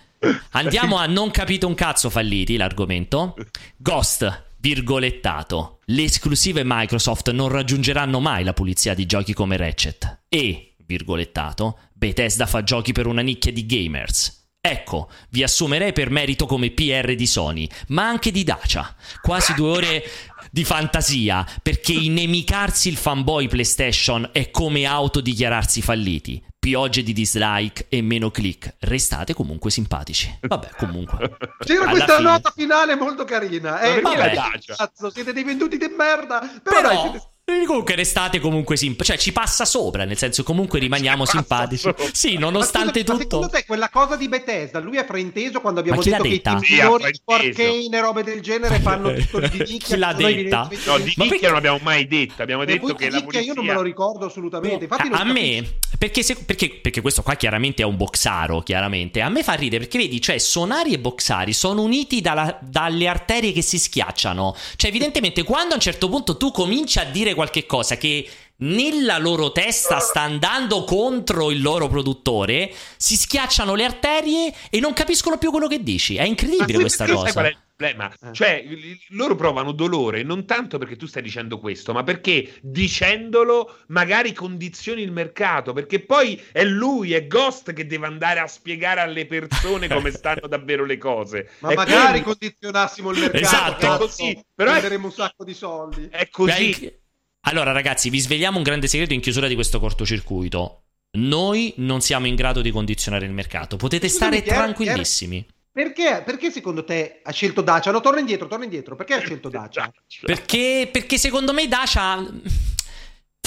[0.51, 3.35] Andiamo a non capito un cazzo falliti l'argomento.
[3.77, 5.79] Ghost virgolettato.
[5.85, 10.23] Le esclusive Microsoft non raggiungeranno mai la pulizia di giochi come Ratchet.
[10.29, 14.38] E, virgolettato, Bethesda fa giochi per una nicchia di gamers.
[14.71, 18.95] Ecco, vi assumerei per merito come PR di Sony, ma anche di Dacia.
[19.23, 20.05] Quasi due ore
[20.51, 26.45] di fantasia, perché inemicarsi il fanboy PlayStation è come autodichiararsi falliti.
[26.59, 28.75] Piogge di dislike e meno click.
[28.81, 30.39] Restate comunque simpatici.
[30.43, 31.37] Vabbè, comunque.
[31.65, 32.29] C'era questa fine...
[32.29, 33.81] nota finale molto carina.
[33.81, 34.35] Eh, vabbè,
[34.77, 36.41] cazzo, siete dei venduti di merda.
[36.63, 36.89] Però, però...
[36.89, 37.27] Dai, siete
[37.67, 41.83] Comunque restate comunque simpatici, cioè ci passa sopra, nel senso comunque rimaniamo simpatici.
[41.83, 42.05] Sopra.
[42.13, 43.15] Sì, nonostante ma tutto.
[43.15, 46.43] Ma secondo te quella cosa di Bethesda, lui ha frainteso quando abbiamo detto che i
[46.43, 49.79] di Arcane e robe del genere fanno tutto di nicchia.
[49.79, 50.69] Chi l'ha detta?
[50.87, 51.47] No, di nicchia perché...
[51.47, 53.41] non abbiamo mai detto, abbiamo detto che la polizia...
[53.41, 54.85] io non me lo ricordo assolutamente.
[54.85, 59.21] Infatti a, a me, perché, se, perché, perché, questo qua chiaramente è un boxaro, chiaramente.
[59.21, 63.51] A me fa ridere perché vedi, cioè sonari e boxari sono uniti dalla, dalle arterie
[63.51, 64.55] che si schiacciano.
[64.77, 68.29] Cioè evidentemente quando a un certo punto tu cominci a dire qualche cosa che
[68.59, 74.93] nella loro testa sta andando contro il loro produttore, si schiacciano le arterie e non
[74.93, 76.17] capiscono più quello che dici.
[76.17, 77.29] È incredibile questa cosa.
[77.29, 78.13] È problema?
[78.21, 78.33] Eh.
[78.33, 78.65] Cioè,
[79.11, 85.03] loro provano dolore non tanto perché tu stai dicendo questo, ma perché dicendolo magari condizioni
[85.03, 89.89] il mercato, perché poi è lui, è Ghost che deve andare a spiegare alle persone
[89.89, 91.51] come stanno davvero le cose.
[91.61, 92.39] Ma è magari quindi...
[92.41, 93.95] condizionassimo il mercato, esatto.
[93.95, 96.09] è così, però prenderemo un sacco di soldi.
[96.11, 96.77] È così.
[96.81, 96.98] Beh,
[97.43, 100.83] allora, ragazzi, vi svegliamo un grande segreto in chiusura di questo cortocircuito.
[101.19, 103.77] Noi non siamo in grado di condizionare il mercato.
[103.77, 105.47] Potete stare Scusami, tranquillissimi.
[105.73, 107.91] Perché, perché, secondo te ha scelto Dacia?
[107.91, 108.97] No, torna indietro, torna indietro.
[108.97, 109.91] Perché ha scelto Dacia?
[110.21, 112.27] Perché, perché secondo me Dacia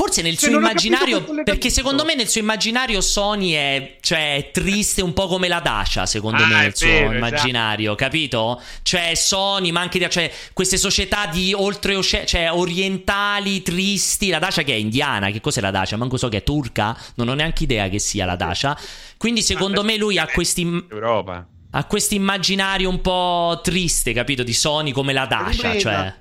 [0.02, 5.04] Forse nel suo immaginario, perché secondo me nel suo immaginario Sony è, cioè, è triste
[5.04, 7.16] un po' come la Dacia, secondo Ah, me nel suo vero, esatto.
[7.18, 8.60] immaginario, capito?
[8.82, 14.74] Cioè Sony, ma anche cioè, queste società di oltreoceano, cioè orientali, tristi, la Dacia che
[14.74, 15.98] è indiana, che cos'è la Dacia?
[15.98, 18.76] Manco so che è turca, non ho neanche idea che sia la Dacia.
[19.18, 21.46] Quindi secondo me lui ha questi Europa.
[21.74, 24.42] ha questo immaginario un po' triste, capito?
[24.42, 26.14] Di Sony come la Dacia, cioè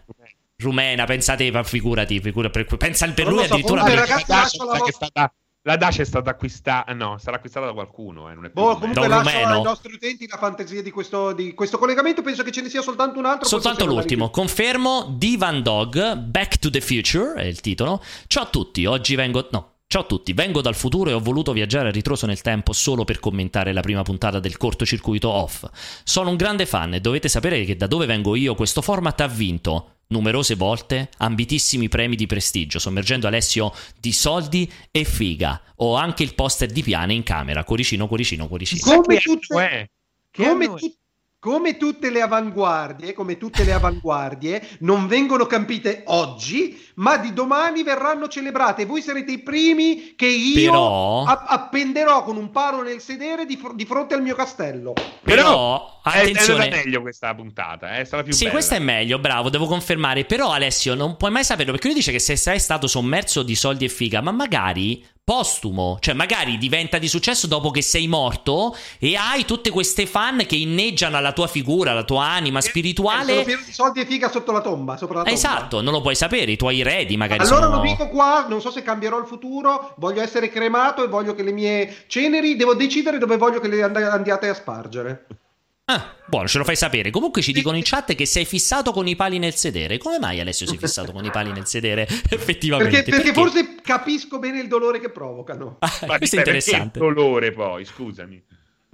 [0.61, 4.91] rumena, pensate, figurati, figura, per, pensa per Non lui so, addirittura per- ragazzi, La la
[4.91, 5.33] stata,
[5.77, 9.09] Dacia è stata acquistata, no, sarà acquistata da qualcuno, eh, non è Boh, comunque Da
[9.09, 9.57] lascio rumeno.
[9.57, 12.23] ai nostri utenti la fantasia di questo, di questo collegamento.
[12.23, 13.47] Penso che ce ne sia soltanto un altro.
[13.47, 18.03] Soltanto l'ultimo, confermo Divan Dog, Back to the Future è il titolo.
[18.27, 21.53] Ciao a tutti, oggi vengo no, Ciao a tutti, vengo dal futuro e ho voluto
[21.53, 25.65] viaggiare a ritroso nel tempo solo per commentare la prima puntata del cortocircuito off.
[26.05, 29.27] Sono un grande fan e dovete sapere che da dove vengo io questo format ha
[29.27, 35.61] vinto numerose volte ambitissimi premi di prestigio, sommergendo Alessio di soldi e figa.
[35.77, 38.81] Ho anche il poster di Piane in camera, cuoricino, cuoricino, cuoricino.
[38.83, 39.91] Come tutte, anno è?
[40.31, 40.81] Che come anno è?
[40.81, 40.95] tu-
[41.41, 47.83] come tutte le avanguardie, come tutte le avanguardie, non vengono capite oggi, ma di domani
[47.83, 48.85] verranno celebrate.
[48.85, 53.57] Voi sarete i primi che io Però- a- appenderò con un palo nel sedere di,
[53.57, 54.93] fr- di fronte al mio castello.
[55.23, 56.65] Però, È, è attenzione.
[56.65, 58.53] andata meglio questa puntata, eh, è stata più Sì, bella.
[58.53, 60.25] questa è meglio, bravo, devo confermare.
[60.27, 63.55] Però Alessio non puoi mai saperlo perché lui dice che se sei stato sommerso di
[63.55, 68.77] soldi e figa, ma magari postumo, cioè magari diventa di successo dopo che sei morto
[68.99, 73.45] e hai tutte queste fan che inneggiano alla tua figura, alla tua anima Sono spirituale.
[73.45, 75.39] di soldi e figa sotto la tomba, sopra la tomba.
[75.39, 77.77] Esatto, non lo puoi sapere, i tuoi eredi magari Allora sono...
[77.77, 81.45] lo dico qua, non so se cambierò il futuro, voglio essere cremato e voglio che
[81.45, 85.27] le mie ceneri, devo decidere dove voglio che le and- andiate a spargere.
[85.93, 87.11] Ah, buono, ce lo fai sapere.
[87.11, 89.99] Comunque ci dicono in chat che sei fissato con i pali nel sedere.
[89.99, 92.07] Come mai Alessio sei fissato con i pali nel sedere?
[92.31, 93.03] Effettivamente.
[93.03, 95.79] Perché, perché forse capisco bene il dolore che provocano.
[95.81, 96.99] Ma questo è perché interessante.
[97.01, 98.41] il dolore poi, scusami.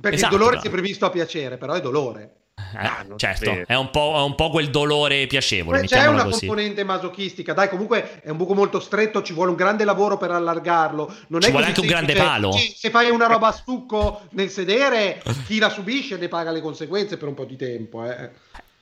[0.00, 0.62] Perché Esatto, il dolore no.
[0.62, 2.34] si è previsto a piacere, però è dolore.
[2.78, 6.24] Eh, non certo, è un, po', è un po' quel dolore piacevole, Poi c'è una
[6.24, 6.46] così.
[6.46, 10.30] componente masochistica, dai, comunque è un buco molto stretto, ci vuole un grande lavoro per
[10.30, 11.14] allargarlo.
[11.28, 12.52] Non Ci è vuole così anche un grande palo.
[12.52, 17.16] Se fai una roba a stucco nel sedere, chi la subisce ne paga le conseguenze
[17.16, 18.04] per un po' di tempo.
[18.04, 18.30] Eh.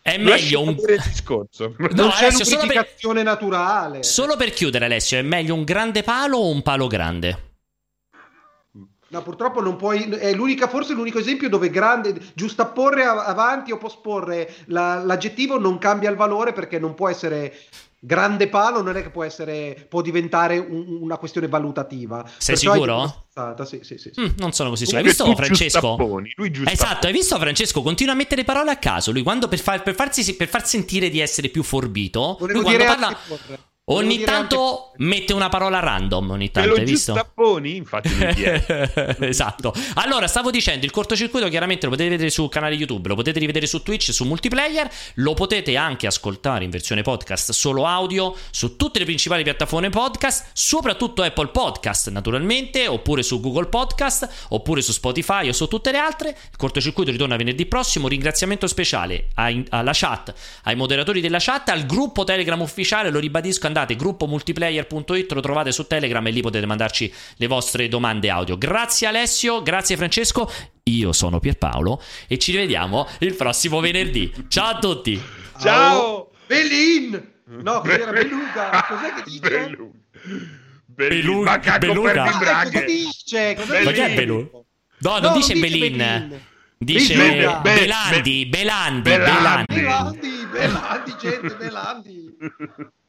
[0.02, 0.76] È meglio un...
[1.08, 1.74] discorso.
[1.78, 4.02] Non No, c'è Alessio, solo per- naturale.
[4.02, 7.53] Solo per chiudere, Alessio, è meglio un grande palo o un palo grande?
[9.14, 10.02] No, purtroppo non puoi.
[10.08, 16.10] È l'unica, forse l'unico esempio dove grande, giustapporre avanti o posporre la- l'aggettivo non cambia
[16.10, 17.54] il valore perché non può essere
[18.00, 22.24] grande palo, non è che può essere, può diventare un- una questione valutativa.
[22.26, 23.00] Sei Perciò sicuro?
[23.00, 24.10] abbastanza, Sì, sì, sì.
[24.12, 24.20] sì.
[24.20, 25.00] Mm, non sono così sicuro.
[25.02, 25.96] Hai visto Francesco?
[25.96, 26.52] lui.
[26.66, 27.82] Esatto, hai visto Francesco?
[27.82, 29.12] Continua a mettere parole a caso.
[29.12, 32.62] Lui quando per, far, per, farsi, per far sentire di essere più forbito, Volevo lui
[32.62, 33.06] quando dire parla...
[33.06, 33.58] antiporre.
[33.86, 37.12] Ogni tanto mette una parola random, ogni Te tanto, lo hai visto?
[37.12, 38.08] giustapponi, infatti
[39.26, 39.74] esatto.
[39.96, 43.66] Allora, stavo dicendo, il cortocircuito chiaramente lo potete vedere sul canale YouTube, lo potete rivedere
[43.66, 49.00] su Twitch, su multiplayer, lo potete anche ascoltare in versione podcast solo audio su tutte
[49.00, 55.48] le principali piattaforme podcast, soprattutto Apple Podcast, naturalmente, oppure su Google Podcast, oppure su Spotify
[55.48, 56.30] o su tutte le altre.
[56.30, 58.08] Il cortocircuito ritorna venerdì prossimo.
[58.08, 60.32] Ringraziamento speciale ai- alla chat,
[60.62, 65.86] ai moderatori della chat, al gruppo Telegram ufficiale, lo ribadisco, andate gruppomultiplayer.it, lo trovate su
[65.86, 68.56] Telegram e lì potete mandarci le vostre domande audio.
[68.56, 70.50] Grazie Alessio, grazie Francesco,
[70.84, 74.32] io sono Pierpaolo e ci rivediamo il prossimo venerdì.
[74.48, 75.20] Ciao a tutti!
[75.60, 76.30] Ciao!
[76.46, 77.32] Belin!
[77.46, 78.84] No, cos'era Beluga?
[78.88, 79.40] Cos'è che dice?
[79.50, 79.98] Belluga.
[80.86, 82.12] Belu- Macaco Beluga.
[82.12, 82.84] di Ah, cosa braghe.
[82.84, 83.54] dice?
[83.56, 83.84] Cosa Belin.
[83.84, 84.14] Ma che è dice?
[84.20, 84.50] Belu?
[84.98, 85.96] No, non No, dice non Belin.
[85.96, 86.40] Belin.
[86.78, 87.58] Dice Beluga.
[87.58, 89.74] Be- Belandi, Belandi, Belandi.
[89.74, 89.74] Belandi.
[89.74, 92.36] Belandi, Belandi, gente, Belandi.